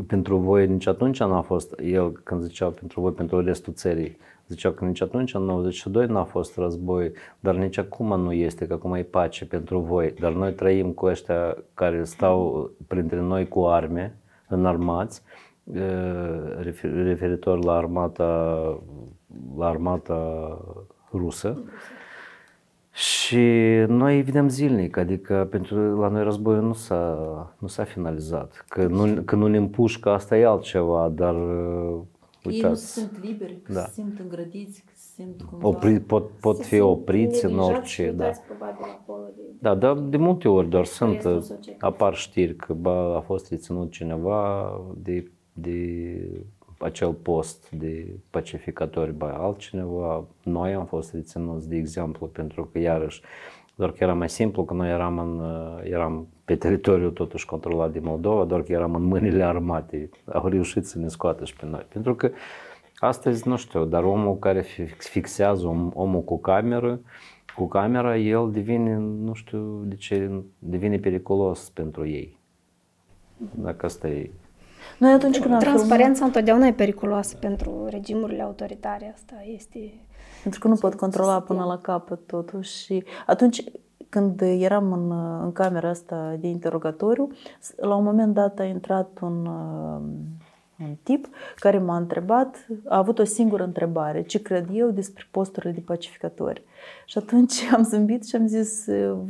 pentru 0.07 0.37
voi 0.37 0.67
nici 0.67 0.87
atunci 0.87 1.21
nu 1.21 1.35
a 1.35 1.41
fost, 1.41 1.81
el 1.83 2.13
când 2.13 2.43
zicea 2.43 2.69
pentru 2.69 3.01
voi, 3.01 3.13
pentru 3.13 3.41
restul 3.41 3.73
țării, 3.73 4.17
zicea 4.55 4.73
că 4.73 4.85
nici 4.85 5.03
atunci, 5.03 5.35
în 5.35 5.43
92, 5.43 6.07
n-a 6.07 6.25
fost 6.25 6.57
război, 6.57 7.13
dar 7.41 7.55
nici 7.55 7.79
acum 7.79 8.21
nu 8.21 8.33
este, 8.33 8.67
că 8.67 8.73
acum 8.73 8.95
e 8.95 9.03
pace 9.03 9.47
pentru 9.47 9.79
voi. 9.79 10.15
Dar 10.21 10.33
noi 10.33 10.53
trăim 10.53 10.91
cu 10.91 11.07
ăștia 11.07 11.57
care 11.75 12.05
stau 12.05 12.71
printre 12.87 13.21
noi 13.21 13.49
cu 13.49 13.67
arme, 13.67 14.17
înarmați, 14.49 15.23
referitor 17.05 17.65
la 17.65 17.73
armata, 17.73 18.25
la 19.57 19.67
armata 19.67 20.59
rusă. 21.13 21.63
Și 22.93 23.47
noi 23.87 24.23
vedem 24.23 24.49
zilnic, 24.49 24.97
adică 24.97 25.47
pentru 25.51 26.01
la 26.01 26.09
noi 26.09 26.23
războiul 26.23 26.63
nu 26.63 26.73
s-a, 26.73 27.17
nu 27.59 27.69
s-a 27.69 27.85
finalizat. 27.85 28.65
Că 28.69 28.87
nu, 28.87 29.23
că 29.25 29.37
nu 29.37 29.47
ne 29.47 29.57
împușcă, 29.57 30.09
asta 30.09 30.37
e 30.37 30.47
altceva, 30.47 31.13
dar 31.15 31.35
uitați. 32.45 32.65
Ei 32.65 32.71
nu 32.71 32.75
se 32.75 33.01
simt 33.01 33.25
liberi, 33.25 33.61
că 33.63 33.73
da. 33.73 33.81
se 33.81 33.91
simt 33.93 34.19
îngrădiți, 34.19 34.85
că 34.87 34.93
se 34.95 35.13
simt 35.15 35.43
cumva... 35.43 35.69
Opri, 35.69 36.01
pot 36.01 36.31
pot 36.31 36.65
fi 36.65 36.81
opriți 36.81 37.45
în 37.45 37.59
orice, 37.59 38.11
da. 38.11 38.31
Da, 39.59 39.75
dar 39.75 39.99
de 39.99 40.17
multe 40.17 40.49
ori 40.49 40.69
doar 40.69 40.85
sunt, 40.85 41.29
apar 41.79 42.15
știri 42.15 42.57
că 42.57 42.73
ba, 42.73 43.17
a 43.17 43.21
fost 43.21 43.51
reținut 43.51 43.91
cineva 43.91 44.71
de, 44.97 45.31
de 45.53 46.19
acel 46.79 47.13
post 47.13 47.71
de 47.71 48.17
pacificatori, 48.31 49.13
ba 49.13 49.33
altcineva. 49.33 50.25
Noi 50.43 50.75
am 50.75 50.87
fost 50.87 51.13
reținuți, 51.13 51.69
de 51.69 51.77
exemplu, 51.77 52.27
pentru 52.27 52.65
că 52.73 52.79
iarăși 52.79 53.23
doar 53.75 53.91
că 53.91 53.97
era 54.01 54.15
mai 54.15 54.29
simplu, 54.29 54.65
că 54.65 54.75
noi 54.75 54.91
eram, 54.91 55.19
în, 55.19 55.43
eram 55.85 56.29
pe 56.45 56.57
teritoriul 56.57 57.11
totuși 57.11 57.47
controlat 57.47 57.93
de 57.93 57.99
Moldova, 58.03 58.45
doar 58.45 58.63
că 58.63 58.73
eram 58.73 58.95
în 58.95 59.03
mâinile 59.03 59.45
armatei. 59.45 60.11
Au 60.33 60.49
reușit 60.49 60.87
să 60.87 60.99
ne 60.99 61.09
scoată 61.09 61.45
și 61.45 61.57
pe 61.57 61.67
noi. 61.67 61.87
Pentru 61.89 62.15
că 62.15 62.31
astăzi, 62.97 63.49
nu 63.49 63.57
știu, 63.57 63.85
dar 63.85 64.05
omul 64.05 64.39
care 64.39 64.65
fixează, 64.99 65.67
om, 65.67 65.91
omul 65.95 66.23
cu 66.23 66.39
cameră, 66.41 67.01
cu 67.57 67.69
camera, 67.69 68.17
el 68.17 68.51
devine, 68.51 68.97
nu 68.97 69.35
știu 69.35 69.83
de 69.85 69.95
ce, 69.95 70.31
devine 70.59 70.99
periculos 70.99 71.71
pentru 71.71 72.07
ei. 72.07 72.39
Dacă 73.55 73.87
asta 73.87 74.09
e 74.09 74.31
noi 74.99 75.13
atunci 75.13 75.39
când 75.39 75.59
Transparența 75.59 76.13
filmat... 76.13 76.27
întotdeauna 76.27 76.67
e 76.67 76.73
periculoasă 76.73 77.37
pentru 77.37 77.87
regimurile 77.91 78.43
autoritare. 78.43 79.13
Asta 79.15 79.35
este... 79.55 79.79
Pentru 80.45 80.61
că 80.61 80.69
nu 80.69 80.75
pot 80.75 80.95
controla 80.95 81.41
până 81.41 81.65
la 81.65 81.79
capăt 81.79 82.27
totuși. 82.27 82.85
Și 82.85 83.05
atunci 83.27 83.65
când 84.09 84.41
eram 84.41 84.93
în, 84.93 85.11
în 85.43 85.53
camera 85.53 85.89
asta 85.89 86.37
de 86.41 86.47
interogatoriu, 86.47 87.29
la 87.77 87.95
un 87.95 88.05
moment 88.05 88.35
dat 88.35 88.59
a 88.59 88.65
intrat 88.65 89.19
un 89.23 89.49
un 90.79 90.97
tip 91.03 91.29
care 91.57 91.79
m-a 91.79 91.97
întrebat, 91.97 92.67
a 92.89 92.97
avut 92.97 93.19
o 93.19 93.25
singură 93.25 93.65
întrebare, 93.65 94.23
ce 94.23 94.43
cred 94.43 94.69
eu 94.73 94.91
despre 94.91 95.29
posturile 95.31 95.73
de 95.73 95.81
pacificatori. 95.81 96.63
Și 97.07 97.19
atunci 97.19 97.63
am 97.77 97.83
zâmbit 97.83 98.27
și 98.27 98.37
am 98.37 98.47
zis, 98.47 98.85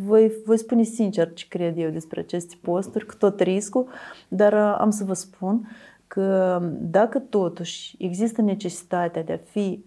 voi, 0.07 0.33
voi 0.45 0.59
spune 0.59 0.83
sincer 0.83 1.33
ce 1.33 1.47
cred 1.49 1.79
eu 1.79 1.91
despre 1.91 2.21
aceste 2.21 2.55
posturi, 2.63 3.07
cu 3.07 3.15
tot 3.15 3.41
riscul, 3.41 3.89
dar 4.29 4.53
uh, 4.53 4.77
am 4.79 4.91
să 4.91 5.05
vă 5.05 5.15
spun 5.15 5.69
că 6.07 6.61
dacă 6.81 7.19
totuși 7.19 7.97
există 7.99 8.43
necesitatea 8.43 9.23
de 9.23 9.33
a 9.33 9.51
fi, 9.51 9.85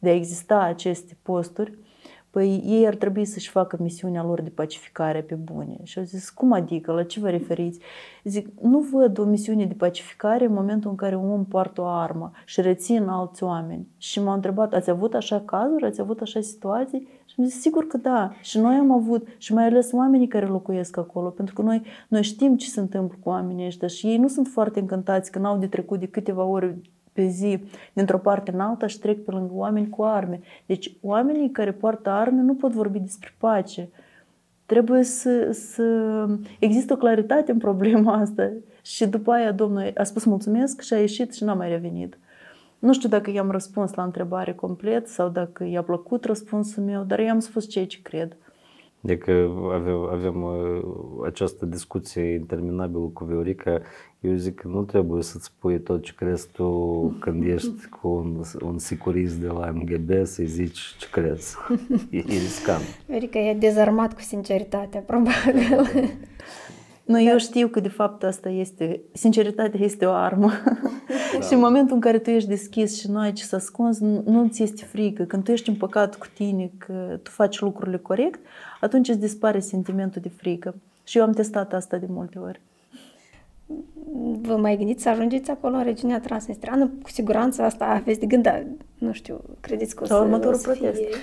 de 0.00 0.08
a 0.08 0.14
exista 0.14 0.58
aceste 0.58 1.16
posturi, 1.22 1.78
Păi 2.30 2.62
ei 2.64 2.86
ar 2.86 2.94
trebui 2.94 3.24
să-și 3.24 3.50
facă 3.50 3.76
misiunea 3.80 4.22
lor 4.22 4.40
de 4.40 4.50
pacificare 4.50 5.20
pe 5.22 5.34
bune. 5.34 5.76
Și 5.82 5.98
au 5.98 6.04
zis, 6.04 6.30
cum 6.30 6.52
adică, 6.52 6.92
la 6.92 7.02
ce 7.02 7.20
vă 7.20 7.28
referiți? 7.28 7.80
Zic, 8.24 8.48
nu 8.60 8.78
văd 8.78 9.18
o 9.18 9.24
misiune 9.24 9.64
de 9.64 9.74
pacificare 9.74 10.44
în 10.44 10.52
momentul 10.52 10.90
în 10.90 10.96
care 10.96 11.16
un 11.16 11.30
om 11.30 11.44
poartă 11.44 11.80
o 11.80 11.84
armă 11.84 12.30
și 12.44 12.60
rețin 12.60 13.06
alți 13.06 13.42
oameni. 13.42 13.86
Și 13.96 14.20
m-au 14.22 14.34
întrebat, 14.34 14.74
ați 14.74 14.90
avut 14.90 15.14
așa 15.14 15.40
cazuri, 15.40 15.84
ați 15.84 16.00
avut 16.00 16.20
așa 16.20 16.40
situații? 16.40 17.08
Și 17.26 17.34
am 17.38 17.44
zis, 17.44 17.60
sigur 17.60 17.86
că 17.86 17.96
da. 17.96 18.32
Și 18.40 18.58
noi 18.58 18.74
am 18.74 18.90
avut, 18.90 19.28
și 19.38 19.54
mai 19.54 19.64
ales 19.64 19.92
oamenii 19.92 20.28
care 20.28 20.46
locuiesc 20.46 20.96
acolo, 20.96 21.28
pentru 21.28 21.54
că 21.54 21.62
noi, 21.62 21.82
noi 22.08 22.22
știm 22.22 22.56
ce 22.56 22.68
se 22.68 22.80
întâmplă 22.80 23.18
cu 23.22 23.28
oamenii 23.28 23.66
ăștia 23.66 23.88
și 23.88 24.06
ei 24.06 24.16
nu 24.16 24.28
sunt 24.28 24.46
foarte 24.46 24.80
încântați 24.80 25.30
că 25.30 25.38
n-au 25.38 25.58
de 25.58 25.66
trecut 25.66 26.00
de 26.00 26.06
câteva 26.06 26.44
ore 26.44 26.80
pe 27.12 27.26
zi 27.26 27.58
dintr-o 27.92 28.18
parte 28.18 28.50
în 28.50 28.60
alta 28.60 28.86
și 28.86 28.98
trec 28.98 29.24
pe 29.24 29.30
lângă 29.30 29.52
oameni 29.54 29.88
cu 29.88 30.02
arme. 30.02 30.40
Deci 30.66 30.92
oamenii 31.00 31.50
care 31.50 31.72
poartă 31.72 32.10
arme 32.10 32.40
nu 32.40 32.54
pot 32.54 32.72
vorbi 32.72 32.98
despre 32.98 33.34
pace. 33.38 33.88
Trebuie 34.66 35.02
să, 35.02 35.50
să 35.52 35.84
există 36.58 36.92
o 36.92 36.96
claritate 36.96 37.52
în 37.52 37.58
problema 37.58 38.12
asta. 38.12 38.50
Și 38.82 39.06
după 39.06 39.32
aia 39.32 39.52
domnul 39.52 39.90
a 39.96 40.02
spus 40.02 40.24
mulțumesc 40.24 40.80
și 40.80 40.94
a 40.94 40.98
ieșit 40.98 41.34
și 41.34 41.44
n-a 41.44 41.54
mai 41.54 41.68
revenit. 41.68 42.18
Nu 42.78 42.92
știu 42.92 43.08
dacă 43.08 43.30
i-am 43.30 43.50
răspuns 43.50 43.94
la 43.94 44.02
întrebare 44.02 44.52
complet 44.52 45.08
sau 45.08 45.28
dacă 45.28 45.64
i-a 45.64 45.82
plăcut 45.82 46.24
răspunsul 46.24 46.82
meu, 46.82 47.02
dar 47.02 47.18
i-am 47.18 47.38
spus 47.38 47.68
ceea 47.68 47.86
ce 47.86 47.98
cred. 48.02 48.36
Adică 49.04 49.50
avem, 49.72 49.96
avem 49.96 50.42
uh, 50.42 50.82
această 51.26 51.66
discuție 51.66 52.22
interminabilă 52.22 53.10
cu 53.12 53.24
Viorica. 53.24 53.80
Eu 54.20 54.34
zic 54.34 54.54
că 54.54 54.68
nu 54.68 54.82
trebuie 54.82 55.22
să-ți 55.22 55.44
spui 55.44 55.80
tot 55.80 56.02
ce 56.02 56.12
crezi 56.16 56.48
tu 56.52 56.68
când 57.20 57.46
ești 57.46 57.86
cu 58.00 58.08
un, 58.08 58.42
un 58.62 58.78
securist 58.78 59.34
de 59.34 59.46
la 59.46 59.70
MGB 59.74 60.26
să-i 60.26 60.46
zici 60.46 60.80
ce 60.98 61.08
crezi. 61.10 61.56
E, 62.10 62.16
e 62.16 62.22
riscant. 62.26 62.82
Viorica 63.06 63.38
e 63.38 63.54
dezarmat 63.54 64.14
cu 64.14 64.20
sinceritatea, 64.20 65.00
probabil. 65.00 65.86
Nu, 67.04 67.22
eu 67.22 67.38
știu 67.38 67.68
că 67.68 67.80
de 67.80 67.88
fapt 67.88 68.22
asta 68.22 68.48
este, 68.48 69.00
sinceritatea 69.12 69.80
este 69.82 70.06
o 70.06 70.12
armă. 70.12 70.50
Da. 71.32 71.40
și 71.40 71.52
în 71.52 71.58
momentul 71.58 71.94
în 71.94 72.00
care 72.00 72.18
tu 72.18 72.30
ești 72.30 72.48
deschis 72.48 73.00
și 73.00 73.10
nu 73.10 73.18
ai 73.18 73.32
ce 73.32 73.44
să 73.44 73.56
ascunzi, 73.56 74.04
nu 74.04 74.48
ți 74.48 74.62
este 74.62 74.84
frică. 74.84 75.22
Când 75.22 75.44
tu 75.44 75.52
ești 75.52 75.68
împăcat 75.68 76.16
cu 76.16 76.26
tine 76.34 76.70
că 76.78 77.18
tu 77.22 77.30
faci 77.30 77.60
lucrurile 77.60 77.96
corect, 77.96 78.40
atunci 78.80 79.08
îți 79.08 79.18
dispare 79.18 79.60
sentimentul 79.60 80.22
de 80.22 80.28
frică. 80.28 80.74
Și 81.04 81.18
eu 81.18 81.24
am 81.24 81.32
testat 81.32 81.72
asta 81.72 81.96
de 81.96 82.06
multe 82.08 82.38
ori. 82.38 82.60
Vă 84.42 84.56
mai 84.56 84.76
gândiți 84.76 85.02
să 85.02 85.08
ajungeți 85.08 85.50
acolo 85.50 85.76
în 85.76 85.84
regiunea 85.84 86.20
Transnistreană? 86.20 86.90
Cu 87.02 87.08
siguranță 87.10 87.62
asta 87.62 87.84
aveți 87.84 88.20
de 88.20 88.26
gând, 88.26 88.42
dar 88.42 88.66
nu 88.98 89.12
știu, 89.12 89.40
credeți 89.60 89.94
că 89.94 90.02
o 90.02 90.06
să, 90.06 90.14
următorul 90.14 90.54
o 90.54 90.56
să 90.56 90.70
protest. 90.70 91.00
Fie... 91.00 91.16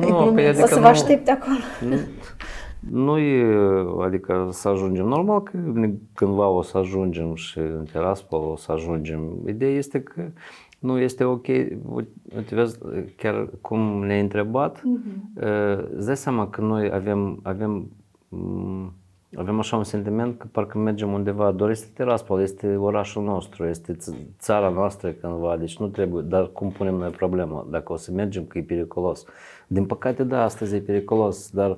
Nu, 0.00 0.32
pe 0.34 0.46
adică 0.46 0.64
o 0.64 0.66
să 0.66 0.80
vă 0.80 0.86
aștepte 0.86 1.30
acolo. 1.30 1.56
Nu, 1.88 1.96
nu 2.90 3.18
e, 3.18 3.44
adică 4.04 4.48
să 4.52 4.68
ajungem. 4.68 5.06
Normal 5.06 5.42
că 5.42 5.58
cândva 6.14 6.48
o 6.48 6.62
să 6.62 6.78
ajungem 6.78 7.34
și 7.34 7.58
în 7.58 7.84
Tiraspol 7.92 8.50
o 8.50 8.56
să 8.56 8.72
ajungem. 8.72 9.42
Ideea 9.46 9.70
este 9.70 10.02
că 10.02 10.30
nu 10.78 10.98
este 10.98 11.24
ok, 11.24 11.46
uite, 11.46 12.54
vezi, 12.54 12.78
chiar 13.16 13.48
cum 13.60 14.04
ne-ai 14.04 14.20
întrebat, 14.20 14.78
uh-huh. 14.78 15.84
îți 15.96 16.06
dai 16.06 16.16
seama 16.16 16.48
că 16.48 16.60
noi 16.60 16.90
avem, 16.92 17.40
avem, 17.42 17.90
mm, 18.28 18.92
avem 19.36 19.58
așa 19.58 19.76
un 19.76 19.84
sentiment 19.84 20.38
că 20.38 20.46
parcă 20.52 20.78
mergem 20.78 21.12
undeva, 21.12 21.50
doar 21.50 21.70
este 21.70 21.86
Tiraspol, 21.94 22.40
este 22.40 22.76
orașul 22.76 23.22
nostru, 23.22 23.66
este 23.66 23.96
țara 24.38 24.68
noastră 24.68 25.10
cândva, 25.10 25.56
deci 25.56 25.78
nu 25.78 25.86
trebuie, 25.86 26.22
dar 26.22 26.50
cum 26.52 26.70
punem 26.70 26.94
noi 26.94 27.10
problema, 27.10 27.66
dacă 27.70 27.92
o 27.92 27.96
să 27.96 28.12
mergem 28.12 28.44
că 28.44 28.58
e 28.58 28.62
periculos. 28.62 29.24
Din 29.66 29.86
păcate, 29.86 30.24
da, 30.24 30.42
astăzi 30.42 30.74
e 30.74 30.80
periculos, 30.80 31.50
dar 31.50 31.70
uh, 31.70 31.76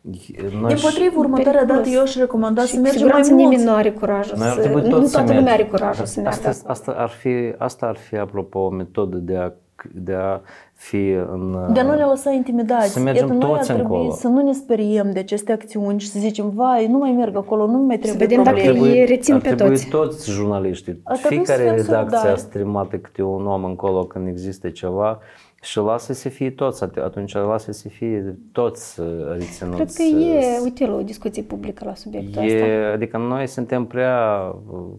din 0.00 0.76
potrivă, 0.82 1.18
următoarea 1.18 1.64
dată 1.64 1.88
eu 1.88 2.00
aș 2.00 2.16
recomanda 2.16 2.62
să 2.62 2.76
mergem 2.76 3.06
mai 3.06 3.20
mult. 3.24 3.40
nimeni 3.40 3.62
nu 3.62 3.74
are 3.74 3.90
curajul 3.90 4.36
să... 4.36 4.70
Nu 4.82 5.08
toată 5.08 5.32
lumea 5.32 5.52
are 5.52 5.64
curajul 5.64 6.04
să 6.04 6.20
meargă. 6.20 6.48
Asta, 6.48 6.70
asta, 6.70 6.92
ar 6.92 7.08
fi, 7.08 7.54
asta 7.58 7.86
ar 7.86 7.96
fi, 7.96 8.16
apropo, 8.16 8.58
o 8.58 8.70
metodă 8.70 9.16
de 9.16 9.36
a 9.36 9.50
de 9.94 10.12
a 10.14 10.40
fi 10.72 11.10
în... 11.10 11.72
De 11.72 11.80
a 11.80 11.82
nu 11.82 11.94
ne 11.94 12.04
lăsa 12.04 12.30
intimidați. 12.30 12.92
Să 12.92 13.00
mergem 13.00 13.28
Iată, 13.28 13.46
toți 13.46 13.70
noi 13.70 13.80
încolo. 13.80 14.10
să 14.10 14.28
nu 14.28 14.42
ne 14.42 14.52
speriem 14.52 15.10
de 15.12 15.18
aceste 15.18 15.52
acțiuni 15.52 16.00
și 16.00 16.08
să 16.08 16.18
zicem, 16.18 16.50
vai, 16.50 16.86
nu 16.86 16.98
mai 16.98 17.10
merg 17.10 17.36
acolo, 17.36 17.66
nu 17.66 17.78
mai 17.78 17.98
trebuie 17.98 18.28
Să 18.28 18.34
vedem 18.34 18.42
dacă 18.42 18.70
îi 18.70 19.04
rețin 19.04 19.40
pe 19.40 19.54
toți. 19.54 19.88
toți 19.88 20.30
jurnaliștii, 20.30 21.02
fiecare 21.14 21.70
redacție 21.70 22.18
da. 22.22 22.32
a 22.32 22.36
streamat 22.36 22.88
câte 23.00 23.22
un 23.22 23.46
om 23.46 23.64
încolo 23.64 24.04
când 24.04 24.28
există 24.28 24.68
ceva, 24.68 25.18
Și 25.62 25.78
lasă 25.78 26.12
să 26.12 26.28
fie 26.28 26.50
toți, 26.50 26.84
at- 26.84 27.02
atunci 27.02 27.34
lasă 27.34 27.72
să 27.72 27.88
fie 27.88 28.38
toți 28.52 29.00
uh, 29.00 29.06
reținuți. 29.32 29.76
Cred 29.76 29.92
că 29.92 30.02
e 30.02 30.58
utilă 30.64 30.92
o 30.92 31.02
discuție 31.02 31.42
publică 31.42 31.84
la 31.84 31.94
subiectul 31.94 32.42
ăsta. 32.42 32.56
E, 32.56 32.92
adică 32.92 33.16
noi 33.16 33.46
suntem 33.46 33.84
prea, 33.84 34.18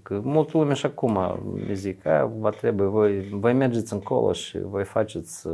că 0.04 0.22
multă 0.24 0.58
lume 0.58 0.74
și 0.74 0.86
acum 0.86 1.18
îmi 1.68 1.76
zic, 1.76 2.06
a, 2.06 2.32
vă 2.40 2.50
trebuie, 2.50 2.88
voi, 2.88 3.28
voi 3.32 3.54
mergeți 3.54 3.94
încolo 3.94 4.32
și 4.34 4.60
voi 4.60 4.84
faceți, 4.84 5.48
uh, 5.48 5.54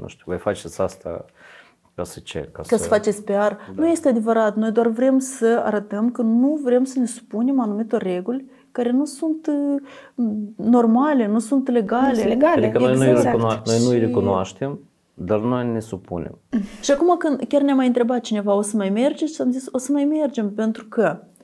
nu 0.00 0.06
știu, 0.06 0.24
voi 0.26 0.38
faceți 0.38 0.80
asta 0.80 1.24
ca 1.94 2.04
să 2.04 2.20
ce? 2.20 2.48
Ca, 2.52 2.62
Ca 2.66 2.76
să 2.76 2.88
faceți 2.88 3.24
PR. 3.24 3.32
Da. 3.32 3.56
Nu 3.74 3.88
este 3.88 4.08
adevărat. 4.08 4.56
Noi 4.56 4.70
doar 4.70 4.86
vrem 4.88 5.18
să 5.18 5.62
arătăm 5.64 6.10
că 6.10 6.22
nu 6.22 6.60
vrem 6.64 6.84
să 6.84 6.98
ne 6.98 7.06
supunem 7.06 7.60
anumitor 7.60 8.02
reguli 8.02 8.44
care 8.76 8.90
nu 8.90 9.04
sunt 9.04 9.46
uh, 9.46 9.82
normale, 10.56 11.26
nu 11.26 11.38
sunt 11.38 11.68
legale. 11.70 12.08
Nu 12.08 12.14
sunt 12.14 12.28
legale. 12.28 12.66
Adică 12.66 12.78
noi, 12.84 12.96
nu-i 12.96 13.08
Exact. 13.08 13.36
recuno- 13.36 13.62
noi 13.66 13.78
nu-i 13.84 13.94
Și- 13.94 13.98
recunoaștem, 13.98 14.78
dar 15.14 15.38
noi 15.40 15.66
ne 15.72 15.80
supunem. 15.80 16.38
Și 16.82 16.90
acum 16.90 17.16
când 17.18 17.40
chiar 17.48 17.62
ne-a 17.62 17.74
mai 17.74 17.86
întrebat 17.86 18.20
cineva, 18.20 18.54
o 18.54 18.60
să 18.62 18.76
mai 18.76 18.88
mergeți? 18.90 19.34
Și 19.34 19.40
am 19.40 19.50
zis, 19.50 19.66
o 19.72 19.78
să 19.78 19.92
mai 19.92 20.04
mergem, 20.04 20.50
pentru 20.52 20.84
că 20.88 21.18
uh, 21.20 21.35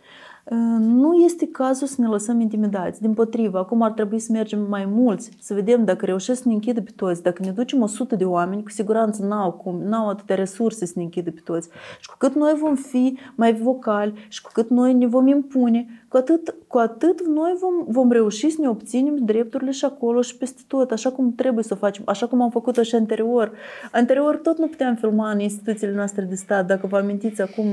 nu 0.79 1.15
este 1.15 1.49
cazul 1.49 1.87
să 1.87 2.01
ne 2.01 2.07
lăsăm 2.07 2.41
intimidați. 2.41 3.01
Din 3.01 3.15
potrivă, 3.15 3.59
acum 3.59 3.83
ar 3.83 3.91
trebui 3.91 4.19
să 4.19 4.33
mergem 4.33 4.67
mai 4.69 4.85
mulți, 4.85 5.31
să 5.41 5.55
vedem 5.55 5.85
dacă 5.85 6.05
reușesc 6.05 6.43
să 6.43 6.49
ne 6.49 6.55
închidă 6.55 6.81
pe 6.81 6.91
toți. 6.97 7.23
Dacă 7.23 7.43
ne 7.45 7.51
ducem 7.51 7.83
100 7.83 8.17
de 8.17 8.25
oameni, 8.25 8.63
cu 8.63 8.71
siguranță 8.71 9.25
n-au, 9.25 9.53
cum, 9.53 9.83
n-au 9.83 10.09
atâtea 10.09 10.37
resurse 10.37 10.87
să 10.87 10.93
ne 10.97 11.03
închidă 11.03 11.31
pe 11.31 11.41
toți. 11.45 11.69
Și 12.01 12.09
cu 12.09 12.15
cât 12.19 12.35
noi 12.35 12.55
vom 12.61 12.75
fi 12.75 13.19
mai 13.35 13.55
vocali 13.55 14.27
și 14.29 14.43
cu 14.43 14.51
cât 14.53 14.71
noi 14.71 14.95
ne 14.95 15.07
vom 15.07 15.27
impune, 15.27 15.87
cu 16.09 16.17
atât, 16.17 16.55
cu 16.67 16.79
atât 16.79 17.27
noi 17.27 17.55
vom, 17.61 17.93
vom 17.93 18.11
reuși 18.11 18.51
să 18.51 18.61
ne 18.61 18.69
obținem 18.69 19.17
drepturile 19.17 19.71
și 19.71 19.85
acolo 19.85 20.21
și 20.21 20.37
peste 20.37 20.63
tot, 20.67 20.91
așa 20.91 21.11
cum 21.11 21.35
trebuie 21.35 21.65
să 21.65 21.75
o 21.75 21.77
facem, 21.77 22.05
așa 22.07 22.27
cum 22.27 22.43
am 22.43 22.51
făcut-o 22.51 22.83
și 22.83 22.95
anterior. 22.95 23.53
Anterior 23.93 24.37
tot 24.37 24.59
nu 24.59 24.67
puteam 24.67 24.95
filma 24.95 25.31
în 25.31 25.41
instituțiile 25.41 25.95
noastre 25.95 26.23
de 26.25 26.35
stat, 26.35 26.67
dacă 26.67 26.87
vă 26.87 26.97
amintiți 26.97 27.41
acum 27.41 27.67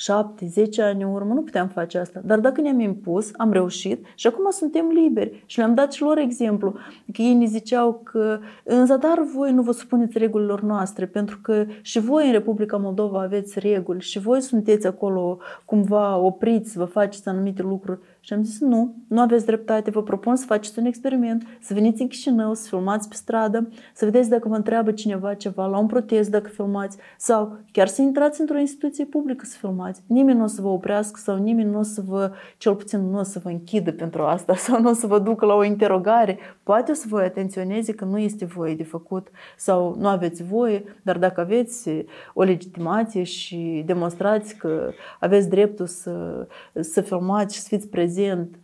7, 0.00 0.46
10 0.46 0.82
ani 0.82 1.02
în 1.02 1.12
urmă, 1.12 1.34
nu 1.34 1.42
puteam 1.42 1.68
face 1.68 1.98
asta. 1.98 2.20
Dar 2.24 2.38
dacă 2.38 2.60
ne-am 2.60 2.80
impus, 2.80 3.30
am 3.36 3.52
reușit 3.52 4.06
și 4.14 4.26
acum 4.26 4.50
suntem 4.50 4.86
liberi. 4.88 5.42
Și 5.46 5.58
le-am 5.58 5.74
dat 5.74 5.92
și 5.92 6.02
lor 6.02 6.18
exemplu. 6.18 6.74
Că 7.12 7.22
ei 7.22 7.34
ne 7.34 7.44
ziceau 7.44 8.00
că 8.04 8.38
în 8.64 8.86
zadar 8.86 9.22
voi 9.34 9.52
nu 9.52 9.62
vă 9.62 9.72
supuneți 9.72 10.18
regulilor 10.18 10.60
noastre, 10.60 11.06
pentru 11.06 11.38
că 11.42 11.64
și 11.82 11.98
voi 11.98 12.26
în 12.26 12.32
Republica 12.32 12.76
Moldova 12.76 13.20
aveți 13.20 13.58
reguli 13.58 14.00
și 14.00 14.18
voi 14.18 14.40
sunteți 14.40 14.86
acolo 14.86 15.38
cumva 15.64 16.16
opriți 16.16 16.70
să 16.70 16.78
vă 16.78 16.84
faceți 16.84 17.28
anumite 17.28 17.62
lucruri. 17.62 17.98
Și 18.20 18.32
am 18.32 18.42
zis, 18.42 18.60
nu, 18.60 18.94
nu 19.06 19.20
aveți 19.20 19.46
dreptate, 19.46 19.90
vă 19.90 20.02
propun 20.02 20.36
să 20.36 20.44
faceți 20.46 20.78
un 20.78 20.84
experiment, 20.84 21.46
să 21.60 21.74
veniți 21.74 22.02
în 22.02 22.08
Chișinău, 22.08 22.54
să 22.54 22.68
filmați 22.68 23.08
pe 23.08 23.14
stradă, 23.14 23.68
să 23.94 24.04
vedeți 24.04 24.28
dacă 24.28 24.48
vă 24.48 24.54
întreabă 24.54 24.92
cineva 24.92 25.34
ceva, 25.34 25.66
la 25.66 25.78
un 25.78 25.86
protest 25.86 26.30
dacă 26.30 26.48
filmați, 26.48 26.96
sau 27.18 27.58
chiar 27.72 27.86
să 27.86 28.02
intrați 28.02 28.40
într-o 28.40 28.58
instituție 28.58 29.04
publică 29.04 29.44
să 29.44 29.56
filmați. 29.58 30.02
Nimeni 30.06 30.38
nu 30.38 30.44
o 30.44 30.46
să 30.46 30.62
vă 30.62 30.68
oprească 30.68 31.20
sau 31.22 31.36
nimeni 31.36 31.70
nu 31.70 31.78
o 31.78 31.82
să 31.82 32.02
vă, 32.06 32.32
cel 32.58 32.74
puțin 32.74 33.10
nu 33.10 33.18
o 33.18 33.22
să 33.22 33.40
vă 33.42 33.48
închidă 33.48 33.92
pentru 33.92 34.22
asta 34.22 34.54
sau 34.66 34.80
nu 34.80 34.90
o 34.90 34.92
să 34.92 35.06
vă 35.06 35.18
ducă 35.18 35.46
la 35.46 35.54
o 35.54 35.64
interogare. 35.64 36.38
Poate 36.62 36.90
o 36.90 36.94
să 36.94 37.06
vă 37.08 37.20
atenționeze 37.20 37.92
că 37.92 38.04
nu 38.04 38.18
este 38.18 38.44
voie 38.44 38.74
de 38.74 38.84
făcut 38.84 39.28
sau 39.56 39.96
nu 39.98 40.08
aveți 40.08 40.42
voie, 40.42 40.84
dar 41.02 41.18
dacă 41.18 41.40
aveți 41.40 41.90
o 42.34 42.42
legitimație 42.42 43.22
și 43.22 43.82
demonstrați 43.86 44.56
că 44.56 44.90
aveți 45.20 45.48
dreptul 45.48 45.86
să, 45.86 46.46
să 46.80 47.00
filmați 47.00 47.54
și 47.54 47.60
să 47.60 47.68
fiți 47.68 47.88
prezent, 48.14 48.58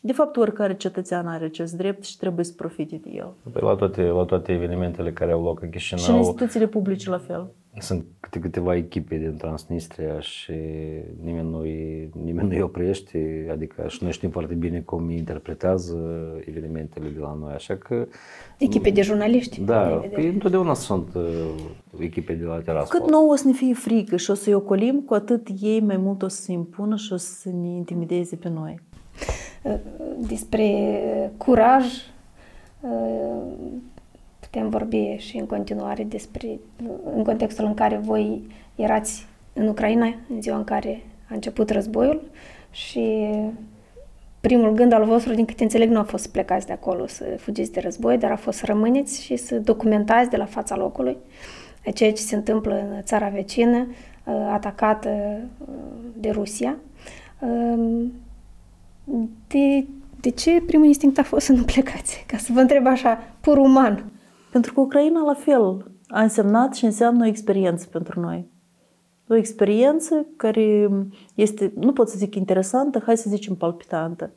de 0.00 0.12
fapt, 0.12 0.36
oricare 0.36 0.74
cetățean 0.76 1.26
are 1.26 1.44
acest 1.44 1.76
drept 1.76 2.04
și 2.04 2.16
trebuie 2.16 2.44
să 2.44 2.52
profite 2.56 3.00
de 3.02 3.10
el. 3.12 3.32
Păi 3.52 3.62
la, 3.64 3.74
toate, 3.74 4.02
la 4.02 4.24
toate 4.24 4.52
evenimentele 4.52 5.12
care 5.12 5.32
au 5.32 5.42
loc 5.42 5.62
în 5.62 5.70
Și 5.76 5.92
în 5.92 5.98
Chișinău, 5.98 6.18
instituțiile 6.18 6.66
publice 6.66 7.10
la 7.10 7.18
fel. 7.18 7.50
sunt 7.78 8.04
câte 8.20 8.38
câteva 8.38 8.76
echipe 8.76 9.16
din 9.16 9.34
Transnistria 9.36 10.20
și 10.20 10.52
nimeni 11.22 11.50
nu 11.50 11.58
îi, 11.58 12.10
nimeni 12.22 12.48
nu 12.48 12.54
îi 12.54 12.62
oprește, 12.62 13.48
adică 13.52 13.84
și 13.88 14.02
noi 14.02 14.12
știm 14.12 14.30
foarte 14.30 14.54
bine 14.54 14.80
cum 14.80 15.10
interpretează 15.10 15.96
evenimentele 16.46 17.08
de 17.08 17.18
la 17.20 17.36
noi, 17.40 17.52
așa 17.52 17.76
că 17.76 18.06
Echipe 18.58 18.90
de 18.90 19.02
jurnaliști. 19.02 19.60
da, 19.60 19.84
de 19.88 19.94
vedere. 19.94 20.14
păi 20.14 20.28
întotdeauna 20.28 20.74
sunt 20.74 21.14
uh, 21.14 21.22
echipe 21.98 22.32
de 22.32 22.44
la 22.44 22.58
terasă. 22.60 22.96
Cât 22.98 23.10
nouă 23.10 23.32
o 23.32 23.36
să 23.36 23.46
ne 23.46 23.52
fie 23.52 23.74
frică 23.74 24.16
și 24.16 24.30
o 24.30 24.34
să-i 24.34 24.54
ocolim, 24.54 25.00
cu 25.00 25.14
atât 25.14 25.46
ei 25.60 25.80
mai 25.80 25.96
mult 25.96 26.22
o 26.22 26.28
să 26.28 26.42
se 26.42 26.52
impună 26.52 26.96
și 26.96 27.12
o 27.12 27.16
să 27.16 27.48
ne 27.48 27.68
intimideze 27.68 28.36
pe 28.36 28.48
noi. 28.48 28.86
Despre 30.18 31.00
curaj 31.36 31.84
putem 34.40 34.68
vorbi 34.68 35.16
și 35.16 35.36
în 35.36 35.46
continuare 35.46 36.04
despre 36.04 36.58
în 37.14 37.24
contextul 37.24 37.64
în 37.64 37.74
care 37.74 37.96
voi 37.96 38.42
erați 38.74 39.26
în 39.52 39.68
Ucraina 39.68 40.06
în 40.06 40.42
ziua 40.42 40.56
în 40.56 40.64
care 40.64 41.02
a 41.30 41.34
început 41.34 41.70
războiul 41.70 42.22
și 42.70 43.28
primul 44.40 44.72
gând 44.72 44.92
al 44.92 45.04
vostru, 45.04 45.34
din 45.34 45.44
câte 45.44 45.62
înțeleg, 45.62 45.90
nu 45.90 45.98
a 45.98 46.02
fost 46.02 46.22
să 46.22 46.30
plecați 46.30 46.66
de 46.66 46.72
acolo, 46.72 47.06
să 47.06 47.24
fugiți 47.38 47.72
de 47.72 47.80
război, 47.80 48.18
dar 48.18 48.30
a 48.30 48.36
fost 48.36 48.58
să 48.58 48.66
rămâneți 48.66 49.22
și 49.22 49.36
să 49.36 49.58
documentați 49.58 50.30
de 50.30 50.36
la 50.36 50.44
fața 50.44 50.76
locului 50.76 51.16
ceea 51.94 52.12
ce 52.12 52.22
se 52.22 52.34
întâmplă 52.34 52.74
în 52.74 53.02
țara 53.02 53.28
vecină, 53.28 53.86
atacată 54.52 55.40
de 56.16 56.30
Rusia. 56.30 56.76
De, 59.46 59.86
de 60.20 60.30
ce 60.30 60.62
primul 60.66 60.86
instinct 60.86 61.18
a 61.18 61.22
fost 61.22 61.44
să 61.46 61.52
nu 61.52 61.62
plecați? 61.62 62.24
Ca 62.26 62.36
să 62.36 62.52
vă 62.52 62.60
întreb 62.60 62.86
așa, 62.86 63.18
pur 63.40 63.56
uman. 63.56 64.04
Pentru 64.52 64.72
că 64.72 64.80
Ucraina, 64.80 65.20
la 65.20 65.34
fel, 65.34 65.90
a 66.08 66.22
însemnat 66.22 66.74
și 66.74 66.84
înseamnă 66.84 67.24
o 67.24 67.28
experiență 67.28 67.86
pentru 67.86 68.20
noi. 68.20 68.46
O 69.28 69.34
experiență 69.34 70.26
care 70.36 70.88
este, 71.34 71.72
nu 71.80 71.92
pot 71.92 72.08
să 72.08 72.18
zic 72.18 72.34
interesantă, 72.34 73.02
hai 73.06 73.16
să 73.16 73.30
zicem 73.30 73.54
palpitantă. 73.54 74.30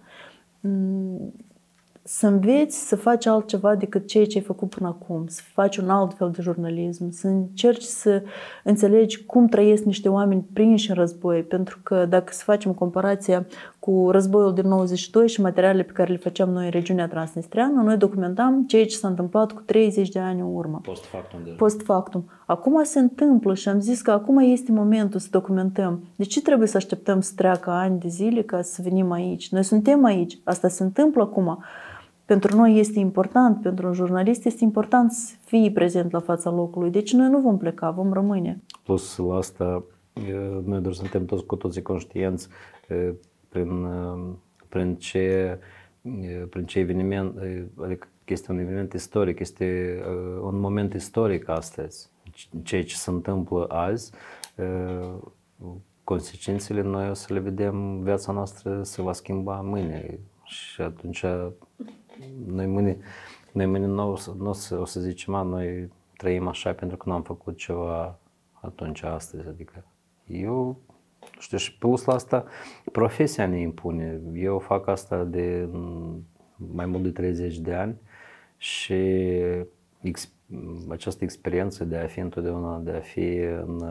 Să 2.04 2.28
înveți 2.28 2.88
să 2.88 2.96
faci 2.96 3.26
altceva 3.26 3.76
decât 3.76 4.08
ceea 4.08 4.26
ce 4.26 4.38
ai 4.38 4.44
făcut 4.44 4.70
până 4.70 4.88
acum, 4.88 5.28
să 5.28 5.42
faci 5.54 5.78
un 5.78 5.90
alt 5.90 6.18
fel 6.18 6.32
de 6.32 6.42
jurnalism, 6.42 7.12
să 7.12 7.28
încerci 7.28 7.84
să 7.84 8.24
înțelegi 8.64 9.26
cum 9.26 9.48
trăiesc 9.48 9.84
niște 9.84 10.10
oameni 10.10 10.46
prinși 10.54 10.90
în 10.90 10.96
război, 10.96 11.44
pentru 11.44 11.80
că 11.84 12.06
dacă 12.06 12.34
să 12.34 12.44
facem 12.44 12.74
comparația 12.74 13.46
cu 13.82 14.10
războiul 14.12 14.54
din 14.54 14.68
92 14.68 15.28
și 15.28 15.42
materialele 15.42 15.84
pe 15.84 15.92
care 15.92 16.12
le 16.12 16.18
făceam 16.18 16.50
noi 16.50 16.66
în 16.66 16.72
regiunea 16.72 17.08
transnistreană, 17.08 17.82
noi 17.82 17.98
documentam 17.98 18.66
ceea 18.68 18.86
ce 18.86 18.96
s-a 18.96 19.08
întâmplat 19.08 19.52
cu 19.52 19.62
30 19.66 20.10
de 20.10 20.20
ani 20.20 20.40
în 20.40 20.56
urmă. 20.56 20.80
Post 20.84 21.06
factum. 21.06 21.40
Deja. 21.44 21.56
Post 21.56 21.82
factum. 21.82 22.30
Acum 22.46 22.84
se 22.84 23.00
întâmplă 23.00 23.54
și 23.54 23.70
am 23.70 23.80
zis 23.80 24.02
că 24.02 24.12
acum 24.12 24.38
este 24.38 24.72
momentul 24.72 25.20
să 25.20 25.28
documentăm. 25.32 26.04
De 26.16 26.24
ce 26.24 26.42
trebuie 26.42 26.68
să 26.68 26.78
așteptăm 26.78 27.22
să 27.22 27.32
treacă 27.36 27.70
ani 27.70 28.00
de 28.00 28.08
zile 28.08 28.42
ca 28.42 28.62
să 28.62 28.82
venim 28.84 29.12
aici? 29.12 29.52
Noi 29.52 29.64
suntem 29.64 30.04
aici. 30.04 30.40
Asta 30.44 30.68
se 30.68 30.84
întâmplă 30.84 31.22
acum. 31.22 31.64
Pentru 32.26 32.56
noi 32.56 32.80
este 32.80 33.00
important, 33.00 33.62
pentru 33.62 33.88
un 33.88 33.94
jurnalist 33.94 34.46
este 34.46 34.64
important 34.64 35.12
să 35.12 35.34
fii 35.46 35.72
prezent 35.72 36.12
la 36.12 36.20
fața 36.20 36.50
locului. 36.50 36.90
Deci 36.90 37.14
noi 37.14 37.30
nu 37.30 37.40
vom 37.40 37.58
pleca, 37.58 37.90
vom 37.90 38.14
rămâne. 38.14 38.62
Plus 38.84 39.18
la 39.18 39.36
asta, 39.36 39.84
noi 40.66 40.80
doar 40.80 40.94
suntem 40.94 41.26
toți 41.26 41.46
cu 41.46 41.56
toții 41.56 41.82
conștienți 41.82 42.48
prin, 43.52 43.88
prin 44.70 44.96
ce 44.96 45.60
prin 46.50 46.66
ce 46.66 46.80
eveniment, 46.80 47.38
adică 47.84 48.08
este 48.26 48.52
un 48.52 48.58
eveniment 48.58 48.94
istoric, 48.94 49.40
este 49.40 50.00
un 50.42 50.60
moment 50.60 50.94
istoric 50.94 51.50
astăzi. 51.50 52.10
Ceea 52.64 52.84
ce 52.84 52.96
se 52.96 53.10
întâmplă 53.10 53.66
azi, 53.68 54.12
consecințele 56.04 56.82
noi 56.82 57.10
o 57.10 57.14
să 57.14 57.34
le 57.34 57.40
vedem, 57.40 58.02
viața 58.04 58.32
noastră 58.32 58.84
se 58.84 59.02
va 59.02 59.14
schimba 59.14 59.62
mâine 59.62 60.20
și 60.44 60.82
atunci 60.82 61.26
noi 62.46 62.66
mâine, 62.66 62.98
noi 63.52 63.66
mâine 63.66 63.86
nu, 63.86 64.12
o 64.12 64.16
să, 64.16 64.32
nu 64.38 64.50
o 64.50 64.54
să, 64.54 64.80
o 64.80 64.86
să 64.86 65.00
zicem, 65.00 65.34
a, 65.34 65.42
noi 65.42 65.92
trăim 66.18 66.48
așa 66.48 66.74
pentru 66.74 66.98
că 66.98 67.10
nu 67.10 67.16
am 67.16 67.22
făcut 67.22 67.58
ceva 67.58 68.20
atunci, 68.54 69.04
astăzi, 69.04 69.48
adică 69.48 69.86
eu 70.26 70.78
știu, 71.42 71.58
și 71.58 71.78
plus 71.78 72.06
la 72.06 72.14
asta, 72.14 72.46
profesia 72.92 73.46
ne 73.48 73.60
impune. 73.60 74.22
Eu 74.34 74.60
fac 74.60 74.88
asta 74.88 75.24
de 75.24 75.70
mai 76.74 76.86
mult 76.86 77.04
de 77.04 77.10
30 77.10 77.58
de 77.58 77.74
ani 77.74 77.96
și 78.58 78.94
ex, 80.02 80.32
această 80.90 81.24
experiență 81.24 81.84
de 81.84 81.98
a 81.98 82.06
fi 82.06 82.20
întotdeauna, 82.20 82.78
de 82.78 82.92
a 82.92 83.00
fi 83.00 83.36
în, 83.66 83.84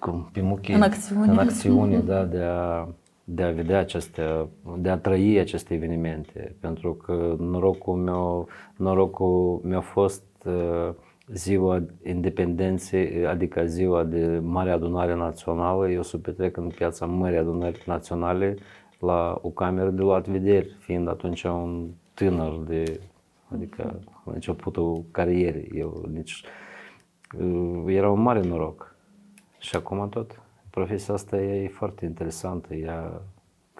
cum, 0.00 0.30
pe 0.32 0.40
muchii, 0.40 0.74
în 0.74 0.82
acțiune, 0.82 1.30
în 1.30 1.38
acțiune 1.38 1.98
da, 1.98 2.24
de 2.24 2.42
a, 2.42 2.88
de 3.24 3.42
a 3.42 3.50
vedea 3.50 3.78
aceste, 3.78 4.48
de 4.76 4.88
a 4.88 4.98
trăi 4.98 5.38
aceste 5.38 5.74
evenimente. 5.74 6.54
Pentru 6.60 6.94
că 6.94 7.36
norocul 7.38 7.96
meu, 7.96 8.48
norocul 8.76 9.60
mi-a 9.64 9.80
fost 9.80 10.24
uh, 10.44 10.94
ziua 11.32 11.82
independenței, 12.04 13.26
adică 13.26 13.64
ziua 13.64 14.04
de 14.04 14.38
Mare 14.42 14.70
Adunare 14.70 15.14
Națională, 15.14 15.90
eu 15.90 16.02
să 16.02 16.18
petrec 16.18 16.56
în 16.56 16.68
piața 16.68 17.06
Mării 17.06 17.38
Adunări 17.38 17.82
Naționale 17.86 18.56
la 18.98 19.38
o 19.42 19.48
cameră 19.48 19.90
de 19.90 20.00
luat 20.02 20.28
vederi, 20.28 20.76
fiind 20.78 21.08
atunci 21.08 21.42
un 21.42 21.88
tânăr 22.14 22.58
de, 22.66 23.00
adică 23.48 24.00
la 24.24 24.32
începutul 24.32 25.04
carierei. 25.10 25.70
Eu 25.74 26.04
nici... 26.12 26.44
uh, 27.38 27.84
Era 27.86 28.10
un 28.10 28.20
mare 28.22 28.40
noroc. 28.40 28.94
Și 29.58 29.76
acum 29.76 30.08
tot. 30.08 30.42
Profesia 30.70 31.14
asta 31.14 31.40
e 31.42 31.68
foarte 31.68 32.04
interesantă. 32.04 32.74
Ea, 32.74 33.22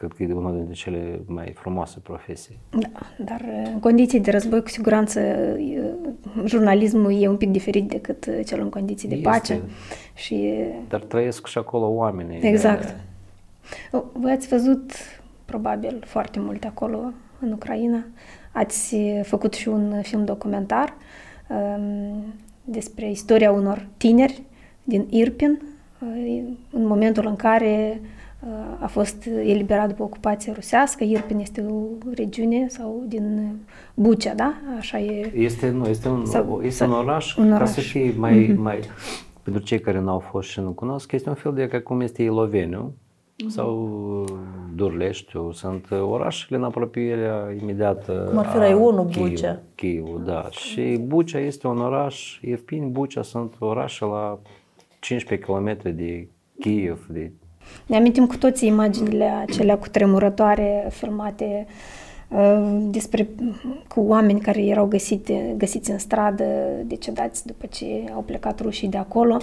cred 0.01 0.13
că 0.13 0.23
e 0.23 0.33
una 0.33 0.51
dintre 0.51 0.75
cele 0.75 1.21
mai 1.27 1.53
frumoase 1.55 1.99
profesii. 2.03 2.59
Da, 2.71 2.89
dar 3.25 3.45
în 3.73 3.81
condiții 3.81 4.21
de 4.21 4.31
război, 4.31 4.63
cu 4.63 4.69
siguranță, 4.69 5.21
jurnalismul 6.45 7.23
e 7.23 7.29
un 7.29 7.37
pic 7.37 7.51
diferit 7.51 7.89
decât 7.89 8.29
cel 8.47 8.61
în 8.61 8.69
condiții 8.69 9.09
de 9.09 9.15
Este. 9.15 9.29
pace. 9.29 9.61
Și 10.15 10.55
Dar 10.89 11.01
trăiesc 11.01 11.47
și 11.47 11.59
acolo 11.59 11.87
oamenii. 11.89 12.41
Exact. 12.41 12.97
Voi 14.13 14.33
ați 14.33 14.49
văzut 14.49 14.93
probabil 15.45 16.03
foarte 16.07 16.41
mult 16.41 16.65
acolo 16.65 17.13
în 17.41 17.53
Ucraina. 17.53 18.05
Ați 18.53 18.97
făcut 19.23 19.55
și 19.55 19.69
un 19.69 20.03
film 20.03 20.25
documentar 20.25 20.95
um, 21.49 22.25
despre 22.65 23.11
istoria 23.11 23.53
unor 23.53 23.87
tineri 23.97 24.43
din 24.85 25.07
Irpin, 25.11 25.63
uh, 25.99 26.43
în 26.71 26.87
momentul 26.87 27.27
în 27.27 27.37
care 27.37 28.01
uh, 28.03 28.09
a 28.81 28.87
fost 28.87 29.27
eliberat 29.27 29.89
după 29.89 30.03
ocupație 30.03 30.53
rusească. 30.53 31.05
Irpin 31.05 31.39
este 31.39 31.61
o 31.71 31.83
regiune 32.15 32.67
sau 32.69 33.05
din 33.09 33.57
Bucea, 33.95 34.35
da? 34.35 34.55
Așa 34.79 34.99
e. 34.99 35.33
Este, 35.35 35.71
nu, 35.71 35.87
este 35.87 36.09
un, 36.09 36.25
Sau- 36.27 36.61
este 36.63 36.85
sau- 36.85 36.89
un 36.89 36.95
oraș, 37.09 37.37
un 37.37 37.49
ca 37.49 37.55
oraș. 37.55 37.69
să 37.69 37.81
fie 37.81 38.15
mai, 38.17 38.55
mai... 38.59 38.79
Pentru 39.43 39.63
cei 39.63 39.81
care 39.81 40.01
nu 40.01 40.11
au 40.11 40.19
fost 40.19 40.49
și 40.49 40.61
nu 40.61 40.71
cunosc, 40.71 41.13
este 41.13 41.29
un 41.29 41.35
fel 41.35 41.55
de 41.55 41.69
ca 41.69 41.81
cum 41.81 42.01
este 42.01 42.23
Iloveniu 42.23 42.93
sau 43.49 43.89
uh, 44.23 44.33
Durleștiu, 44.75 45.53
sunt 45.53 45.87
uh, 45.91 46.01
orașele 46.01 46.57
în 46.59 46.65
apropierea 46.65 47.55
imediată 47.61 48.27
Cum 48.29 48.39
ar 48.39 48.47
fi 48.47 48.57
a 48.57 48.59
raionul 48.59 49.07
Chiiv- 49.07 49.29
Bucea. 49.29 49.61
Chiivul, 49.75 50.23
da. 50.25 50.49
Și 50.51 50.97
Bucea 51.07 51.39
este 51.39 51.67
un 51.67 51.79
oraș, 51.81 52.39
Irpin, 52.43 52.91
Bucea 52.93 53.23
sunt 53.23 53.55
orașe 53.59 54.05
la 54.05 54.39
15 55.01 55.47
km 55.53 55.79
de 55.97 56.29
Kiev, 56.61 57.07
de 57.11 57.33
Ne 57.87 57.97
amintim 57.97 58.27
cu 58.27 58.37
toții 58.37 58.69
imaginile 58.69 59.25
acelea 59.25 59.79
cu 59.79 59.89
tremurătoare 59.89 60.89
filmate 60.91 61.67
uh, 62.29 62.79
despre 62.81 63.29
cu 63.89 64.01
oameni 64.01 64.41
care 64.41 64.65
erau 64.67 64.87
găsite, 64.87 65.55
găsiți 65.57 65.91
în 65.91 65.99
stradă, 65.99 66.45
decedați 66.85 67.47
după 67.47 67.67
ce 67.67 68.05
au 68.15 68.21
plecat 68.21 68.61
rușii 68.61 68.89
de 68.89 68.97
acolo. 68.97 69.37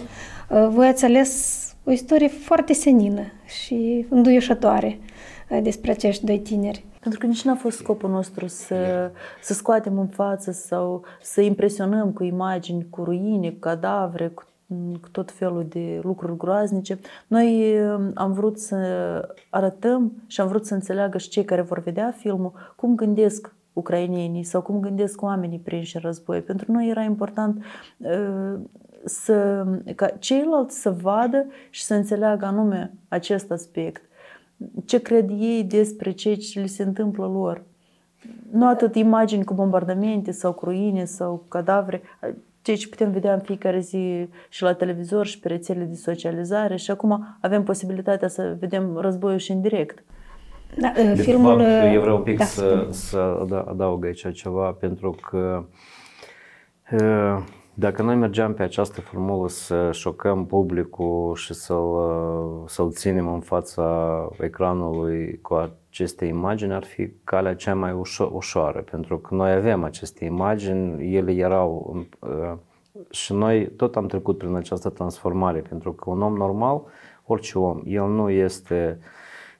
Uh, 0.49 0.67
Voi 0.69 0.87
ați 0.87 1.05
ales 1.05 1.61
o 1.83 1.91
istorie 1.91 2.27
foarte 2.27 2.73
senină 2.73 3.23
și 3.45 4.05
înduioșătoare 4.09 4.99
uh, 5.49 5.59
despre 5.61 5.91
acești 5.91 6.25
doi 6.25 6.39
tineri. 6.39 6.85
Pentru 6.99 7.19
că 7.19 7.25
nici 7.25 7.43
n-a 7.43 7.55
fost 7.55 7.77
scopul 7.77 8.09
nostru 8.09 8.47
să, 8.47 9.11
să 9.41 9.53
scoatem 9.53 9.99
în 9.99 10.07
față 10.07 10.51
sau 10.51 11.03
să 11.21 11.41
impresionăm 11.41 12.11
cu 12.11 12.23
imagini, 12.23 12.87
cu 12.89 13.03
ruine, 13.03 13.49
cu 13.49 13.59
cadavre, 13.59 14.27
cu, 14.27 14.43
cu 15.01 15.09
tot 15.11 15.31
felul 15.31 15.65
de 15.69 15.99
lucruri 16.03 16.37
groaznice. 16.37 16.99
Noi 17.27 17.75
eh, 17.75 17.95
am 18.13 18.31
vrut 18.31 18.59
să 18.59 18.77
arătăm 19.49 20.23
și 20.27 20.41
am 20.41 20.47
vrut 20.47 20.65
să 20.65 20.73
înțeleagă 20.73 21.17
și 21.17 21.29
cei 21.29 21.45
care 21.45 21.61
vor 21.61 21.79
vedea 21.79 22.11
filmul 22.17 22.51
cum 22.75 22.95
gândesc 22.95 23.55
ucrainenii 23.73 24.43
sau 24.43 24.61
cum 24.61 24.79
gândesc 24.79 25.21
oamenii 25.21 25.59
prinși 25.59 25.95
în 25.95 26.01
război. 26.01 26.41
Pentru 26.41 26.71
noi 26.71 26.89
era 26.89 27.01
important 27.01 27.63
uh, 27.97 28.59
să, 29.05 29.65
ca 29.95 30.07
ceilalți 30.07 30.81
să 30.81 30.91
vadă 30.91 31.45
și 31.69 31.83
să 31.83 31.93
înțeleagă 31.93 32.45
anume 32.45 32.93
acest 33.07 33.51
aspect 33.51 34.01
ce 34.85 35.01
cred 35.01 35.29
ei 35.29 35.63
despre 35.63 36.11
ce 36.11 36.33
ce 36.33 36.59
li 36.59 36.67
se 36.67 36.83
întâmplă 36.83 37.25
lor. 37.25 37.63
Nu 38.51 38.67
atât 38.67 38.95
imagini 38.95 39.43
cu 39.43 39.53
bombardamente 39.53 40.31
sau 40.31 40.53
cu 40.53 40.65
ruine 40.65 41.05
sau 41.05 41.35
cu 41.35 41.45
cadavre, 41.47 42.01
ceea 42.67 42.79
ce 42.79 42.87
putem 42.87 43.11
vedea 43.11 43.33
în 43.33 43.39
fiecare 43.39 43.79
zi 43.79 44.29
și 44.49 44.63
la 44.63 44.73
televizor 44.73 45.25
și 45.25 45.39
pe 45.39 45.47
rețele 45.47 45.83
de 45.83 45.95
socializare 45.95 46.75
și 46.75 46.91
acum 46.91 47.37
avem 47.41 47.63
posibilitatea 47.63 48.27
să 48.27 48.55
vedem 48.59 48.97
războiul 48.97 49.37
și 49.37 49.51
în 49.51 49.61
direct. 49.61 50.03
Da, 50.75 50.93
uh, 50.97 51.11
De 51.15 51.21
filmul... 51.21 51.57
fapt, 51.59 51.83
uh, 51.83 51.91
eu 51.93 52.01
vreau 52.01 52.15
un 52.15 52.23
pic 52.23 52.37
da, 52.37 52.43
să, 52.43 52.61
spune. 52.61 52.91
să 52.91 53.17
ada- 53.17 53.65
adaug 53.67 54.05
aici 54.05 54.33
ceva, 54.33 54.71
pentru 54.71 55.15
că 55.29 55.65
uh, 56.91 57.43
dacă 57.79 58.01
noi 58.01 58.15
mergeam 58.15 58.53
pe 58.53 58.63
această 58.63 59.01
formulă 59.01 59.49
să 59.49 59.91
șocăm 59.91 60.45
publicul 60.45 61.35
și 61.35 61.53
să-l, 61.53 61.75
uh, 61.77 62.69
să-l 62.69 62.91
ținem 62.91 63.27
în 63.33 63.39
fața 63.39 64.29
ecranului 64.39 65.39
cu 65.41 65.53
aceste 65.53 66.25
imagini, 66.25 66.73
ar 66.73 66.83
fi 66.83 67.09
calea 67.23 67.55
cea 67.55 67.75
mai 67.75 67.91
ușo- 67.91 68.31
ușoară, 68.31 68.81
pentru 68.81 69.17
că 69.17 69.35
noi 69.35 69.51
avem 69.51 69.83
aceste 69.83 70.25
imagini, 70.25 71.15
ele 71.15 71.31
erau 71.31 71.95
uh, 72.19 72.53
și 73.09 73.33
noi 73.33 73.71
tot 73.71 73.95
am 73.95 74.07
trecut 74.07 74.37
prin 74.37 74.55
această 74.55 74.89
transformare, 74.89 75.59
pentru 75.59 75.93
că 75.93 76.09
un 76.09 76.21
om 76.21 76.33
normal, 76.33 76.81
orice 77.25 77.59
om, 77.59 77.81
el 77.85 78.07
nu 78.07 78.29
este 78.29 78.99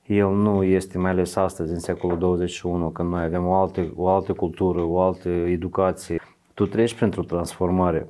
el 0.06 0.30
nu 0.30 0.64
este, 0.64 0.98
mai 0.98 1.12
ales 1.12 1.36
astăzi, 1.36 1.72
în 1.72 1.80
secolul 1.80 2.18
21, 2.18 2.90
când 2.90 3.10
noi 3.10 3.24
avem 3.24 3.48
o 3.48 3.54
altă, 3.54 3.94
o 3.96 4.08
altă 4.08 4.34
cultură, 4.34 4.82
o 4.82 5.02
altă 5.02 5.30
educație. 5.30 6.22
Tu 6.58 6.66
treci 6.66 6.94
printr-o 6.94 7.24
transformare. 7.24 8.10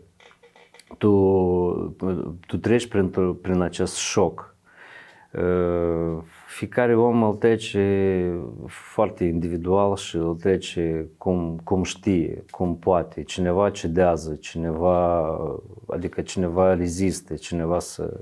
Tu, 0.97 1.11
tu 2.47 2.57
treci 2.57 2.87
printr 2.87 3.21
prin 3.21 3.61
acest 3.61 3.95
șoc. 3.95 4.55
Uh, 5.33 6.17
Fiecare 6.47 6.95
om 6.95 7.23
îl 7.23 7.33
trece 7.33 8.33
foarte 8.65 9.23
individual 9.23 9.95
și 9.95 10.15
îl 10.15 10.35
trece 10.35 11.09
cum, 11.17 11.59
cum 11.63 11.83
știe, 11.83 12.43
cum 12.49 12.77
poate. 12.77 13.23
Cineva 13.23 13.69
cedează, 13.69 14.35
cineva, 14.35 15.27
adică 15.87 16.21
cineva 16.21 16.73
rezistă, 16.73 17.33
cineva 17.35 17.79
să... 17.79 18.19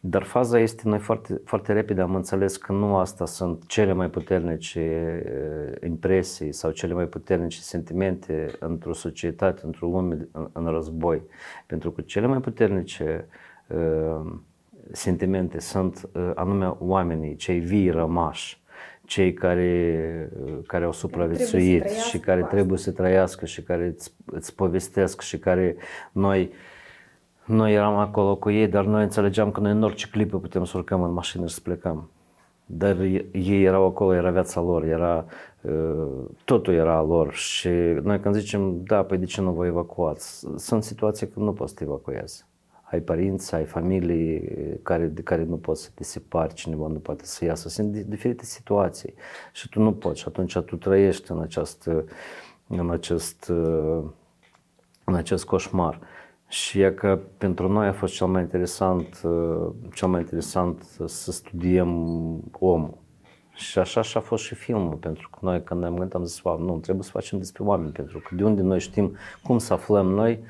Dar 0.00 0.22
faza 0.22 0.58
este, 0.58 0.82
noi 0.84 0.98
foarte, 0.98 1.40
foarte 1.44 1.72
repede 1.72 2.00
am 2.00 2.14
înțeles 2.14 2.56
că 2.56 2.72
nu 2.72 2.96
asta 2.96 3.26
sunt 3.26 3.66
cele 3.66 3.92
mai 3.92 4.10
puternice 4.10 4.80
eh, 4.80 5.88
impresii 5.88 6.52
sau 6.52 6.70
cele 6.70 6.92
mai 6.92 7.06
puternice 7.06 7.60
sentimente 7.60 8.50
într-o 8.58 8.92
societate, 8.92 9.60
într-o 9.64 9.86
lume 9.86 10.28
în, 10.32 10.48
în 10.52 10.66
război. 10.66 11.22
Pentru 11.66 11.90
că 11.90 12.00
cele 12.00 12.26
mai 12.26 12.40
puternice 12.40 13.26
uh, 13.66 14.32
sentimente 14.92 15.60
sunt 15.60 16.08
uh, 16.12 16.30
anume 16.34 16.76
oamenii, 16.78 17.36
cei 17.36 17.58
vii 17.58 17.90
rămași, 17.90 18.62
cei 19.04 19.32
care, 19.32 20.30
uh, 20.44 20.58
care 20.66 20.84
au 20.84 20.92
supraviețuit 20.92 21.88
și 21.88 22.18
care 22.18 22.42
trebuie 22.42 22.78
să 22.78 22.90
trăiască 22.90 23.46
și 23.46 23.62
care 23.62 23.86
îți, 23.86 24.14
îți 24.26 24.54
povestesc 24.54 25.20
și 25.20 25.38
care 25.38 25.76
noi 26.12 26.50
noi 27.48 27.74
eram 27.74 27.96
acolo 27.96 28.36
cu 28.36 28.50
ei, 28.50 28.68
dar 28.68 28.84
noi 28.84 29.02
înțelegeam 29.02 29.50
că 29.50 29.60
noi 29.60 29.70
în 29.70 29.82
orice 29.82 30.08
clipă 30.08 30.38
putem 30.38 30.64
să 30.64 30.76
urcăm 30.76 31.02
în 31.02 31.12
mașină 31.12 31.46
și 31.46 31.54
să 31.54 31.60
plecăm. 31.60 32.10
Dar 32.66 33.00
ei 33.32 33.64
erau 33.64 33.84
acolo, 33.86 34.14
era 34.14 34.30
viața 34.30 34.60
lor, 34.60 34.84
era, 34.84 35.24
uh, 35.60 36.06
totul 36.44 36.74
era 36.74 36.96
a 36.96 37.02
lor 37.02 37.32
și 37.32 37.68
noi 38.02 38.20
când 38.20 38.34
zicem, 38.34 38.82
da, 38.82 39.02
păi 39.02 39.18
de 39.18 39.24
ce 39.24 39.40
nu 39.40 39.52
vă 39.52 39.66
evacuați? 39.66 40.46
Sunt 40.56 40.82
situații 40.82 41.28
când 41.28 41.46
nu 41.46 41.52
poți 41.52 41.70
să 41.70 41.76
te 41.76 41.84
evacuezi. 41.84 42.46
Ai 42.82 43.00
părinți, 43.00 43.54
ai 43.54 43.64
familii 43.64 44.42
care, 44.82 45.06
de 45.06 45.22
care 45.22 45.44
nu 45.44 45.56
poți 45.56 45.82
să 45.82 45.90
te 45.94 46.02
separi, 46.02 46.54
cineva 46.54 46.86
nu 46.86 46.98
poate 46.98 47.24
să 47.24 47.44
iasă. 47.44 47.68
Sunt 47.68 47.92
diferite 47.92 48.44
situații 48.44 49.14
și 49.52 49.68
tu 49.68 49.80
nu 49.80 49.92
poți 49.92 50.20
și 50.20 50.24
atunci 50.28 50.58
tu 50.58 50.76
trăiești 50.76 51.30
în, 51.30 51.40
această, 51.40 52.04
în, 52.66 52.90
acest, 52.90 53.48
uh, 53.48 54.04
în 55.04 55.14
acest 55.14 55.44
coșmar. 55.44 56.00
Și 56.48 56.80
e 56.80 56.90
că 56.90 57.18
pentru 57.38 57.72
noi 57.72 57.86
a 57.86 57.92
fost 57.92 58.14
cel 58.14 58.26
mai 58.26 58.42
interesant, 58.42 59.20
uh, 59.24 59.68
cel 59.94 60.08
mai 60.08 60.20
interesant 60.20 60.82
să 61.06 61.32
studiem 61.32 61.88
omul. 62.58 62.98
Și 63.54 63.78
așa 63.78 64.02
și 64.02 64.16
a 64.16 64.20
fost 64.20 64.44
și 64.44 64.54
filmul, 64.54 64.94
pentru 64.94 65.28
că 65.30 65.38
noi 65.42 65.62
când 65.62 65.80
ne-am 65.80 65.94
gândit 65.94 66.14
am 66.14 66.24
zis, 66.24 66.42
wow, 66.42 66.58
nu, 66.58 66.78
trebuie 66.78 67.04
să 67.04 67.10
facem 67.10 67.38
despre 67.38 67.62
oameni, 67.62 67.92
pentru 67.92 68.18
că 68.18 68.34
de 68.34 68.44
unde 68.44 68.62
noi 68.62 68.80
știm 68.80 69.16
cum 69.42 69.58
să 69.58 69.72
aflăm 69.72 70.06
noi 70.06 70.40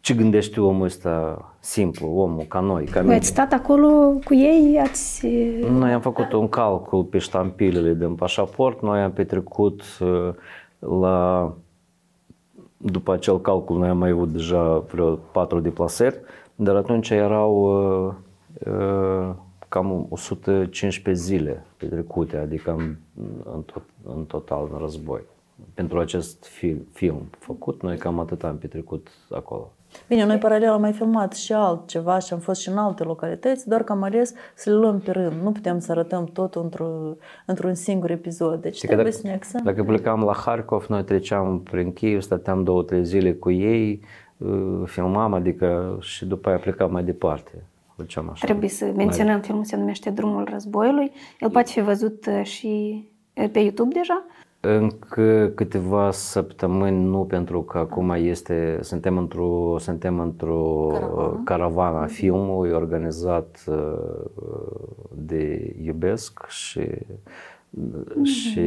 ce 0.00 0.14
gândește 0.14 0.60
omul 0.60 0.84
ăsta 0.84 1.44
simplu, 1.60 2.06
omul 2.06 2.44
ca 2.44 2.60
noi, 2.60 2.84
ca 2.84 2.92
Voi 2.92 3.02
mine. 3.02 3.14
ați 3.14 3.26
stat 3.26 3.52
acolo 3.52 3.88
cu 4.24 4.34
ei, 4.34 4.80
ați... 4.82 5.26
Noi 5.70 5.92
am 5.92 6.00
făcut 6.00 6.32
un 6.32 6.48
calcul 6.48 7.04
pe 7.04 7.18
ștampilele 7.18 7.94
din 7.94 8.14
pașaport, 8.14 8.82
noi 8.82 9.00
am 9.00 9.12
petrecut 9.12 9.82
uh, 10.00 10.34
la 11.00 11.52
după 12.76 13.12
acel 13.12 13.40
calcul 13.40 13.78
noi 13.78 13.88
am 13.88 13.98
mai 13.98 14.10
avut 14.10 14.32
deja 14.32 14.78
vreo 14.78 15.14
patru 15.14 15.60
deplasări, 15.60 16.20
dar 16.54 16.76
atunci 16.76 17.10
erau 17.10 17.54
uh, 18.06 18.14
uh, 18.72 19.34
cam 19.68 20.06
115 20.08 21.24
zile 21.24 21.66
petrecute, 21.76 22.36
adică 22.36 22.70
în, 22.70 22.96
în, 23.54 23.62
tot, 23.62 23.82
în 24.04 24.24
total 24.24 24.68
în 24.72 24.78
război. 24.78 25.20
pentru 25.74 25.98
acest 25.98 26.44
film, 26.44 26.86
film 26.92 27.28
făcut. 27.38 27.82
Noi 27.82 27.96
cam 27.96 28.20
atât 28.20 28.44
am 28.44 28.58
petrecut 28.58 29.08
acolo. 29.30 29.72
Bine, 30.08 30.24
noi 30.24 30.38
paralel 30.38 30.70
am 30.70 30.80
mai 30.80 30.92
filmat 30.92 31.32
și 31.32 31.52
altceva 31.52 32.18
și 32.18 32.32
am 32.32 32.38
fost 32.38 32.60
și 32.60 32.68
în 32.68 32.78
alte 32.78 33.02
localități, 33.02 33.68
doar 33.68 33.82
că 33.82 33.92
am 33.92 34.02
ales 34.02 34.32
să 34.54 34.70
le 34.70 34.76
luăm 34.76 35.00
pe 35.00 35.10
rând. 35.10 35.42
Nu 35.42 35.52
putem 35.52 35.78
să 35.78 35.92
arătăm 35.92 36.24
totul 36.24 36.62
într-un, 36.62 37.16
într-un 37.46 37.74
singur 37.74 38.10
episod. 38.10 38.60
Deci 38.60 38.76
Știi 38.76 38.88
trebuie 38.88 39.10
că 39.10 39.16
să 39.16 39.26
ne 39.26 39.32
axăm. 39.32 39.60
Dacă 39.64 39.82
plecam 39.82 40.22
la 40.22 40.34
Harkov, 40.34 40.86
noi 40.88 41.04
treceam 41.04 41.60
prin 41.60 41.92
Kiev, 41.92 42.20
stăteam 42.20 42.64
două, 42.64 42.82
trei 42.82 43.04
zile 43.04 43.32
cu 43.32 43.50
ei, 43.50 44.00
uh, 44.36 44.82
filmam, 44.84 45.32
adică 45.34 45.96
și 46.00 46.24
după 46.24 46.48
aia 46.48 46.58
plecam 46.58 46.92
mai 46.92 47.04
departe. 47.04 47.64
Făceam 47.96 48.30
așa. 48.32 48.46
Trebuie 48.46 48.68
să 48.68 48.92
menționăm, 48.96 49.40
filmul 49.40 49.64
se 49.64 49.76
numește 49.76 50.10
Drumul 50.10 50.48
războiului. 50.50 51.12
El 51.40 51.50
poate 51.50 51.70
fi 51.70 51.80
văzut 51.80 52.26
uh, 52.26 52.44
și 52.44 53.04
uh, 53.34 53.48
pe 53.52 53.58
YouTube 53.58 53.94
deja. 53.94 54.24
Încă 54.66 55.52
câteva 55.54 56.10
săptămâni, 56.10 57.04
nu 57.04 57.24
pentru 57.24 57.62
că 57.62 57.78
acum 57.78 58.10
este, 58.10 58.78
suntem 58.80 59.18
într-o, 59.18 59.76
suntem 59.78 60.18
într-o 60.20 60.86
Caravană. 60.92 61.40
caravana 61.44 62.02
a 62.02 62.06
filmului 62.06 62.70
organizat 62.70 63.64
uh, 63.66 63.76
de 65.14 65.74
Iubesc 65.82 66.46
și 66.48 66.80
și 68.22 68.60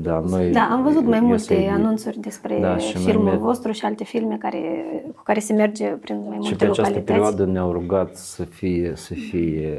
da, 0.00 0.18
noi 0.28 0.50
Da, 0.50 0.68
am 0.72 0.82
văzut 0.82 1.04
mai 1.04 1.18
eu 1.18 1.24
multe 1.24 1.42
să-i- 1.42 1.68
anunțuri 1.68 2.18
despre 2.20 2.58
Da, 2.60 2.76
și 2.76 2.96
noi 2.96 3.04
filmul 3.04 3.24
mer- 3.24 3.36
vostru 3.36 3.72
și 3.72 3.84
alte 3.84 4.04
filme 4.04 4.36
care, 4.38 4.84
cu 5.16 5.22
care 5.22 5.38
se 5.38 5.52
merge 5.52 5.86
prin 5.86 6.16
mai 6.16 6.32
Și 6.32 6.38
multe 6.38 6.54
pe 6.56 6.64
această 6.64 6.80
localități. 6.82 7.06
perioadă 7.12 7.44
ne-au 7.44 7.72
rugat 7.72 8.16
să 8.16 8.44
fie, 8.44 8.92
să 8.94 9.14
fie 9.14 9.78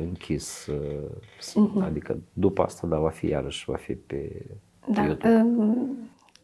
închis, 0.00 0.66
uh, 0.66 0.76
să- 1.40 1.60
Mhm. 1.60 1.82
adică 1.82 2.16
după 2.32 2.62
asta, 2.62 2.86
da, 2.86 2.98
va 2.98 3.08
fi 3.08 3.26
iarăși, 3.26 3.64
va 3.70 3.76
fi 3.76 3.92
pe 3.92 4.30
Da. 4.86 5.02
YouTube. 5.02 5.34
um, 5.34 5.96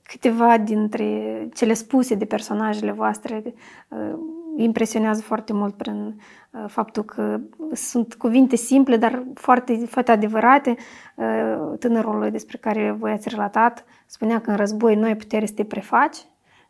Câteva 0.02 0.58
dintre 0.58 1.48
cele 1.54 1.72
spuse 1.72 2.14
de 2.14 2.24
personajele 2.24 2.90
voastre 2.90 3.42
uh, 3.88 4.18
impresionează 4.56 5.22
foarte 5.22 5.52
mult 5.52 5.74
prin 5.74 6.20
uh, 6.50 6.64
faptul 6.66 7.02
că 7.02 7.40
sunt 7.72 8.14
cuvinte 8.14 8.56
simple, 8.56 8.96
dar 8.96 9.24
foarte, 9.34 9.76
foarte 9.76 10.10
adevărate. 10.10 10.76
Uh, 11.14 11.78
Tânărul 11.78 12.28
despre 12.30 12.58
care 12.58 12.96
voi 12.98 13.12
ați 13.12 13.28
relatat 13.28 13.84
spunea 14.06 14.40
că 14.40 14.50
în 14.50 14.56
război 14.56 14.94
nu 14.94 15.04
ai 15.04 15.16
putere 15.16 15.46
să 15.46 15.52
te 15.54 15.64
prefaci, 15.64 16.16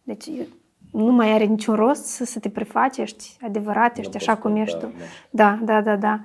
deci 0.03 0.31
nu 0.91 1.13
mai 1.13 1.33
are 1.33 1.45
niciun 1.45 1.75
rost 1.75 2.05
să, 2.05 2.25
să 2.25 2.39
te 2.39 2.49
prefaci, 2.49 2.97
ești 2.97 3.37
adevărat, 3.43 3.99
ești 3.99 4.17
așa 4.17 4.37
cum 4.37 4.57
ești 4.57 4.79
tu. 4.79 4.93
Da, 5.31 5.59
da, 5.63 5.81
da, 5.81 5.97
da. 5.97 6.21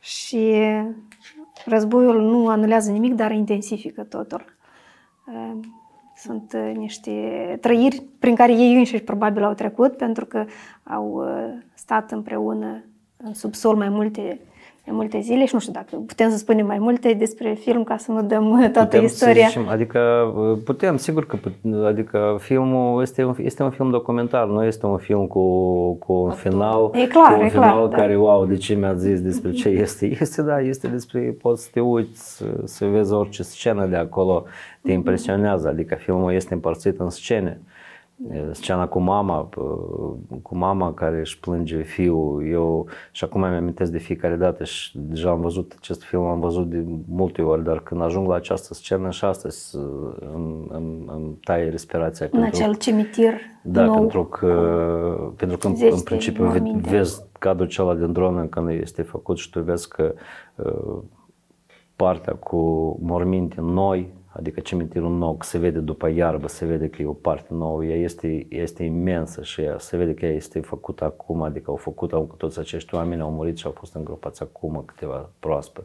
Și 0.00 0.62
războiul 1.64 2.22
nu 2.22 2.48
anulează 2.48 2.90
nimic, 2.90 3.14
dar 3.14 3.30
intensifică 3.30 4.02
totul. 4.02 4.58
Uh, 5.26 5.58
Sunt 6.16 6.52
uh, 6.52 6.76
niște 6.76 7.10
trăiri 7.60 8.02
prin 8.18 8.34
care 8.34 8.52
ei 8.52 8.74
înșiși 8.74 9.02
probabil 9.02 9.44
au 9.44 9.54
trecut, 9.54 9.96
pentru 9.96 10.26
că 10.26 10.44
au 10.82 11.10
uh, 11.10 11.62
stat 11.74 12.12
împreună 12.12 12.84
în 13.16 13.34
subsol 13.34 13.76
mai 13.76 13.88
multe, 13.88 14.40
mai 14.90 14.98
multe 14.98 15.20
zile 15.20 15.46
și 15.46 15.54
nu 15.54 15.60
știu 15.60 15.72
dacă 15.72 15.96
putem 16.06 16.30
să 16.30 16.36
spunem 16.36 16.66
mai 16.66 16.78
multe 16.78 17.12
despre 17.12 17.52
film 17.52 17.84
ca 17.84 17.96
să 17.96 18.12
nu 18.12 18.22
dăm 18.22 18.50
uh, 18.50 18.68
toată 18.72 18.84
Putem 18.84 19.04
istoria. 19.04 19.44
Să 19.44 19.48
zicem, 19.48 19.68
adică 19.68 19.98
uh, 20.36 20.58
putem, 20.64 20.96
sigur 20.96 21.26
că 21.26 21.36
put- 21.36 21.84
adică 21.86 22.36
filmul 22.40 23.02
este 23.02 23.24
un, 23.24 23.34
este 23.38 23.62
un 23.62 23.70
film 23.70 23.90
documentar, 23.90 24.46
nu 24.46 24.64
este 24.64 24.86
un 24.86 24.96
film 24.96 25.26
cu, 25.26 25.42
cu 25.94 26.12
un 26.12 26.30
final, 26.30 26.90
E 26.92 27.06
clar, 27.06 27.32
cu 27.32 27.38
un 27.40 27.46
e 27.46 27.48
clar, 27.48 27.68
final 27.70 27.88
da. 27.88 27.96
care, 27.96 28.16
wow, 28.16 28.46
de 28.46 28.56
ce 28.56 28.74
mi-ați 28.74 29.00
zis 29.00 29.20
despre 29.20 29.50
ce 29.50 29.68
este? 29.68 30.06
Este, 30.20 30.42
da, 30.42 30.60
este 30.60 30.88
despre, 30.88 31.20
poți 31.42 31.62
să 31.62 31.68
te 31.72 31.80
uiți, 31.80 32.36
să, 32.36 32.44
să 32.64 32.86
vezi 32.86 33.12
orice 33.12 33.42
scenă 33.42 33.86
de 33.86 33.96
acolo, 33.96 34.44
te 34.82 34.92
impresionează, 34.92 35.68
adică 35.68 35.94
filmul 35.94 36.32
este 36.32 36.54
împărțit 36.54 37.00
în 37.00 37.10
scene. 37.10 37.60
Scena 38.52 38.88
cu 38.88 38.98
mama, 38.98 39.48
cu 40.42 40.56
mama 40.56 40.94
care 40.94 41.18
își 41.18 41.40
plânge 41.40 41.82
fiul, 41.82 42.46
eu 42.50 42.86
și 43.12 43.24
acum 43.24 43.42
îmi 43.42 43.54
amintesc 43.56 43.90
de 43.90 43.98
fiecare 43.98 44.36
dată 44.36 44.64
și 44.64 44.98
deja 44.98 45.30
am 45.30 45.40
văzut 45.40 45.74
acest 45.76 46.02
film, 46.02 46.22
am 46.22 46.40
văzut 46.40 46.68
de 46.70 46.84
multe 47.08 47.42
ori, 47.42 47.64
dar 47.64 47.80
când 47.80 48.02
ajung 48.02 48.28
la 48.28 48.34
această 48.34 48.74
scenă 48.74 49.10
și 49.10 49.24
astăzi 49.24 49.76
îmi, 50.34 50.66
îmi, 50.68 51.04
îmi 51.06 51.38
taie 51.44 51.68
respirația. 51.68 52.28
În 52.30 52.40
pentru- 52.40 52.62
acel 52.62 52.74
cimitir 52.74 53.32
da, 53.62 53.84
nou. 53.84 53.94
pentru 53.94 54.24
că, 54.24 55.32
pentru 55.36 55.56
că 55.58 55.66
în, 55.66 55.74
zeci 55.76 55.90
în 55.90 55.96
de 55.96 56.02
principiu 56.04 56.44
ve- 56.44 56.58
morminte. 56.58 56.90
vezi 56.90 57.22
cadrul 57.38 57.66
acela 57.66 57.94
din 57.94 58.12
dronă 58.12 58.44
când 58.44 58.68
este 58.68 59.02
făcut 59.02 59.36
și 59.38 59.50
tu 59.50 59.60
vezi 59.62 59.88
că 59.88 60.14
uh, 60.54 60.98
partea 61.96 62.34
cu 62.34 62.56
morminte 63.02 63.60
noi, 63.60 64.12
adică 64.32 64.60
cimitirul 64.60 65.16
nou, 65.16 65.34
că 65.36 65.46
se 65.46 65.58
vede 65.58 65.78
după 65.78 66.08
iarbă, 66.08 66.48
se 66.48 66.64
vede 66.64 66.88
că 66.88 67.02
e 67.02 67.06
o 67.06 67.12
parte 67.12 67.48
nouă, 67.54 67.84
ea 67.84 67.96
este, 67.96 68.46
este 68.48 68.82
imensă 68.82 69.42
și 69.42 69.60
ea, 69.60 69.78
se 69.78 69.96
vede 69.96 70.14
că 70.14 70.26
ea 70.26 70.32
este 70.32 70.60
făcută 70.60 71.04
acum, 71.04 71.42
adică 71.42 71.70
au 71.70 71.76
făcut-o 71.76 72.20
cu 72.20 72.34
toți 72.36 72.58
acești 72.58 72.94
oameni, 72.94 73.20
au 73.20 73.30
murit 73.30 73.56
și 73.56 73.66
au 73.66 73.72
fost 73.72 73.94
îngropați 73.94 74.42
acum 74.42 74.82
câteva 74.86 75.30
proaspăt. 75.38 75.84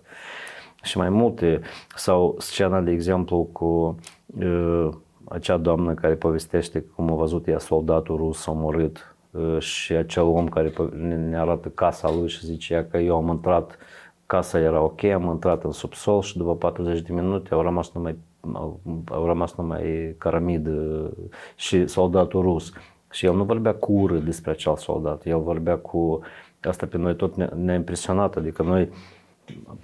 Și 0.83 0.97
mai 0.97 1.09
multe, 1.09 1.61
sau 1.95 2.35
scena, 2.37 2.81
de 2.81 2.91
exemplu, 2.91 3.49
cu 3.51 3.95
uh, 4.39 4.89
acea 5.23 5.57
doamnă 5.57 5.93
care 5.93 6.15
povestește 6.15 6.79
cum 6.95 7.11
a 7.11 7.15
văzut 7.15 7.47
ea 7.47 7.59
soldatul 7.59 8.17
rus 8.17 8.45
omorât 8.45 9.15
uh, 9.31 9.59
și 9.59 9.93
acel 9.93 10.23
om 10.23 10.47
care 10.47 10.69
po- 10.69 10.93
ne, 10.93 11.15
ne 11.15 11.37
arată 11.37 11.69
casa 11.69 12.11
lui 12.11 12.27
și 12.27 12.45
zicea 12.45 12.83
că 12.83 12.97
eu 12.97 13.15
am 13.15 13.27
intrat, 13.27 13.77
casa 14.25 14.59
era 14.59 14.81
ok, 14.81 15.03
am 15.03 15.23
intrat 15.23 15.63
în 15.63 15.71
subsol 15.71 16.21
și 16.21 16.37
după 16.37 16.55
40 16.55 17.01
de 17.01 17.13
minute 17.13 17.53
au 17.53 17.61
rămas 17.61 17.91
numai, 17.91 18.17
au, 18.53 18.79
au 19.05 19.25
rămas 19.25 19.55
numai 19.55 20.15
caramid 20.17 20.67
uh, 20.67 21.07
și 21.55 21.87
soldatul 21.87 22.41
rus. 22.41 22.71
Și 23.11 23.25
el 23.25 23.35
nu 23.35 23.43
vorbea 23.43 23.73
cu 23.73 23.91
ură 23.91 24.17
despre 24.17 24.51
acel 24.51 24.75
soldat, 24.75 25.25
el 25.25 25.39
vorbea 25.39 25.77
cu... 25.77 26.19
Asta 26.61 26.85
pe 26.85 26.97
noi 26.97 27.15
tot 27.15 27.35
ne- 27.35 27.49
ne-a 27.55 27.75
impresionat, 27.75 28.35
adică 28.35 28.63
noi 28.63 28.89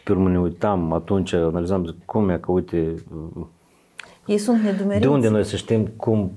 pe 0.03 0.11
urmă 0.11 0.29
ne 0.29 0.39
uitam, 0.39 0.93
atunci 0.93 1.33
analizam, 1.33 1.85
zic, 1.85 2.05
cum 2.05 2.29
e 2.29 2.37
că 2.37 2.51
uite, 2.51 2.95
Ei 4.25 4.37
sunt 4.37 4.61
nedumeriți. 4.61 5.01
de 5.01 5.07
unde 5.07 5.29
noi 5.29 5.43
să 5.43 5.55
știm 5.55 5.87
cum, 5.87 6.31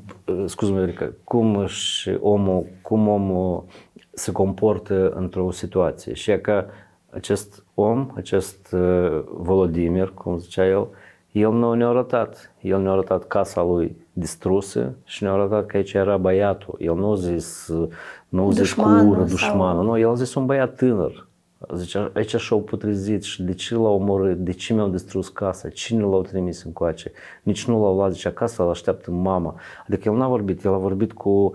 scuze-mă, 0.46 0.80
Erica, 0.80 1.12
cum 1.24 1.56
își 1.56 2.10
omul, 2.20 2.66
cum 2.82 3.08
omul 3.08 3.64
se 4.12 4.32
comportă 4.32 5.10
într-o 5.10 5.50
situație. 5.50 6.14
Și 6.14 6.30
e 6.30 6.38
că 6.38 6.66
acest 7.10 7.64
om, 7.74 8.10
acest 8.14 8.72
uh, 8.72 9.22
Volodimir, 9.32 10.12
cum 10.14 10.38
zicea 10.38 10.66
el, 10.66 10.88
el 11.34 11.52
nu 11.52 11.72
ne-a 11.72 11.88
arătat. 11.88 12.52
El 12.60 12.80
ne-a 12.80 12.92
arătat 12.92 13.26
casa 13.26 13.62
lui 13.62 13.96
distrusă 14.12 14.94
și 15.04 15.22
ne-a 15.22 15.32
arătat 15.32 15.66
că 15.66 15.76
aici 15.76 15.92
era 15.92 16.16
băiatul. 16.16 16.74
El 16.78 16.94
nu 16.94 17.10
a 17.10 17.14
zis, 17.14 17.68
uh, 17.68 17.88
nu 18.28 18.46
a 18.46 18.50
zis 18.50 18.72
cu 18.72 18.80
Dușmanul 18.80 19.10
ură, 19.10 19.18
sau- 19.18 19.28
dușmanul. 19.28 19.84
Nu, 19.84 19.98
el 19.98 20.10
a 20.10 20.14
zis 20.14 20.34
un 20.34 20.46
băiat 20.46 20.76
tânăr. 20.76 21.26
Zice, 21.74 22.10
aici 22.14 22.36
și-au 22.36 22.60
putrezit 22.60 23.22
și 23.22 23.42
de 23.42 23.54
ce 23.54 23.74
l-au 23.74 23.94
omorât, 23.94 24.36
de 24.36 24.52
ce 24.52 24.74
mi-au 24.74 24.88
distrus 24.88 25.28
casa, 25.28 25.68
cine 25.68 26.02
l-au 26.02 26.22
trimis 26.22 26.62
încoace, 26.62 27.12
nici 27.42 27.66
nu 27.66 27.82
l-au 27.82 27.94
luat, 27.94 28.12
zice, 28.12 28.28
acasă 28.28 28.62
îl 28.62 28.68
așteaptă 28.68 29.10
mama. 29.10 29.54
Adică 29.88 30.08
el 30.08 30.16
n-a 30.16 30.28
vorbit, 30.28 30.64
el 30.64 30.72
a 30.74 30.76
vorbit 30.76 31.12
cu... 31.12 31.52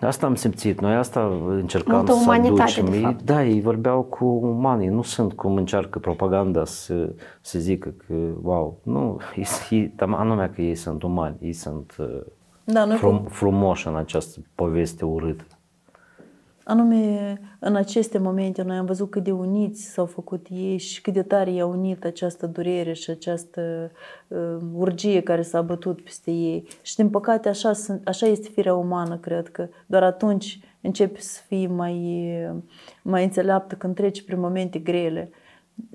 Asta 0.00 0.26
am 0.26 0.34
simțit, 0.34 0.80
noi 0.80 0.94
asta 0.94 1.40
încercam 1.48 1.96
Multă 1.96 2.12
să 2.12 2.18
umanitate, 2.22 2.62
aducem. 2.62 2.84
de 2.84 2.96
Ei, 2.96 3.02
fapt. 3.02 3.22
da, 3.22 3.44
ei 3.44 3.60
vorbeau 3.60 4.02
cu 4.02 4.24
umanii, 4.24 4.88
nu 4.88 5.02
sunt 5.02 5.32
cum 5.32 5.56
încearcă 5.56 5.98
propaganda 5.98 6.64
să, 6.64 7.12
să 7.40 7.58
zică 7.58 7.94
că, 8.06 8.14
wow, 8.42 8.78
nu, 8.82 9.18
ei, 9.36 9.46
ei, 9.70 9.94
anume 9.98 10.50
că 10.54 10.62
ei 10.62 10.74
sunt 10.74 11.02
umani, 11.02 11.36
ei 11.40 11.52
sunt 11.52 11.96
uh, 11.98 12.20
Da, 12.64 12.84
noi 12.84 12.96
frum, 12.96 13.24
frumoși 13.28 13.86
în 13.88 13.96
această 13.96 14.40
poveste 14.54 15.04
urâtă. 15.04 15.44
Anume, 16.68 17.40
în 17.58 17.76
aceste 17.76 18.18
momente 18.18 18.62
noi 18.62 18.76
am 18.76 18.84
văzut 18.84 19.10
cât 19.10 19.24
de 19.24 19.30
uniți 19.30 19.84
s-au 19.84 20.06
făcut 20.06 20.46
ei 20.50 20.78
și 20.78 21.00
cât 21.00 21.12
de 21.12 21.22
tare 21.22 21.50
i-a 21.50 21.66
unit 21.66 22.04
această 22.04 22.46
durere 22.46 22.92
și 22.92 23.10
această 23.10 23.90
uh, 24.28 24.56
urgie 24.74 25.20
care 25.20 25.42
s-a 25.42 25.62
bătut 25.62 26.00
peste 26.02 26.30
ei. 26.30 26.68
Și 26.82 26.96
din 26.96 27.10
păcate 27.10 27.48
așa, 27.48 27.72
sunt, 27.72 28.08
așa 28.08 28.26
este 28.26 28.48
firea 28.48 28.74
umană, 28.74 29.16
cred 29.16 29.48
că. 29.48 29.68
Doar 29.86 30.02
atunci 30.02 30.60
începi 30.80 31.20
să 31.20 31.40
fii 31.46 31.66
mai, 31.66 32.28
mai 33.02 33.24
înțeleaptă 33.24 33.74
când 33.74 33.94
treci 33.94 34.22
prin 34.22 34.40
momente 34.40 34.78
grele. 34.78 35.30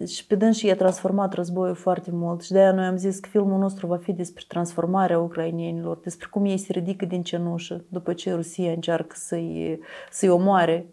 Și 0.08 0.28
pe 0.28 0.36
dâns 0.36 0.58
și 0.58 0.66
i-a 0.66 0.76
transformat 0.76 1.34
războiul 1.34 1.76
foarte 1.76 2.10
mult 2.12 2.42
și 2.42 2.52
de-aia 2.52 2.72
noi 2.72 2.86
am 2.86 2.98
zis 2.98 3.20
că 3.20 3.30
filmul 3.30 3.60
nostru 3.60 3.88
va 3.88 3.98
fi 3.98 4.14
despre 4.14 4.44
transformarea 4.48 5.20
ucrainienilor, 5.20 6.00
despre 6.04 6.28
cum 6.32 6.46
ei 6.46 6.58
se 6.58 6.72
ridică 6.72 7.06
din 7.06 7.24
cenușă 7.24 7.84
după 7.90 8.14
ce 8.14 8.34
Rusia 8.34 8.72
încearcă 8.72 9.16
să-i, 9.18 9.80
să-i 10.12 10.30
omoare 10.30 10.86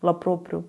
la 0.00 0.14
propriu. 0.14 0.64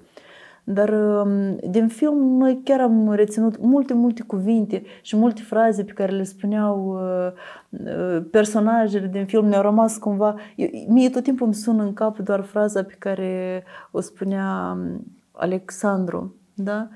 Dar 0.64 0.90
um, 0.90 1.56
din 1.70 1.88
film 1.88 2.38
noi 2.38 2.62
chiar 2.64 2.82
am 2.82 3.12
reținut 3.12 3.60
multe, 3.60 3.94
multe 3.94 4.24
cuvinte 4.24 4.84
și 5.02 5.16
multe 5.16 5.42
fraze 5.42 5.84
pe 5.84 5.92
care 5.92 6.12
le 6.12 6.24
spuneau 6.24 6.88
uh, 6.88 7.32
uh, 7.70 8.24
personajele 8.32 9.08
din 9.08 9.26
film 9.26 9.46
ne-au 9.46 9.62
rămas 9.62 9.98
cumva... 9.98 10.36
Eu, 10.56 10.68
mie 10.88 11.10
tot 11.10 11.24
timpul 11.24 11.46
îmi 11.46 11.56
sună 11.56 11.84
în 11.84 11.94
cap 11.94 12.18
doar 12.18 12.42
fraza 12.42 12.84
pe 12.84 12.96
care 13.00 13.64
o 13.92 14.00
spunea 14.00 14.78
um, 14.78 15.04
Alexandru 15.32 16.36
da? 16.60 16.88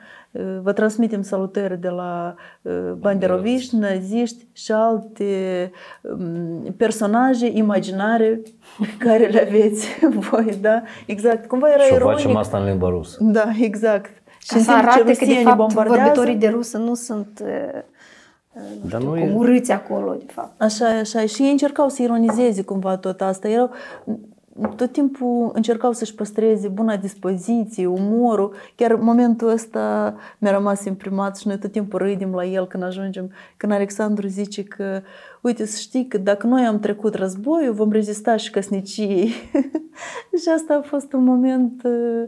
Vă 0.61 0.71
transmitem 0.71 1.21
salutări 1.21 1.81
de 1.81 1.89
la 1.89 2.35
banderoviști, 2.97 3.75
naziști 3.75 4.47
și 4.51 4.71
alte 4.71 5.71
personaje 6.77 7.51
imaginare 7.53 8.41
care 9.05 9.25
le 9.25 9.41
aveți 9.47 9.87
voi, 10.29 10.57
da? 10.61 10.81
Exact. 11.05 11.47
Cumva 11.47 11.69
era 11.69 11.83
și 11.83 11.93
ironic. 11.93 12.15
facem 12.15 12.35
asta 12.35 12.57
în 12.57 12.65
limba 12.65 12.89
rusă. 12.89 13.17
Da, 13.21 13.49
exact. 13.59 14.11
Ca 14.47 14.59
să 14.59 14.71
arate 14.71 15.13
că, 15.13 15.25
de 15.25 15.41
fapt, 15.43 15.73
vorbitorii 15.73 16.35
de 16.35 16.47
rusă 16.47 16.77
nu 16.77 16.93
sunt 16.93 17.43
nu 18.53 18.89
Dar 18.89 19.01
știu, 19.01 19.25
nu 19.25 19.37
urâți 19.37 19.71
acolo, 19.71 20.13
de 20.13 20.25
fapt. 20.27 20.61
Așa, 20.61 20.85
așa. 20.85 21.25
Și 21.25 21.41
ei 21.41 21.51
încercau 21.51 21.89
să 21.89 22.01
ironizeze 22.01 22.63
cumva 22.63 22.97
tot 22.97 23.21
asta. 23.21 23.47
Erau, 23.47 23.69
tot 24.75 24.91
timpul 24.91 25.51
încercau 25.53 25.91
să-și 25.91 26.15
păstreze 26.15 26.67
buna 26.67 26.97
dispoziție, 26.97 27.85
umorul. 27.85 28.53
Chiar 28.75 28.95
momentul 28.95 29.47
ăsta 29.47 30.15
mi-a 30.37 30.51
rămas 30.51 30.85
imprimat 30.85 31.37
și 31.37 31.47
noi 31.47 31.57
tot 31.57 31.71
timpul 31.71 31.99
râdim 31.99 32.33
la 32.33 32.45
el 32.45 32.67
când 32.67 32.83
ajungem, 32.83 33.31
când 33.57 33.71
Alexandru 33.71 34.27
zice 34.27 34.63
că, 34.63 35.01
uite, 35.41 35.65
să 35.65 35.79
știi 35.79 36.07
că 36.07 36.17
dacă 36.17 36.47
noi 36.47 36.61
am 36.61 36.79
trecut 36.79 37.13
războiul, 37.13 37.73
vom 37.73 37.91
rezista 37.91 38.35
și 38.35 38.51
căsniciei. 38.51 39.27
și 40.41 40.49
asta 40.55 40.73
a 40.73 40.87
fost 40.87 41.13
un 41.13 41.23
moment 41.23 41.83
uh, 41.83 42.23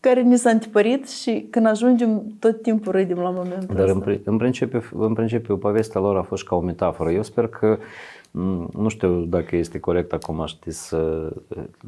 care 0.00 0.22
ne 0.22 0.36
s-a 0.36 0.50
întipărit 0.50 1.08
și 1.08 1.46
când 1.50 1.66
ajungem, 1.66 2.36
tot 2.38 2.62
timpul 2.62 2.92
râdim 2.92 3.16
la 3.16 3.30
momentul 3.30 3.74
Dar 3.74 3.88
ăsta. 3.88 4.04
Dar 4.04 4.20
în 4.24 4.36
principiu, 4.36 4.82
în 4.92 5.12
principiu, 5.12 5.56
povestea 5.56 6.00
lor 6.00 6.16
a 6.16 6.22
fost 6.22 6.44
ca 6.44 6.56
o 6.56 6.60
metaforă. 6.60 7.10
Eu 7.10 7.22
sper 7.22 7.48
că 7.48 7.78
Mm, 8.25 8.25
nu 8.72 8.88
știu 8.88 9.24
dacă 9.24 9.56
este 9.56 9.78
corect 9.78 10.12
acum, 10.12 10.46
știi, 10.46 10.72
să 10.72 11.32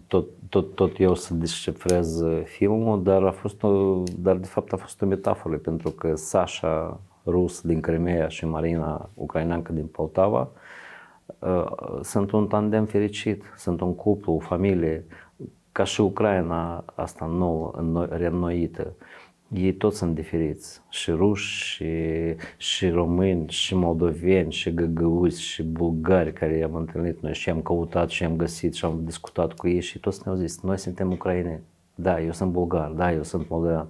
tot, 0.07 0.27
tot, 0.49 0.75
tot 0.75 1.01
eu 1.01 1.15
să 1.15 1.35
descifrez 1.35 2.23
filmul, 2.45 3.03
dar 3.03 3.23
a 3.23 3.31
fost 3.31 3.63
o, 3.63 4.03
dar 4.19 4.37
de 4.37 4.47
fapt 4.47 4.73
a 4.73 4.77
fost 4.77 5.03
o 5.03 5.07
metaforă, 5.07 5.57
pentru 5.57 5.91
că 5.91 6.15
Sasha 6.15 7.01
rus 7.27 7.61
din 7.61 7.81
Crimea 7.81 8.29
și 8.29 8.47
Marina 8.47 9.11
ucraineancă 9.15 9.73
din 9.73 9.87
Poltava 9.87 10.49
uh, 11.39 12.01
sunt 12.03 12.31
un 12.31 12.47
tandem 12.47 12.85
fericit, 12.85 13.45
sunt 13.57 13.81
un 13.81 13.95
cuplu, 13.95 14.33
o 14.33 14.39
familie, 14.39 15.07
ca 15.73 15.85
și 15.85 16.01
Ucraina 16.01 16.85
asta 16.95 17.27
nouă, 17.27 17.73
reînnoită 18.11 18.95
ei 19.53 19.75
toți 19.75 19.97
sunt 19.97 20.15
diferiți, 20.15 20.83
și 20.89 21.11
ruși, 21.11 21.65
și, 21.65 21.87
și 22.57 22.89
români, 22.89 23.49
și 23.49 23.75
moldoveni, 23.75 24.53
și 24.53 24.75
găgăuzi, 24.75 25.43
și 25.43 25.63
bulgari 25.63 26.33
care 26.33 26.57
i-am 26.57 26.75
întâlnit 26.75 27.21
noi 27.21 27.35
și 27.35 27.51
am 27.51 27.61
căutat 27.61 28.09
și 28.09 28.25
am 28.25 28.37
găsit 28.37 28.75
și 28.75 28.85
am 28.85 29.01
discutat 29.05 29.53
cu 29.53 29.69
ei 29.69 29.81
și 29.81 29.99
toți 29.99 30.21
ne-au 30.25 30.37
zis, 30.37 30.61
noi 30.61 30.79
suntem 30.79 31.11
ucraineni, 31.11 31.63
da, 31.95 32.21
eu 32.21 32.33
sunt 32.33 32.51
bulgar, 32.53 32.91
da, 32.91 33.13
eu 33.13 33.23
sunt 33.23 33.49
moldovean, 33.49 33.89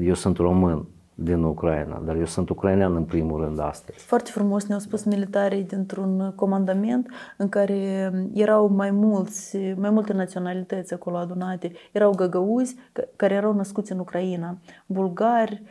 eu 0.00 0.14
sunt 0.14 0.36
român, 0.36 0.86
din 1.14 1.42
Ucraina, 1.42 2.02
dar 2.04 2.16
eu 2.16 2.24
sunt 2.24 2.48
ucrainean 2.48 2.94
în 2.96 3.04
primul 3.04 3.40
rând 3.40 3.60
astăzi. 3.60 3.98
Foarte 4.04 4.30
frumos 4.30 4.66
ne-au 4.66 4.80
spus 4.80 5.04
militarii 5.04 5.62
dintr-un 5.62 6.32
comandament 6.34 7.10
în 7.36 7.48
care 7.48 8.10
erau 8.34 8.68
mai 8.68 8.90
mulți, 8.90 9.58
mai 9.76 9.90
multe 9.90 10.12
naționalități 10.12 10.94
acolo 10.94 11.16
adunate. 11.16 11.72
Erau 11.92 12.10
găgăuzi 12.10 12.76
care 13.16 13.34
erau 13.34 13.54
născuți 13.54 13.92
în 13.92 13.98
Ucraina, 13.98 14.58
bulgari, 14.86 15.62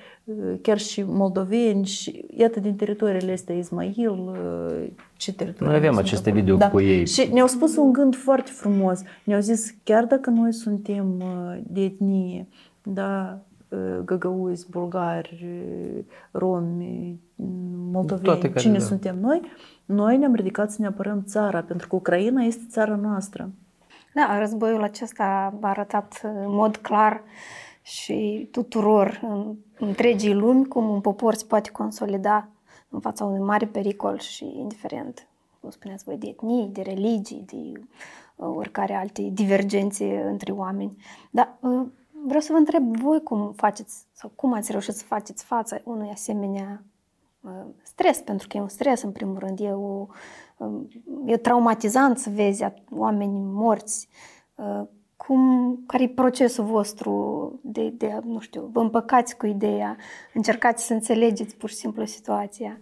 chiar 0.61 0.77
și 0.77 1.03
moldoveni 1.07 1.85
și 1.85 2.25
iată 2.37 2.59
din 2.59 2.75
teritoriile 2.75 3.31
astea 3.31 3.55
Ismail, 3.55 4.35
ce 5.17 5.33
teritorii 5.33 5.67
Noi 5.67 5.75
avem 5.75 5.97
aceste 5.97 6.29
acolo. 6.29 6.43
video 6.43 6.57
da. 6.57 6.69
cu 6.69 6.79
ei. 6.79 7.07
Și 7.07 7.29
ne-au 7.33 7.47
spus 7.47 7.75
un 7.75 7.93
gând 7.93 8.15
foarte 8.15 8.51
frumos. 8.51 9.01
Ne-au 9.23 9.41
zis, 9.41 9.73
chiar 9.83 10.05
dacă 10.05 10.29
noi 10.29 10.53
suntem 10.53 11.23
de 11.67 11.81
etnie, 11.81 12.47
da, 12.83 13.39
găgăuzi, 14.05 14.69
bulgari, 14.69 15.45
romi, 16.31 17.19
moldoveni, 17.91 18.53
cine 18.55 18.77
da. 18.77 18.83
suntem 18.83 19.19
noi, 19.19 19.41
noi 19.85 20.17
ne-am 20.17 20.33
ridicat 20.33 20.71
să 20.71 20.77
ne 20.81 20.87
apărăm 20.87 21.23
țara, 21.23 21.61
pentru 21.61 21.87
că 21.87 21.95
Ucraina 21.95 22.41
este 22.41 22.63
țara 22.69 22.95
noastră. 22.95 23.49
Da, 24.13 24.39
războiul 24.39 24.83
acesta 24.83 25.53
a 25.61 25.67
arătat 25.67 26.21
în 26.23 26.53
mod 26.53 26.77
clar 26.77 27.23
și 27.81 28.47
tuturor 28.51 29.19
în 29.23 29.55
întregii 29.79 30.33
lumi 30.33 30.65
cum 30.67 30.89
un 30.89 31.01
popor 31.01 31.33
se 31.33 31.45
poate 31.47 31.71
consolida 31.71 32.47
în 32.89 32.99
fața 32.99 33.25
unui 33.25 33.39
mare 33.39 33.65
pericol 33.65 34.19
și 34.19 34.57
indiferent, 34.59 35.27
cum 35.59 35.69
spuneați 35.69 36.03
voi, 36.03 36.17
de 36.17 36.27
etnii, 36.27 36.69
de 36.73 36.81
religii, 36.81 37.45
de 37.45 37.81
oricare 38.35 38.93
alte 38.93 39.29
divergențe 39.33 40.25
între 40.29 40.51
oameni. 40.51 40.95
Dar 41.31 41.57
Vreau 42.25 42.41
să 42.41 42.51
vă 42.51 42.57
întreb 42.57 42.97
voi 42.97 43.23
cum 43.23 43.53
faceți 43.55 44.05
sau 44.11 44.31
cum 44.35 44.53
ați 44.53 44.71
reușit 44.71 44.93
să 44.93 45.03
faceți 45.05 45.43
față 45.43 45.81
unui 45.83 46.09
asemenea 46.09 46.83
uh, 47.41 47.51
stres, 47.83 48.17
pentru 48.17 48.47
că 48.47 48.57
e 48.57 48.61
un 48.61 48.67
stres 48.67 49.01
în 49.01 49.11
primul 49.11 49.37
rând, 49.39 49.59
e, 49.59 49.71
o, 49.71 50.07
uh, 50.57 50.81
e 51.25 51.37
traumatizant 51.37 52.17
să 52.17 52.29
vezi 52.29 52.65
oameni 52.89 53.39
morți. 53.43 54.07
Uh, 54.55 54.81
cum, 55.15 55.83
care 55.87 56.03
e 56.03 56.07
procesul 56.07 56.63
vostru 56.63 57.59
de, 57.63 57.89
de, 57.89 58.19
nu 58.23 58.39
știu, 58.39 58.69
vă 58.73 58.79
împăcați 58.79 59.37
cu 59.37 59.45
ideea, 59.45 59.97
încercați 60.33 60.85
să 60.85 60.93
înțelegeți 60.93 61.55
pur 61.55 61.69
și 61.69 61.75
simplu 61.75 62.05
situația? 62.05 62.77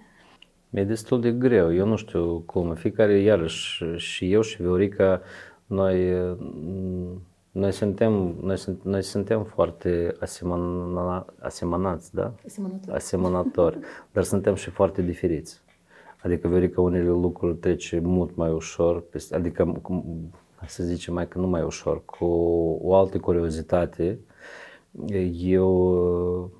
E 0.69 0.83
destul 0.83 1.21
de 1.21 1.31
greu, 1.31 1.73
eu 1.73 1.85
nu 1.85 1.95
știu 1.95 2.43
cum, 2.45 2.73
fiecare, 2.73 3.19
iarăși, 3.19 3.83
și 3.95 4.31
eu 4.31 4.41
și 4.41 4.61
Viorica, 4.61 5.21
noi 5.65 6.11
noi 7.51 7.71
suntem, 7.71 8.35
noi, 8.41 8.57
sunt, 8.57 8.83
noi 8.83 9.03
suntem 9.03 9.43
foarte 9.43 10.15
asemăna, 10.19 11.25
asemănați, 11.39 12.13
da? 12.13 12.33
Asemănători. 12.45 12.95
Asemănători, 12.95 13.79
dar 14.13 14.23
suntem 14.23 14.55
și 14.55 14.69
foarte 14.69 15.01
diferiți. 15.01 15.61
Adică 16.23 16.47
veri 16.47 16.69
că 16.69 16.81
unele 16.81 17.09
lucruri 17.09 17.55
trece 17.55 17.99
mult 17.99 18.35
mai 18.35 18.51
ușor, 18.51 19.03
adică 19.31 19.81
să 20.65 20.83
zicem 20.83 21.13
mai 21.13 21.27
că 21.27 21.39
nu 21.39 21.47
mai 21.47 21.61
ușor, 21.61 22.05
cu 22.05 22.25
o 22.81 22.95
altă 22.95 23.17
curiozitate. 23.19 24.19
Eu, 25.33 26.51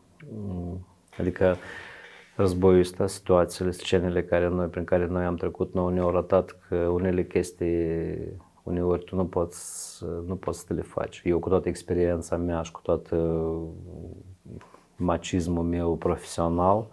adică 1.18 1.56
războiul 2.36 2.80
ăsta, 2.80 3.08
situațiile, 3.08 3.72
scenele 3.72 4.24
care 4.24 4.50
noi, 4.50 4.68
prin 4.68 4.84
care 4.84 5.08
noi 5.08 5.24
am 5.24 5.36
trecut, 5.36 5.74
noi 5.74 5.94
ne-au 5.94 6.08
arătat 6.08 6.58
că 6.68 6.76
unele 6.76 7.26
chestii 7.26 8.18
uneori 8.64 9.04
tu 9.04 9.16
nu 9.16 9.26
poți, 9.26 10.04
nu 10.26 10.36
poți 10.36 10.60
să 10.60 10.74
le 10.74 10.82
faci. 10.82 11.22
Eu 11.26 11.40
cu 11.40 11.50
toată 11.50 11.70
experiența 11.70 12.38
mea 12.38 12.62
și 12.62 12.72
cu 12.72 12.82
toată 12.84 13.48
macismul 14.96 15.64
meu 15.64 15.96
profesional, 15.96 16.88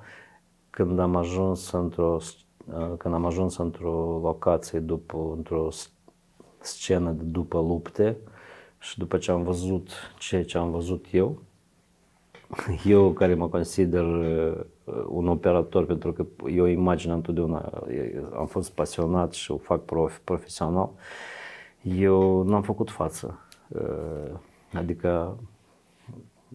când 0.70 0.98
am 0.98 1.16
ajuns 1.16 1.70
într-o 1.70 2.18
când 2.98 3.14
am 3.14 3.24
ajuns 3.24 3.56
într-o 3.56 4.20
locație 4.22 4.78
după, 4.78 5.32
într-o 5.36 5.68
scenă 6.58 7.10
de 7.10 7.22
după 7.22 7.60
lupte 7.60 8.16
și 8.78 8.98
după 8.98 9.18
ce 9.18 9.30
am 9.30 9.42
văzut 9.42 9.88
ceea 10.18 10.44
ce 10.44 10.58
am 10.58 10.70
văzut 10.70 11.06
eu, 11.12 11.38
eu 12.84 13.12
care 13.12 13.34
mă 13.34 13.48
consider 13.48 14.04
un 15.08 15.28
operator 15.28 15.86
pentru 15.86 16.12
că 16.12 16.26
eu 16.50 16.66
imagine 16.66 17.12
întotdeauna 17.12 17.72
am 18.36 18.46
fost 18.46 18.70
pasionat 18.70 19.32
și 19.32 19.50
o 19.50 19.56
fac 19.56 19.84
prof, 19.84 20.18
profesional, 20.18 20.90
eu 21.94 22.42
nu 22.42 22.54
am 22.54 22.62
făcut 22.62 22.90
față. 22.90 23.38
Uh, 23.68 24.38
adică 24.72 25.38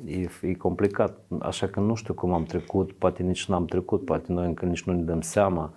e, 0.06 0.30
e 0.42 0.54
complicat, 0.54 1.18
așa 1.40 1.68
că 1.68 1.80
nu 1.80 1.96
știu 1.96 2.14
cum 2.14 2.34
am 2.34 2.44
trecut, 2.44 2.92
poate 2.92 3.24
nici 3.24 3.46
nu 3.46 3.56
am 3.56 3.66
trecut, 3.66 4.06
poate 4.06 4.32
noi 4.32 4.46
încă 4.46 4.66
nici 4.66 4.84
nu 4.84 4.94
ne 4.94 5.02
dăm 5.02 5.22
seama 5.22 5.74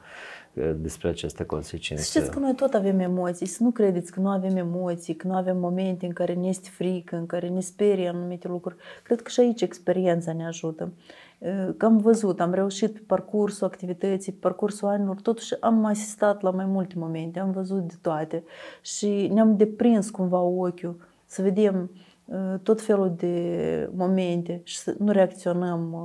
uh, 0.55 0.73
despre 0.77 1.09
aceste 1.09 1.45
consecințe. 1.45 2.03
Știți 2.03 2.31
că 2.31 2.39
noi 2.39 2.55
tot 2.55 2.75
avem 2.75 2.99
emoții, 2.99 3.47
să 3.47 3.63
nu 3.63 3.71
credeți 3.71 4.13
că 4.13 4.21
nu 4.21 4.29
avem 4.29 4.57
emoții, 4.57 5.15
că 5.15 5.27
nu 5.27 5.35
avem 5.35 5.59
momente 5.59 6.07
în 6.07 6.13
care 6.13 6.35
ne 6.35 6.49
este 6.49 6.69
frică, 6.73 7.17
în 7.17 7.27
care 7.27 7.49
ne 7.49 7.61
sperie 7.61 8.09
anumite 8.09 8.49
lucruri. 8.49 8.77
Cred 9.03 9.23
că 9.23 9.29
și 9.31 9.41
aici 9.41 9.61
experiența 9.61 10.33
ne 10.33 10.47
ajută. 10.47 10.93
Că 11.77 11.87
am 11.87 11.97
văzut, 11.97 12.41
am 12.41 12.53
reușit 12.53 12.93
pe 12.93 13.03
parcursul 13.07 13.67
activității, 13.67 14.33
pe 14.33 14.39
parcursul 14.41 14.89
anilor, 14.89 15.21
totuși 15.21 15.61
am 15.61 15.85
asistat 15.85 16.43
la 16.43 16.51
mai 16.51 16.65
multe 16.65 16.95
momente, 16.99 17.39
am 17.39 17.51
văzut 17.51 17.83
de 17.83 17.95
toate 18.03 18.45
și 18.81 19.31
ne-am 19.33 19.57
deprins 19.57 20.11
cumva 20.11 20.41
ochiul 20.41 20.97
să 21.27 21.43
vedem 21.43 21.91
tot 22.63 22.83
felul 22.83 23.15
de 23.17 23.91
momente 23.97 24.61
și 24.65 24.79
să 24.79 24.95
nu 24.99 25.13
reacționăm 25.13 25.97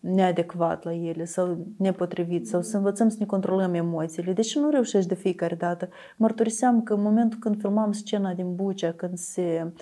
neadecvat 0.00 0.84
la 0.84 0.92
ele 0.92 1.24
sau 1.24 1.66
nepotrivit 1.76 2.48
sau 2.48 2.62
să 2.62 2.76
învățăm 2.76 3.08
să 3.08 3.16
ne 3.18 3.26
controlăm 3.26 3.74
emoțiile. 3.74 4.32
Deși 4.32 4.58
nu 4.58 4.70
reușești 4.70 5.08
de 5.08 5.14
fiecare 5.14 5.54
dată. 5.54 5.88
Mărturiseam 6.16 6.82
că 6.82 6.94
în 6.94 7.02
momentul 7.02 7.38
când 7.38 7.60
filmam 7.60 7.92
scena 7.92 8.32
din 8.32 8.54
Bucea, 8.54 8.92
când 8.92 9.18
se 9.18 9.72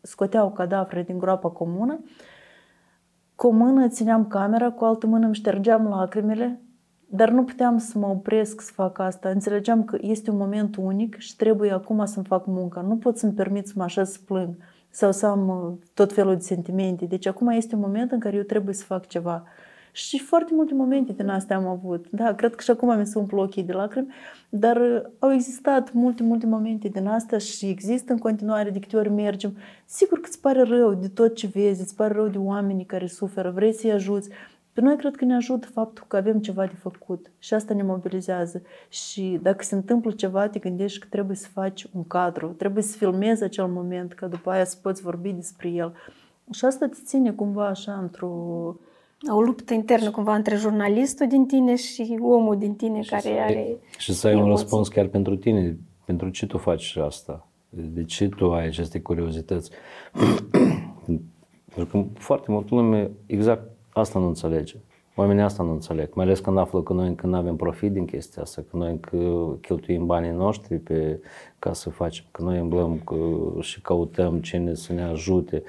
scoteau 0.00 0.52
cadavre 0.52 1.02
din 1.02 1.18
groapa 1.18 1.48
comună, 1.48 2.00
cu 3.36 3.46
o 3.46 3.50
mână 3.50 3.88
țineam 3.88 4.26
camera, 4.26 4.70
cu 4.70 4.84
altă 4.84 5.06
mână 5.06 5.24
îmi 5.26 5.34
ștergeam 5.34 5.88
lacrimile, 5.88 6.60
dar 7.08 7.30
nu 7.30 7.44
puteam 7.44 7.78
să 7.78 7.98
mă 7.98 8.06
opresc 8.06 8.60
să 8.60 8.72
fac 8.72 8.98
asta. 8.98 9.28
Înțelegeam 9.28 9.84
că 9.84 9.98
este 10.00 10.30
un 10.30 10.36
moment 10.36 10.76
unic 10.76 11.16
și 11.18 11.36
trebuie 11.36 11.72
acum 11.72 12.04
să-mi 12.04 12.26
fac 12.26 12.46
munca. 12.46 12.80
Nu 12.80 12.96
pot 12.96 13.18
să-mi 13.18 13.32
permit 13.32 13.66
să 13.66 13.72
mă 13.76 13.82
așez 13.82 14.10
să 14.10 14.18
plâng. 14.26 14.56
sau 14.90 15.12
să 15.12 15.26
am 15.26 15.48
uh, 15.48 15.72
tot 15.94 16.12
felul 16.12 16.34
de 16.34 16.40
sentimente. 16.40 17.04
Deci 17.04 17.26
acum 17.26 17.48
este 17.48 17.74
un 17.74 17.80
moment 17.80 18.10
în 18.10 18.18
care 18.18 18.36
eu 18.36 18.42
trebuie 18.42 18.74
să 18.74 18.84
fac 18.84 19.06
ceva. 19.06 19.44
Și 19.96 20.18
foarte 20.18 20.54
multe 20.54 20.74
momente 20.74 21.12
din 21.12 21.28
astea 21.28 21.56
am 21.56 21.66
avut. 21.66 22.06
Da, 22.10 22.34
cred 22.34 22.54
că 22.54 22.62
și 22.62 22.70
acum 22.70 22.98
mi 22.98 23.06
se 23.06 23.18
umplu 23.18 23.40
ochii 23.40 23.62
de 23.62 23.72
lacrimi, 23.72 24.12
dar 24.48 24.76
uh, 24.76 25.02
au 25.18 25.32
existat 25.32 25.92
multe, 25.92 26.22
multe 26.22 26.46
momente 26.46 26.88
din 26.88 27.06
astea 27.06 27.38
și 27.38 27.66
există 27.66 28.12
în 28.12 28.18
continuare 28.18 28.70
de 28.70 28.78
câte 28.78 28.96
ori 28.96 29.10
mergem. 29.10 29.56
Sigur 29.84 30.20
că 30.20 30.26
îți 30.28 30.40
pare 30.40 30.62
rău 30.62 30.94
de 30.94 31.08
tot 31.08 31.34
ce 31.34 31.46
vezi, 31.46 31.80
îți 31.80 31.96
pare 31.96 32.14
rău 32.14 32.28
de 32.28 32.38
oamenii 32.38 32.84
care 32.84 33.06
suferă, 33.06 33.50
vrei 33.50 33.72
să-i 33.72 33.92
ajuți, 33.92 34.28
pe 34.72 34.80
noi 34.80 34.96
cred 34.96 35.16
că 35.16 35.24
ne 35.24 35.34
ajută 35.34 35.66
faptul 35.66 36.04
că 36.08 36.16
avem 36.16 36.38
ceva 36.38 36.66
de 36.66 36.74
făcut 36.74 37.30
și 37.38 37.54
asta 37.54 37.74
ne 37.74 37.82
mobilizează. 37.82 38.62
Și 38.88 39.38
dacă 39.42 39.64
se 39.64 39.74
întâmplă 39.74 40.10
ceva, 40.10 40.48
te 40.48 40.58
gândești 40.58 40.98
că 40.98 41.06
trebuie 41.10 41.36
să 41.36 41.48
faci 41.52 41.86
un 41.92 42.06
cadru, 42.06 42.48
trebuie 42.48 42.82
să 42.82 42.96
filmezi 42.96 43.42
acel 43.42 43.66
moment, 43.66 44.12
ca 44.12 44.26
după 44.26 44.50
aia 44.50 44.64
să 44.64 44.76
poți 44.82 45.02
vorbi 45.02 45.32
despre 45.32 45.68
el. 45.68 45.94
Și 46.50 46.64
asta 46.64 46.86
te 46.86 46.96
ține 47.04 47.32
cumva 47.32 47.66
așa 47.66 47.92
într-o... 47.92 48.76
O 49.28 49.40
luptă 49.40 49.74
internă 49.74 50.10
cumva 50.10 50.34
între 50.34 50.56
jurnalistul 50.56 51.26
din 51.26 51.46
tine 51.46 51.76
și 51.76 52.18
omul 52.20 52.58
din 52.58 52.74
tine 52.74 53.00
și 53.00 53.10
care 53.10 53.22
să, 53.22 53.28
are 53.28 53.76
Și 53.98 54.12
să 54.12 54.26
ai 54.26 54.32
emoții. 54.32 54.50
un 54.50 54.56
răspuns 54.56 54.88
chiar 54.88 55.06
pentru 55.06 55.36
tine, 55.36 55.76
pentru 56.04 56.28
ce 56.28 56.46
tu 56.46 56.58
faci 56.58 56.96
asta, 56.96 57.46
de 57.70 58.04
ce 58.04 58.28
tu 58.28 58.52
ai 58.52 58.66
aceste 58.66 59.00
curiozități. 59.00 59.70
pentru 61.74 61.86
că 61.90 62.04
foarte 62.18 62.50
multă 62.50 62.74
lume 62.74 63.10
exact 63.26 63.72
Asta 63.94 64.18
nu 64.18 64.26
înțelege. 64.26 64.74
Oamenii 65.14 65.42
asta 65.42 65.62
nu 65.62 65.70
înțeleg, 65.70 66.14
mai 66.14 66.24
ales 66.24 66.38
când 66.38 66.58
află 66.58 66.82
că 66.82 66.92
noi 66.92 67.06
încă 67.06 67.26
nu 67.26 67.36
avem 67.36 67.56
profit 67.56 67.92
din 67.92 68.04
chestia 68.04 68.42
asta, 68.42 68.64
că 68.70 68.76
noi 68.76 68.90
încă 68.90 69.16
cheltuim 69.60 70.06
banii 70.06 70.30
noștri 70.30 70.76
pe, 70.78 71.20
ca 71.58 71.72
să 71.72 71.90
facem, 71.90 72.24
că 72.30 72.42
noi 72.42 72.58
îmblăm 72.58 73.00
că, 73.04 73.16
și 73.60 73.80
căutăm 73.80 74.40
cine 74.40 74.74
să 74.74 74.92
ne 74.92 75.02
ajute 75.02 75.62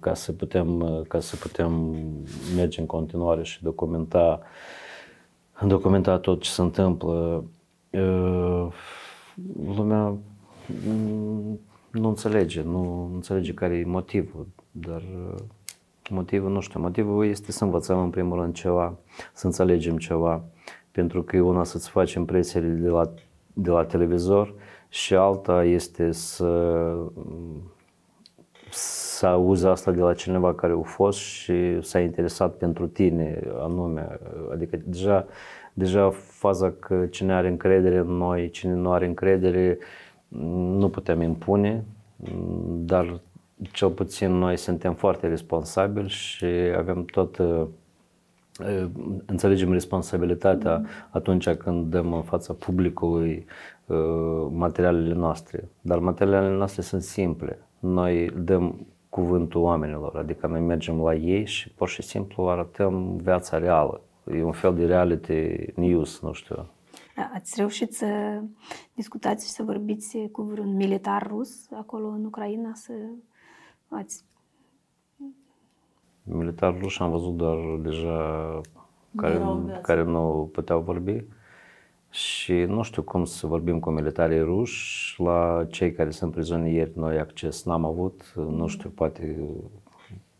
ca 0.00 0.14
să 0.14 0.32
putem, 0.32 1.04
ca 1.08 1.20
să 1.20 1.36
putem 1.36 1.96
merge 2.56 2.80
în 2.80 2.86
continuare 2.86 3.42
și 3.42 3.62
documenta, 3.62 4.40
documenta 5.66 6.18
tot 6.18 6.40
ce 6.40 6.50
se 6.50 6.60
întâmplă. 6.60 7.44
Lumea 9.76 10.16
nu 11.90 12.08
înțelege, 12.08 12.62
nu 12.62 13.10
înțelege 13.14 13.54
care 13.54 13.74
e 13.74 13.84
motivul, 13.84 14.46
dar 14.70 15.02
Motivul, 16.10 16.50
nu 16.50 16.60
știu, 16.60 16.80
motivul 16.80 17.26
este 17.26 17.52
să 17.52 17.64
învățăm 17.64 18.02
în 18.02 18.10
primul 18.10 18.40
rând 18.40 18.54
ceva, 18.54 18.98
să 19.32 19.46
înțelegem 19.46 19.96
ceva, 19.96 20.44
pentru 20.90 21.22
că 21.22 21.36
e 21.36 21.40
una 21.40 21.64
să-ți 21.64 21.88
faci 21.88 22.12
impresiile 22.12 22.68
de 22.68 22.88
la, 22.88 23.12
de 23.52 23.70
la 23.70 23.84
televizor 23.84 24.54
și 24.88 25.14
alta 25.14 25.64
este 25.64 26.12
să, 26.12 26.94
să 28.70 29.11
auzi 29.26 29.66
asta 29.66 29.90
de 29.90 30.00
la 30.00 30.14
cineva 30.14 30.54
care 30.54 30.72
a 30.72 30.82
fost 30.82 31.18
și 31.18 31.82
s-a 31.82 32.00
interesat 32.00 32.54
pentru 32.54 32.86
tine 32.86 33.40
anume. 33.58 34.18
Adică 34.52 34.78
deja, 34.84 35.26
deja 35.72 36.10
faza 36.10 36.70
că 36.70 37.06
cine 37.06 37.32
are 37.32 37.48
încredere 37.48 37.96
în 37.96 38.06
noi, 38.06 38.50
cine 38.50 38.72
nu 38.72 38.92
are 38.92 39.06
încredere, 39.06 39.78
nu 40.78 40.88
putem 40.88 41.22
impune, 41.22 41.84
dar 42.66 43.20
cel 43.70 43.90
puțin 43.90 44.32
noi 44.32 44.56
suntem 44.56 44.94
foarte 44.94 45.28
responsabili 45.28 46.08
și 46.08 46.46
avem 46.76 47.04
tot 47.04 47.38
uh, 47.38 47.66
uh, 48.60 48.88
înțelegem 49.26 49.72
responsabilitatea 49.72 50.84
atunci 51.10 51.50
când 51.50 51.90
dăm 51.90 52.12
în 52.12 52.22
fața 52.22 52.52
publicului 52.52 53.46
uh, 53.86 54.46
materialele 54.50 55.14
noastre. 55.14 55.68
Dar 55.80 55.98
materialele 55.98 56.56
noastre 56.56 56.82
sunt 56.82 57.02
simple. 57.02 57.58
Noi 57.78 58.30
dăm 58.36 58.86
cuvântul 59.12 59.60
oamenilor, 59.60 60.16
adică 60.16 60.46
noi 60.46 60.60
mergem 60.60 61.00
la 61.00 61.14
ei 61.14 61.46
și 61.46 61.70
pur 61.70 61.88
și 61.88 62.02
simplu 62.02 62.48
arătăm 62.48 63.16
viața 63.16 63.58
reală. 63.58 64.00
E 64.32 64.42
un 64.42 64.52
fel 64.52 64.74
de 64.74 64.86
reality 64.86 65.72
news, 65.74 66.20
nu 66.20 66.32
știu. 66.32 66.66
Ați 67.34 67.54
reușit 67.56 67.94
să 67.94 68.40
discutați 68.94 69.46
și 69.46 69.52
să 69.52 69.62
vorbiți 69.62 70.18
cu 70.32 70.42
vreun 70.42 70.76
militar 70.76 71.26
rus 71.26 71.70
acolo 71.70 72.06
în 72.06 72.24
Ucraina, 72.24 72.70
să 72.74 72.92
Ați... 73.92 74.24
Militar 76.22 76.78
ruși 76.78 77.02
am 77.02 77.10
văzut 77.10 77.36
doar 77.36 77.58
deja 77.80 78.60
care, 79.16 79.42
care 79.82 80.02
nu 80.02 80.50
puteau 80.52 80.80
vorbi 80.80 81.24
și 82.12 82.52
nu 82.52 82.82
știu 82.82 83.02
cum 83.02 83.24
să 83.24 83.46
vorbim 83.46 83.78
cu 83.78 83.90
militarii 83.90 84.40
ruși. 84.40 85.14
La 85.20 85.66
cei 85.70 85.92
care 85.92 86.10
sunt 86.10 86.32
prizonieri 86.32 86.90
noi 86.94 87.18
acces 87.18 87.64
n-am 87.64 87.84
avut, 87.84 88.32
nu 88.34 88.66
știu, 88.66 88.88
poate 88.88 89.36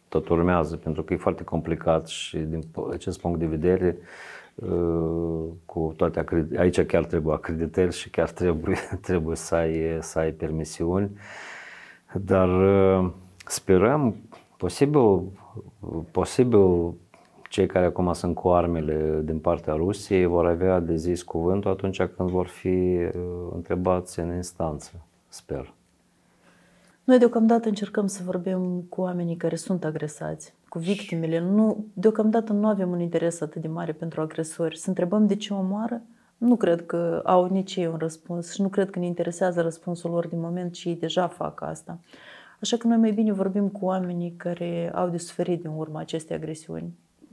tot 0.09 0.29
urmează, 0.29 0.77
pentru 0.77 1.03
că 1.03 1.13
e 1.13 1.17
foarte 1.17 1.45
complicat 1.45 2.09
și 2.09 2.37
din 2.37 2.63
acest 2.93 3.21
punct 3.21 3.39
de 3.39 3.47
vedere 3.47 3.97
uh, 4.55 5.45
cu 5.65 5.93
toate 5.97 6.19
acredit- 6.19 6.59
aici 6.59 6.81
chiar 6.81 7.05
trebuie 7.05 7.35
acreditări 7.35 7.93
și 7.97 8.11
chiar 8.11 8.31
trebuie, 8.31 8.77
trebuie 9.09 9.37
să 9.37 9.55
ai, 9.55 9.99
să 10.01 10.19
ai 10.19 10.31
permisiuni. 10.31 11.11
Dar 12.13 12.49
uh, 12.49 13.11
Sperăm, 13.47 14.17
posibil, 14.57 15.23
posibil 16.11 16.95
cei 17.53 17.67
care 17.67 17.85
acum 17.85 18.13
sunt 18.13 18.35
cu 18.35 18.49
armele 18.49 19.21
din 19.25 19.39
partea 19.39 19.75
Rusiei 19.75 20.25
vor 20.25 20.47
avea 20.47 20.81
de 20.81 20.97
zis 20.97 21.23
cuvântul 21.23 21.71
atunci 21.71 22.03
când 22.03 22.29
vor 22.29 22.47
fi 22.47 22.69
uh, 22.69 23.13
întrebați 23.55 24.21
în 24.21 24.35
instanță, 24.35 24.91
sper. 25.29 25.73
Noi 27.05 27.19
deocamdată 27.19 27.69
încercăm 27.69 28.07
să 28.07 28.23
vorbim 28.25 28.85
cu 28.89 29.01
oamenii 29.01 29.37
care 29.37 29.57
sunt 29.57 29.85
agresați, 29.85 30.55
cu 30.69 30.79
victimele. 30.79 31.41
Nu, 31.41 31.85
deocamdată 31.93 32.53
nu 32.53 32.67
avem 32.67 32.91
un 32.91 33.01
interes 33.01 33.41
atât 33.41 33.63
de 33.63 33.69
mare 33.69 33.93
pentru 33.93 34.21
agresori. 34.21 34.79
Să 34.79 34.89
întrebăm 34.89 35.27
de 35.27 35.37
ce 35.37 35.55
omoară? 35.55 36.03
Nu 36.37 36.57
cred 36.57 36.87
că 36.87 37.23
au 37.25 37.47
nici 37.47 37.77
ei 37.77 37.87
un 37.87 37.97
răspuns 37.99 38.53
și 38.53 38.63
nu 38.63 38.69
cred 38.69 38.91
că 38.91 38.99
ne 38.99 39.07
interesează 39.07 39.61
răspunsul 39.61 40.11
lor 40.11 40.27
din 40.27 40.41
moment 40.41 40.73
ce 40.73 40.89
ei 40.89 40.97
deja 40.97 41.27
fac 41.27 41.63
asta. 41.63 41.99
Așa 42.61 42.77
că 42.77 42.87
noi 42.87 42.97
mai 42.97 43.13
bine 43.13 43.33
vorbim 43.33 43.69
cu 43.69 43.85
oamenii 43.85 44.35
care 44.37 44.93
au 44.95 45.09
de 45.09 45.19
suferit 45.19 45.61
din 45.61 45.71
urma 45.77 46.01
acestei 46.01 46.37
agresiuni. 46.37 46.93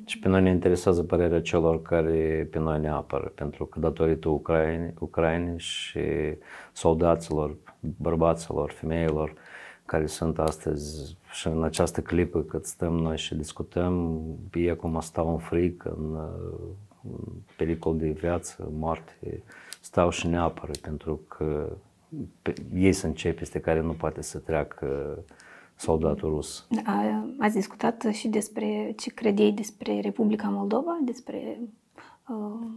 Și 0.10 0.20
pe 0.20 0.28
noi 0.28 0.41
ne 0.41 0.49
interesează 0.49 1.03
părerea 1.03 1.41
celor 1.41 1.82
care 1.82 2.47
pe 2.51 2.60
noi 2.60 2.80
ne 2.80 2.89
apără, 2.89 3.32
pentru 3.36 3.66
că 3.66 3.80
datorită 3.80 4.30
Ucraine, 4.30 4.93
Ucraine 4.99 5.57
și 5.57 5.99
soldaților, 6.74 7.55
bărbaților, 7.80 8.72
femeilor 8.72 9.34
care 9.86 10.05
sunt 10.05 10.39
astăzi 10.39 11.18
și 11.32 11.47
în 11.47 11.64
această 11.64 12.01
clipă 12.01 12.41
cât 12.41 12.66
stăm 12.66 12.93
noi 12.93 13.18
și 13.18 13.36
discutăm, 13.36 14.22
ei 14.53 14.70
acum 14.70 14.99
stau 14.99 15.32
în 15.32 15.38
fric, 15.38 15.84
în, 15.84 16.18
în 17.03 17.20
pericol 17.57 17.97
de 17.97 18.07
viață, 18.07 18.70
moarte, 18.72 19.43
stau 19.80 20.10
și 20.10 20.28
ne 20.28 20.38
apără 20.38 20.72
pentru 20.82 21.22
că 21.28 21.70
ei 22.74 22.93
sunt 22.93 23.16
cei 23.16 23.34
peste 23.34 23.60
care 23.60 23.82
nu 23.82 23.91
poate 23.91 24.22
să 24.22 24.38
treacă 24.38 25.18
soldatul 25.80 26.30
rus. 26.30 26.67
A, 26.86 27.25
ați 27.39 27.55
discutat 27.55 28.07
și 28.11 28.27
despre 28.27 28.93
ce 28.97 29.09
crede 29.09 29.43
ei 29.43 29.51
despre 29.51 29.99
Republica 29.99 30.49
Moldova, 30.49 30.99
despre 31.05 31.59
uh, 32.27 32.67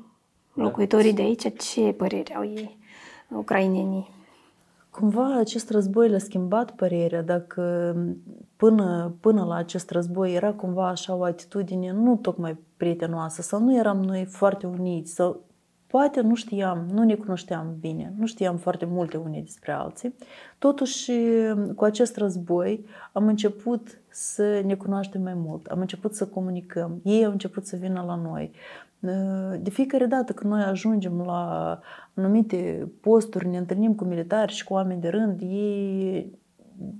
locuitorii 0.53 1.13
de 1.13 1.23
aici, 1.23 1.57
ce 1.57 1.93
păreri 1.93 2.35
au 2.35 2.45
ei, 2.45 2.79
ucrainenii? 3.29 4.09
Cumva 4.91 5.37
acest 5.39 5.71
război 5.71 6.09
le-a 6.09 6.19
schimbat 6.19 6.75
părerea, 6.75 7.23
dacă 7.23 7.95
până, 8.57 9.15
până 9.21 9.45
la 9.45 9.55
acest 9.55 9.91
război 9.91 10.35
era 10.35 10.53
cumva 10.53 10.89
așa 10.89 11.15
o 11.15 11.23
atitudine 11.23 11.93
nu 11.93 12.17
tocmai 12.17 12.59
prietenoasă 12.77 13.43
sau 13.43 13.61
nu 13.61 13.77
eram 13.77 14.03
noi 14.03 14.25
foarte 14.25 14.67
uniți 14.67 15.13
sau 15.13 15.41
Poate 15.93 16.21
nu 16.21 16.35
știam, 16.35 16.87
nu 16.93 17.03
ne 17.03 17.15
cunoșteam 17.15 17.77
bine, 17.81 18.13
nu 18.19 18.27
știam 18.27 18.57
foarte 18.57 18.85
multe 18.85 19.17
unii 19.17 19.43
despre 19.43 19.73
alții. 19.73 20.15
Totuși, 20.59 21.13
cu 21.77 21.85
acest 21.85 22.17
război 22.17 22.85
am 23.13 23.27
început 23.27 24.01
să 24.09 24.63
ne 24.65 24.75
cunoaștem 24.75 25.23
mai 25.23 25.35
mult, 25.35 25.67
am 25.67 25.81
început 25.81 26.15
să 26.15 26.27
comunicăm, 26.27 27.01
ei 27.05 27.25
au 27.25 27.31
început 27.31 27.67
să 27.67 27.77
vină 27.77 28.05
la 28.07 28.15
noi. 28.15 28.51
De 29.61 29.71
fiecare 29.71 30.07
dată 30.07 30.33
când 30.33 30.53
noi 30.53 30.63
ajungem 30.63 31.23
la 31.27 31.81
anumite 32.15 32.91
posturi, 33.01 33.49
ne 33.49 33.59
întâlnim 33.59 33.95
cu 33.95 34.05
militari 34.05 34.53
și 34.53 34.65
cu 34.65 34.73
oameni 34.73 35.01
de 35.01 35.09
rând, 35.09 35.41
ei 35.41 36.39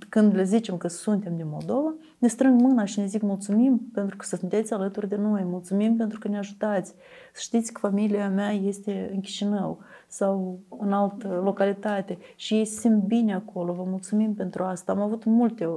când 0.09 0.35
le 0.35 0.43
zicem 0.43 0.77
că 0.77 0.87
suntem 0.87 1.35
din 1.35 1.47
Moldova, 1.49 1.95
ne 2.23 2.29
strâng 2.29 2.61
mâna 2.61 2.85
și 2.85 2.99
ne 2.99 3.05
zic 3.05 3.21
mulțumim 3.21 3.89
pentru 3.93 4.17
că 4.17 4.25
sunteți 4.25 4.73
alături 4.73 5.07
de 5.09 5.15
noi, 5.15 5.43
mulțumim 5.43 5.95
pentru 5.95 6.19
că 6.19 6.27
ne 6.27 6.37
ajutați. 6.37 6.93
Să 7.33 7.39
știți 7.41 7.73
că 7.73 7.79
familia 7.79 8.29
mea 8.29 8.51
este 8.51 9.09
în 9.13 9.19
Chișinău 9.19 9.79
sau 10.07 10.59
în 10.79 10.93
altă 10.93 11.41
localitate 11.43 12.17
și 12.35 12.53
ei 12.53 12.65
se 12.65 12.79
simt 12.79 13.03
bine 13.03 13.33
acolo, 13.33 13.73
vă 13.73 13.83
mulțumim 13.83 14.33
pentru 14.33 14.63
asta. 14.63 14.91
Am 14.91 14.99
avut 14.99 15.23
multe, 15.23 15.69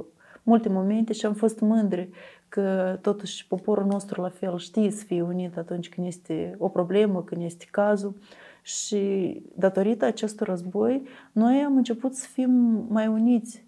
multe 0.43 0.69
momente 0.69 1.13
și 1.13 1.25
am 1.25 1.33
fost 1.33 1.59
mândri 1.59 2.09
că 2.49 2.97
totuși 3.01 3.47
poporul 3.47 3.85
nostru 3.85 4.21
la 4.21 4.29
fel 4.29 4.57
știe 4.57 4.91
să 4.91 5.03
fie 5.03 5.21
unit 5.21 5.57
atunci 5.57 5.89
când 5.89 6.07
este 6.07 6.55
o 6.57 6.67
problemă, 6.67 7.23
când 7.23 7.43
este 7.43 7.65
cazul. 7.71 8.15
Și 8.61 9.41
datorită 9.55 10.05
acestui 10.05 10.45
război, 10.45 11.07
noi 11.31 11.63
am 11.65 11.75
început 11.75 12.15
să 12.15 12.27
fim 12.31 12.51
mai 12.89 13.07
uniți 13.07 13.65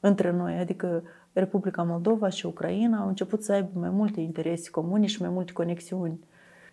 între 0.00 0.32
noi, 0.32 0.58
adică 0.58 1.02
Republica 1.38 1.82
Moldova 1.82 2.28
și 2.28 2.46
Ucraina 2.46 3.00
au 3.00 3.08
început 3.08 3.42
să 3.42 3.52
aibă 3.52 3.68
mai 3.74 3.90
multe 3.90 4.20
interese 4.20 4.70
comune 4.70 5.06
și 5.06 5.20
mai 5.20 5.30
multe 5.30 5.52
conexiuni. 5.52 6.18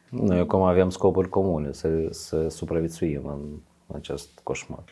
Noi 0.10 0.40
acum 0.40 0.62
avem 0.62 0.90
scopuri 0.90 1.30
comune, 1.30 1.72
să, 1.72 2.08
să 2.10 2.48
supraviețuim 2.50 3.26
în 3.26 3.42
acest 3.96 4.40
coșmar. 4.44 4.84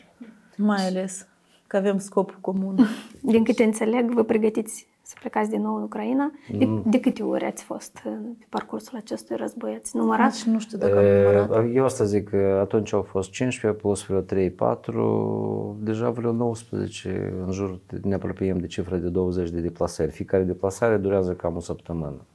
Mai 0.56 0.86
ales 0.86 1.26
că 1.66 1.76
avem 1.76 1.98
scop 1.98 2.38
comun. 2.40 2.78
Din 3.22 3.44
câte 3.44 3.64
înțeleg, 3.64 4.10
vă 4.10 4.22
pregătiți 4.22 4.86
să 5.06 5.14
plecați 5.20 5.50
din 5.50 5.62
nou 5.62 5.76
în 5.76 5.82
Ucraina. 5.82 6.32
De, 6.58 6.68
de 6.84 7.00
câte 7.00 7.22
ori 7.22 7.44
ați 7.44 7.62
fost 7.62 8.02
uh, 8.06 8.12
pe 8.38 8.46
parcursul 8.48 8.96
acestui 8.96 9.36
război? 9.36 9.74
Ați 9.74 9.96
numărat? 9.96 10.32
Nici 10.32 10.42
nu 10.42 10.58
știu 10.58 10.78
dacă 10.78 10.98
am 10.98 11.04
numărat. 11.04 11.74
Eu 11.74 11.84
asta 11.84 12.04
zic 12.04 12.28
că 12.28 12.58
atunci 12.60 12.92
au 12.92 13.02
fost 13.02 13.30
15 13.30 13.80
plus 13.80 14.06
vreo 14.06 14.20
3, 14.20 14.50
4, 14.50 15.76
deja 15.80 16.10
vreo 16.10 16.32
19, 16.32 17.34
în 17.46 17.52
jur, 17.52 17.80
ne 18.02 18.14
apropiem 18.14 18.58
de 18.58 18.66
cifra 18.66 18.96
de 18.96 19.08
20 19.08 19.50
de 19.50 19.60
deplasări. 19.60 20.10
Fiecare 20.10 20.42
deplasare 20.42 20.96
durează 20.96 21.32
cam 21.32 21.56
o 21.56 21.60
săptămână. 21.60 22.26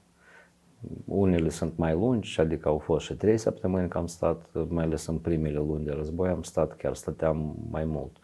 Unele 1.06 1.50
sunt 1.50 1.74
mai 1.76 1.94
lungi, 1.94 2.40
adică 2.42 2.70
au 2.70 2.78
fost 2.78 3.06
și 3.06 3.14
3 3.14 3.38
săptămâni 3.38 3.88
că 3.88 3.98
am 3.98 4.08
stat, 4.08 4.46
mai 4.68 4.84
ales 4.84 5.06
în 5.06 5.18
primele 5.18 5.58
luni 5.58 5.86
de 5.86 5.92
război 5.92 6.30
am 6.30 6.42
stat, 6.42 6.76
chiar 6.76 6.96
stăteam 6.96 7.56
mai 7.72 7.84
mult. 7.86 8.18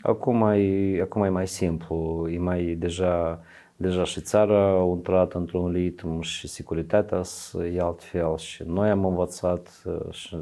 Acum 0.00 0.42
e, 0.42 1.00
acum 1.02 1.22
e 1.22 1.28
mai 1.28 1.46
simplu, 1.46 2.28
e 2.30 2.38
mai 2.38 2.76
deja 2.78 3.40
deja 3.76 4.04
și 4.04 4.20
țara 4.20 4.68
a 4.68 4.84
intrat 4.84 5.32
într-un 5.32 5.72
ritm 5.72 6.20
și 6.20 6.48
securitatea 6.48 7.22
e 7.72 7.80
altfel 7.80 8.36
și 8.36 8.62
noi 8.66 8.90
am 8.90 9.04
învățat 9.04 9.82
și, 10.10 10.36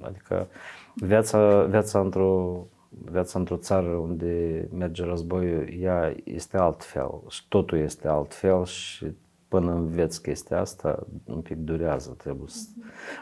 adică 0.00 0.46
viața, 0.94 1.62
viața 1.62 2.00
într-o 2.00 2.66
viața 2.98 3.38
într-o 3.38 3.56
țară 3.56 3.88
unde 3.88 4.68
merge 4.72 5.04
războiul, 5.04 5.68
ea 5.80 6.16
este 6.24 6.56
altfel 6.56 7.20
și 7.28 7.48
totul 7.48 7.78
este 7.78 8.08
altfel 8.08 8.64
și 8.64 9.06
până 9.48 9.72
înveți 9.72 10.22
chestia 10.22 10.60
asta, 10.60 11.06
un 11.24 11.40
pic 11.40 11.56
durează, 11.56 12.14
trebuie 12.18 12.48
să... 12.48 12.66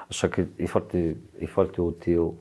Așa 0.09 0.29
că 0.29 0.45
e 0.57 0.67
foarte, 0.67 1.17
e 1.39 1.47
foarte 1.47 1.81
util 1.81 2.33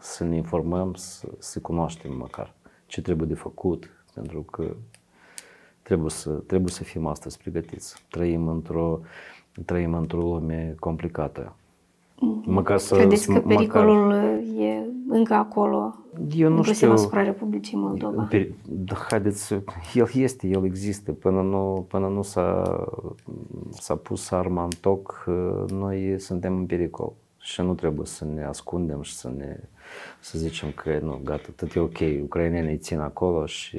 să 0.00 0.24
ne 0.24 0.36
informăm, 0.36 0.94
să, 0.94 1.28
să 1.38 1.60
cunoaștem 1.60 2.16
măcar 2.16 2.54
ce 2.86 3.02
trebuie 3.02 3.28
de 3.28 3.34
făcut, 3.34 3.90
pentru 4.14 4.42
că 4.42 4.76
trebuie 5.86 6.10
să, 6.10 6.30
trebuie 6.30 6.70
să 6.70 6.82
fim 6.82 7.06
astăzi 7.06 7.38
pregătiți. 7.38 8.02
Trăim 8.10 8.48
într-o, 8.48 9.00
trăim 9.64 9.94
într-o 9.94 10.18
lume 10.20 10.74
complicată. 10.78 11.52
Măcar 12.44 12.78
să, 12.78 12.96
Credeți 12.96 13.32
că 13.32 13.40
pericolul 13.40 14.04
măcar, 14.04 14.38
e 14.58 14.86
încă 15.08 15.34
acolo, 15.34 15.94
eu 16.36 16.50
nu 16.50 16.62
știu, 16.62 16.92
asupra 16.92 17.22
Republicii 17.22 17.76
Moldova? 17.76 18.22
Per, 18.22 18.48
da, 18.68 18.94
haideți, 18.94 19.54
el 19.94 20.08
este, 20.14 20.46
el 20.46 20.64
există. 20.64 21.12
Până 21.12 21.42
nu, 21.42 21.86
până 21.88 22.08
nu 22.08 22.22
s-a, 22.22 22.78
s-a 23.70 23.96
pus 23.96 24.30
arma 24.30 24.62
în 24.62 24.70
toc, 24.80 25.24
noi 25.68 26.20
suntem 26.20 26.56
în 26.56 26.66
pericol. 26.66 27.12
Și 27.46 27.60
nu 27.60 27.74
trebuie 27.74 28.06
să 28.06 28.24
ne 28.24 28.44
ascundem 28.44 29.02
și 29.02 29.14
să 29.14 29.32
ne 29.36 29.58
să 30.20 30.38
zicem 30.38 30.70
că 30.70 30.98
nu, 31.02 31.20
gata, 31.24 31.48
tot 31.56 31.74
e 31.74 31.80
ok, 31.80 31.98
ucrainenii 32.22 32.78
țin 32.78 32.98
acolo 32.98 33.46
și 33.46 33.78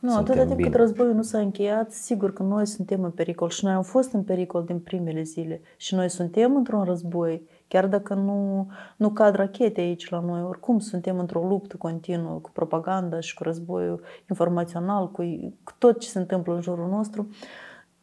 Nu, 0.00 0.16
atâta 0.16 0.44
timp 0.44 0.62
cât 0.62 0.74
războiul 0.74 1.14
nu 1.14 1.22
s-a 1.22 1.38
încheiat, 1.38 1.92
sigur 1.92 2.32
că 2.32 2.42
noi 2.42 2.66
suntem 2.66 3.04
în 3.04 3.10
pericol 3.10 3.48
și 3.48 3.64
noi 3.64 3.72
am 3.72 3.82
fost 3.82 4.12
în 4.12 4.22
pericol 4.22 4.64
din 4.64 4.78
primele 4.78 5.22
zile. 5.22 5.60
Și 5.76 5.94
noi 5.94 6.08
suntem 6.08 6.56
într-un 6.56 6.84
război, 6.84 7.48
chiar 7.68 7.86
dacă 7.86 8.14
nu, 8.14 8.68
nu 8.96 9.10
cad 9.10 9.34
rachete 9.34 9.80
aici 9.80 10.08
la 10.08 10.20
noi, 10.20 10.42
oricum 10.42 10.78
suntem 10.78 11.18
într-o 11.18 11.46
luptă 11.46 11.76
continuă 11.76 12.38
cu 12.38 12.50
propaganda 12.50 13.20
și 13.20 13.34
cu 13.34 13.42
războiul 13.42 14.02
informațional, 14.28 15.10
cu, 15.10 15.22
cu 15.64 15.72
tot 15.78 16.00
ce 16.00 16.08
se 16.08 16.18
întâmplă 16.18 16.54
în 16.54 16.60
jurul 16.60 16.88
nostru, 16.88 17.28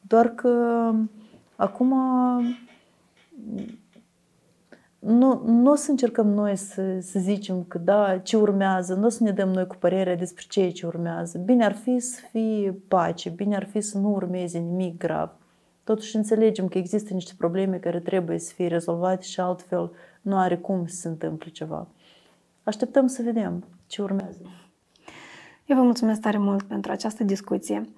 doar 0.02 0.28
că 0.28 0.50
acum 1.56 1.94
nu, 5.06 5.42
nu 5.46 5.72
o 5.72 5.76
să 5.76 5.92
încercăm 5.92 6.28
noi 6.28 6.56
să, 6.56 7.00
să 7.00 7.20
zicem 7.20 7.64
că 7.64 7.78
da, 7.78 8.18
ce 8.18 8.38
urmează, 8.38 8.94
nu 8.94 9.06
o 9.06 9.10
să 9.10 9.24
ne 9.24 9.32
dăm 9.32 9.50
noi 9.50 9.68
cu 9.68 9.76
părerea 9.76 10.16
despre 10.16 10.44
ce 10.50 10.70
ce 10.70 10.86
urmează. 10.86 11.38
Bine 11.38 11.66
ar 11.66 11.74
fi 11.74 12.00
să 12.00 12.20
fie 12.32 12.76
pace, 12.88 13.30
bine 13.30 13.56
ar 13.56 13.66
fi 13.66 13.82
să 13.82 13.98
nu 13.98 14.10
urmeze 14.10 14.58
nimic 14.58 14.98
grav. 14.98 15.32
Totuși 15.84 16.16
înțelegem 16.16 16.68
că 16.68 16.78
există 16.78 17.14
niște 17.14 17.34
probleme 17.38 17.78
care 17.78 18.00
trebuie 18.00 18.40
să 18.40 18.54
fie 18.54 18.68
rezolvate 18.68 19.22
și 19.22 19.40
altfel 19.40 19.92
nu 20.22 20.38
are 20.38 20.58
cum 20.58 20.88
să 20.88 20.96
se 20.96 21.08
întâmple 21.08 21.50
ceva. 21.50 21.88
Așteptăm 22.64 23.08
să 23.08 23.22
vedem 23.22 23.64
ce 23.88 24.02
urmează. 24.02 24.42
Eu 25.66 25.78
vă 25.78 25.84
mulțumesc 25.84 26.22
tare 26.22 26.38
mult 26.38 26.64
pentru 26.64 26.92
această 26.92 27.24
discuție, 27.24 27.90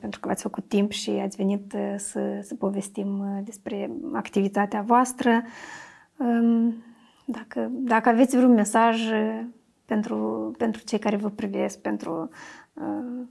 pentru 0.00 0.20
că 0.20 0.28
v-ați 0.28 0.42
făcut 0.42 0.68
timp 0.68 0.90
și 0.90 1.10
ați 1.10 1.36
venit 1.36 1.74
să, 1.96 2.38
să 2.42 2.54
povestim 2.54 3.40
despre 3.44 3.90
activitatea 4.12 4.82
voastră. 4.82 5.42
Dacă, 7.24 7.68
dacă 7.70 8.08
aveți 8.08 8.36
vreun 8.36 8.52
mesaj 8.52 9.00
pentru, 9.84 10.50
pentru 10.58 10.82
cei 10.84 10.98
care 10.98 11.16
vă 11.16 11.30
privesc, 11.30 11.78
pentru 11.80 12.28
uh, 12.72 13.26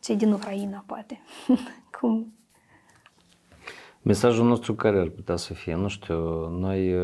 cei 0.00 0.16
din 0.16 0.32
Ucraina, 0.32 0.84
poate, 0.86 1.20
cum? 2.00 2.34
Mesajul 4.02 4.46
nostru 4.46 4.74
care 4.74 4.98
ar 4.98 5.08
putea 5.08 5.36
să 5.36 5.54
fie? 5.54 5.74
Nu 5.74 5.88
știu, 5.88 6.48
noi 6.48 6.94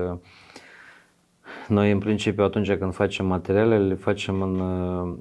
noi, 1.69 1.91
în 1.91 1.99
principiu, 1.99 2.45
atunci 2.45 2.73
când 2.73 2.95
facem 2.95 3.27
materialele, 3.27 3.87
le 3.87 3.95
facem 3.95 4.43
în, 4.43 4.61
uh, 4.61 5.15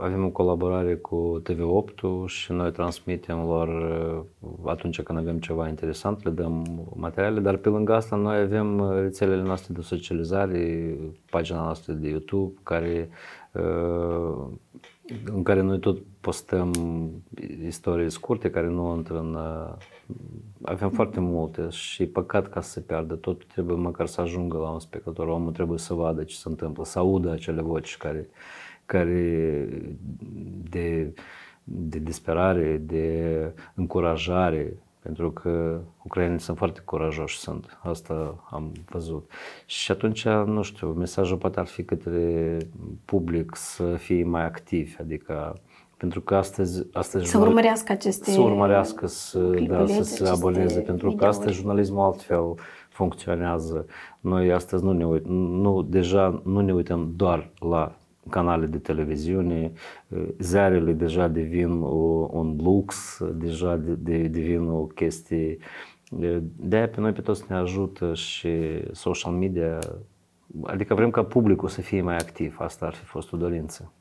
avem 0.00 0.24
o 0.24 0.28
colaborare 0.28 0.94
cu 0.94 1.42
TV8 1.42 2.26
și 2.26 2.52
noi 2.52 2.72
transmitem 2.72 3.38
lor 3.38 3.68
uh, 4.40 4.50
atunci 4.64 5.02
când 5.02 5.18
avem 5.18 5.38
ceva 5.38 5.68
interesant, 5.68 6.24
le 6.24 6.30
dăm 6.30 6.84
materiale, 6.94 7.40
dar 7.40 7.56
pe 7.56 7.68
lângă 7.68 7.94
asta 7.94 8.16
noi 8.16 8.36
avem 8.36 8.90
rețelele 9.00 9.42
noastre 9.42 9.74
de 9.74 9.80
socializare, 9.80 10.94
pagina 11.30 11.62
noastră 11.62 11.92
de 11.92 12.08
YouTube, 12.08 12.54
care 12.62 13.08
uh, 13.52 14.46
în 15.24 15.42
care 15.42 15.60
noi 15.60 15.78
tot 15.78 15.98
postăm 16.20 16.72
istorii 17.66 18.10
scurte 18.10 18.50
care 18.50 18.66
nu 18.66 18.94
intră 18.96 19.18
în... 19.18 19.38
Avem 20.68 20.90
foarte 20.90 21.20
multe 21.20 21.68
și 21.68 22.06
păcat 22.06 22.48
ca 22.48 22.60
să 22.60 22.70
se 22.70 22.80
piardă. 22.80 23.14
Tot 23.14 23.44
trebuie 23.44 23.76
măcar 23.76 24.06
să 24.06 24.20
ajungă 24.20 24.58
la 24.58 24.70
un 24.70 24.80
spectator. 24.80 25.28
Omul 25.28 25.52
trebuie 25.52 25.78
să 25.78 25.94
vadă 25.94 26.24
ce 26.24 26.34
se 26.34 26.48
întâmplă, 26.48 26.84
să 26.84 26.98
audă 26.98 27.30
acele 27.30 27.62
voci 27.62 27.96
care, 27.96 28.28
care 28.86 29.68
de, 30.70 31.14
de 31.64 31.98
disperare, 31.98 32.76
de 32.76 33.32
încurajare, 33.74 34.76
pentru 35.06 35.30
că 35.30 35.80
ucrainenii 36.02 36.40
sunt 36.40 36.56
foarte 36.56 36.80
curajoși, 36.84 37.38
sunt. 37.38 37.78
Asta 37.82 38.44
am 38.50 38.72
văzut. 38.88 39.30
Și 39.66 39.90
atunci, 39.90 40.24
nu 40.28 40.62
știu, 40.62 40.88
mesajul 40.88 41.36
poate 41.36 41.60
ar 41.60 41.66
fi 41.66 41.84
către 41.84 42.58
public 43.04 43.50
să 43.54 43.96
fie 43.96 44.24
mai 44.24 44.44
activ, 44.44 44.96
adică 45.00 45.60
pentru 45.96 46.20
că 46.20 46.34
astăzi, 46.34 46.86
astăzi 46.92 47.30
să 47.30 47.38
urmărească 47.38 47.92
aceste 47.92 48.30
să 48.30 48.40
urmărească 48.40 49.06
să, 49.06 49.38
da, 49.38 49.86
să 49.86 50.02
se 50.02 50.28
aboneze, 50.28 50.80
pentru 50.80 51.12
că 51.12 51.24
astăzi 51.24 51.56
jurnalismul 51.56 52.04
altfel 52.04 52.54
funcționează. 52.88 53.86
Noi 54.20 54.52
astăzi 54.52 54.84
nu 54.84 54.92
ne 54.92 55.06
uităm, 55.06 55.32
nu, 55.32 55.82
deja 55.82 56.42
nu 56.44 56.60
ne 56.60 56.74
uităm 56.74 57.12
doar 57.16 57.50
la 57.58 57.96
canale 58.28 58.66
de 58.66 58.78
televiziune, 58.78 59.72
ziarele 60.38 60.92
deja 60.92 61.28
devin 61.28 61.70
un 62.30 62.58
lux, 62.62 63.18
deja 63.34 63.76
de, 63.76 63.92
de, 63.92 64.16
devin 64.28 64.68
o 64.68 64.82
chestie. 64.82 65.56
De-aia 66.56 66.88
pe 66.88 67.00
noi 67.00 67.12
pe 67.12 67.20
toți 67.20 67.44
ne 67.48 67.56
ajută 67.56 68.14
și 68.14 68.50
social 68.92 69.32
media, 69.32 69.78
adică 70.62 70.94
vrem 70.94 71.10
ca 71.10 71.24
publicul 71.24 71.68
să 71.68 71.80
fie 71.80 72.02
mai 72.02 72.16
activ, 72.16 72.56
asta 72.58 72.86
ar 72.86 72.94
fi 72.94 73.04
fost 73.04 73.32
o 73.32 73.36
dorință. 73.36 73.92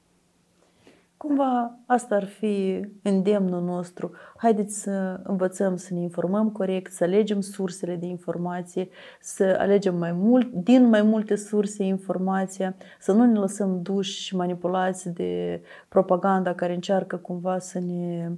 Cumva 1.27 1.77
asta 1.85 2.15
ar 2.15 2.25
fi 2.25 2.85
îndemnul 3.01 3.61
nostru. 3.61 4.11
Haideți 4.37 4.81
să 4.81 5.19
învățăm 5.23 5.75
să 5.75 5.93
ne 5.93 5.99
informăm 5.99 6.49
corect, 6.49 6.91
să 6.91 7.03
alegem 7.03 7.41
sursele 7.41 7.95
de 7.95 8.05
informație, 8.05 8.89
să 9.21 9.55
alegem 9.59 9.95
mai 9.97 10.11
mult, 10.11 10.51
din 10.53 10.89
mai 10.89 11.01
multe 11.01 11.35
surse 11.35 11.83
informația, 11.83 12.75
să 12.99 13.11
nu 13.11 13.25
ne 13.25 13.39
lăsăm 13.39 13.81
duși 13.81 14.21
și 14.21 14.35
manipulați 14.35 15.09
de 15.09 15.61
propaganda 15.87 16.53
care 16.53 16.73
încearcă 16.73 17.15
cumva 17.15 17.59
să 17.59 17.79
ne 17.79 18.31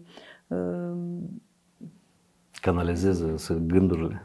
uh, 0.47 0.97
canalizeze 2.61 3.37
să 3.37 3.53
gândurile. 3.53 4.21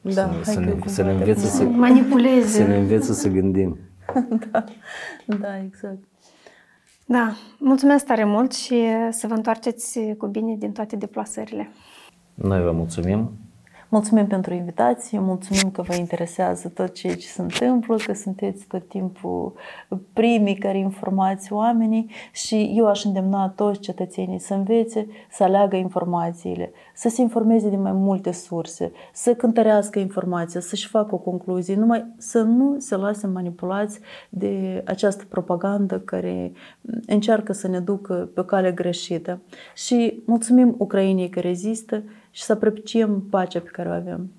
Da, 0.00 0.30
să, 0.42 0.50
să, 0.50 0.60
ne, 0.60 0.76
să 0.86 1.02
ne 1.02 1.12
învețe 1.12 1.46
să 1.46 1.62
manipuleze. 1.64 2.46
Să 2.46 2.66
ne 2.66 2.76
învețe 2.76 3.12
să 3.12 3.28
gândim. 3.28 3.78
da, 4.50 4.64
da, 5.40 5.58
exact. 5.58 6.04
Da, 7.08 7.32
mulțumesc 7.58 8.04
tare 8.04 8.24
mult 8.24 8.52
și 8.52 8.84
să 9.10 9.26
vă 9.26 9.34
întoarceți 9.34 10.00
cu 10.18 10.26
bine 10.26 10.56
din 10.56 10.72
toate 10.72 10.96
deplasările. 10.96 11.70
Noi 12.34 12.62
vă 12.62 12.70
mulțumim. 12.70 13.30
Mulțumim 13.88 14.26
pentru 14.26 14.54
invitație, 14.54 15.18
mulțumim 15.18 15.70
că 15.70 15.82
vă 15.82 15.94
interesează 15.94 16.68
tot 16.68 16.94
ceea 16.94 17.14
ce 17.14 17.26
se 17.26 17.42
întâmplă, 17.42 17.96
că 17.96 18.12
sunteți 18.14 18.66
tot 18.66 18.88
timpul 18.88 19.52
primii 20.12 20.56
care 20.56 20.78
informați 20.78 21.52
oamenii 21.52 22.10
și 22.32 22.72
eu 22.76 22.86
aș 22.86 23.04
îndemna 23.04 23.48
toți 23.48 23.80
cetățenii 23.80 24.38
să 24.38 24.54
învețe, 24.54 25.06
să 25.30 25.42
aleagă 25.42 25.76
informațiile, 25.76 26.72
să 26.94 27.08
se 27.08 27.20
informeze 27.20 27.68
din 27.68 27.82
mai 27.82 27.92
multe 27.92 28.32
surse, 28.32 28.92
să 29.12 29.34
cântărească 29.34 29.98
informația, 29.98 30.60
să-și 30.60 30.88
facă 30.88 31.14
o 31.14 31.18
concluzie, 31.18 31.74
numai 31.74 32.06
să 32.16 32.42
nu 32.42 32.76
se 32.78 32.96
lase 32.96 33.26
manipulați 33.26 33.98
de 34.28 34.82
această 34.86 35.24
propagandă 35.28 36.00
care 36.00 36.52
încearcă 37.06 37.52
să 37.52 37.68
ne 37.68 37.80
ducă 37.80 38.30
pe 38.34 38.40
o 38.40 38.44
cale 38.44 38.72
greșită. 38.72 39.40
Și 39.74 40.22
mulțumim 40.26 40.74
Ucrainei 40.78 41.28
că 41.28 41.40
rezistă 41.40 42.02
și 42.36 42.42
să 42.42 42.52
apreciem 42.52 43.20
pacea 43.30 43.60
pe 43.60 43.68
care 43.68 43.88
o 43.88 43.92
avem. 43.92 44.35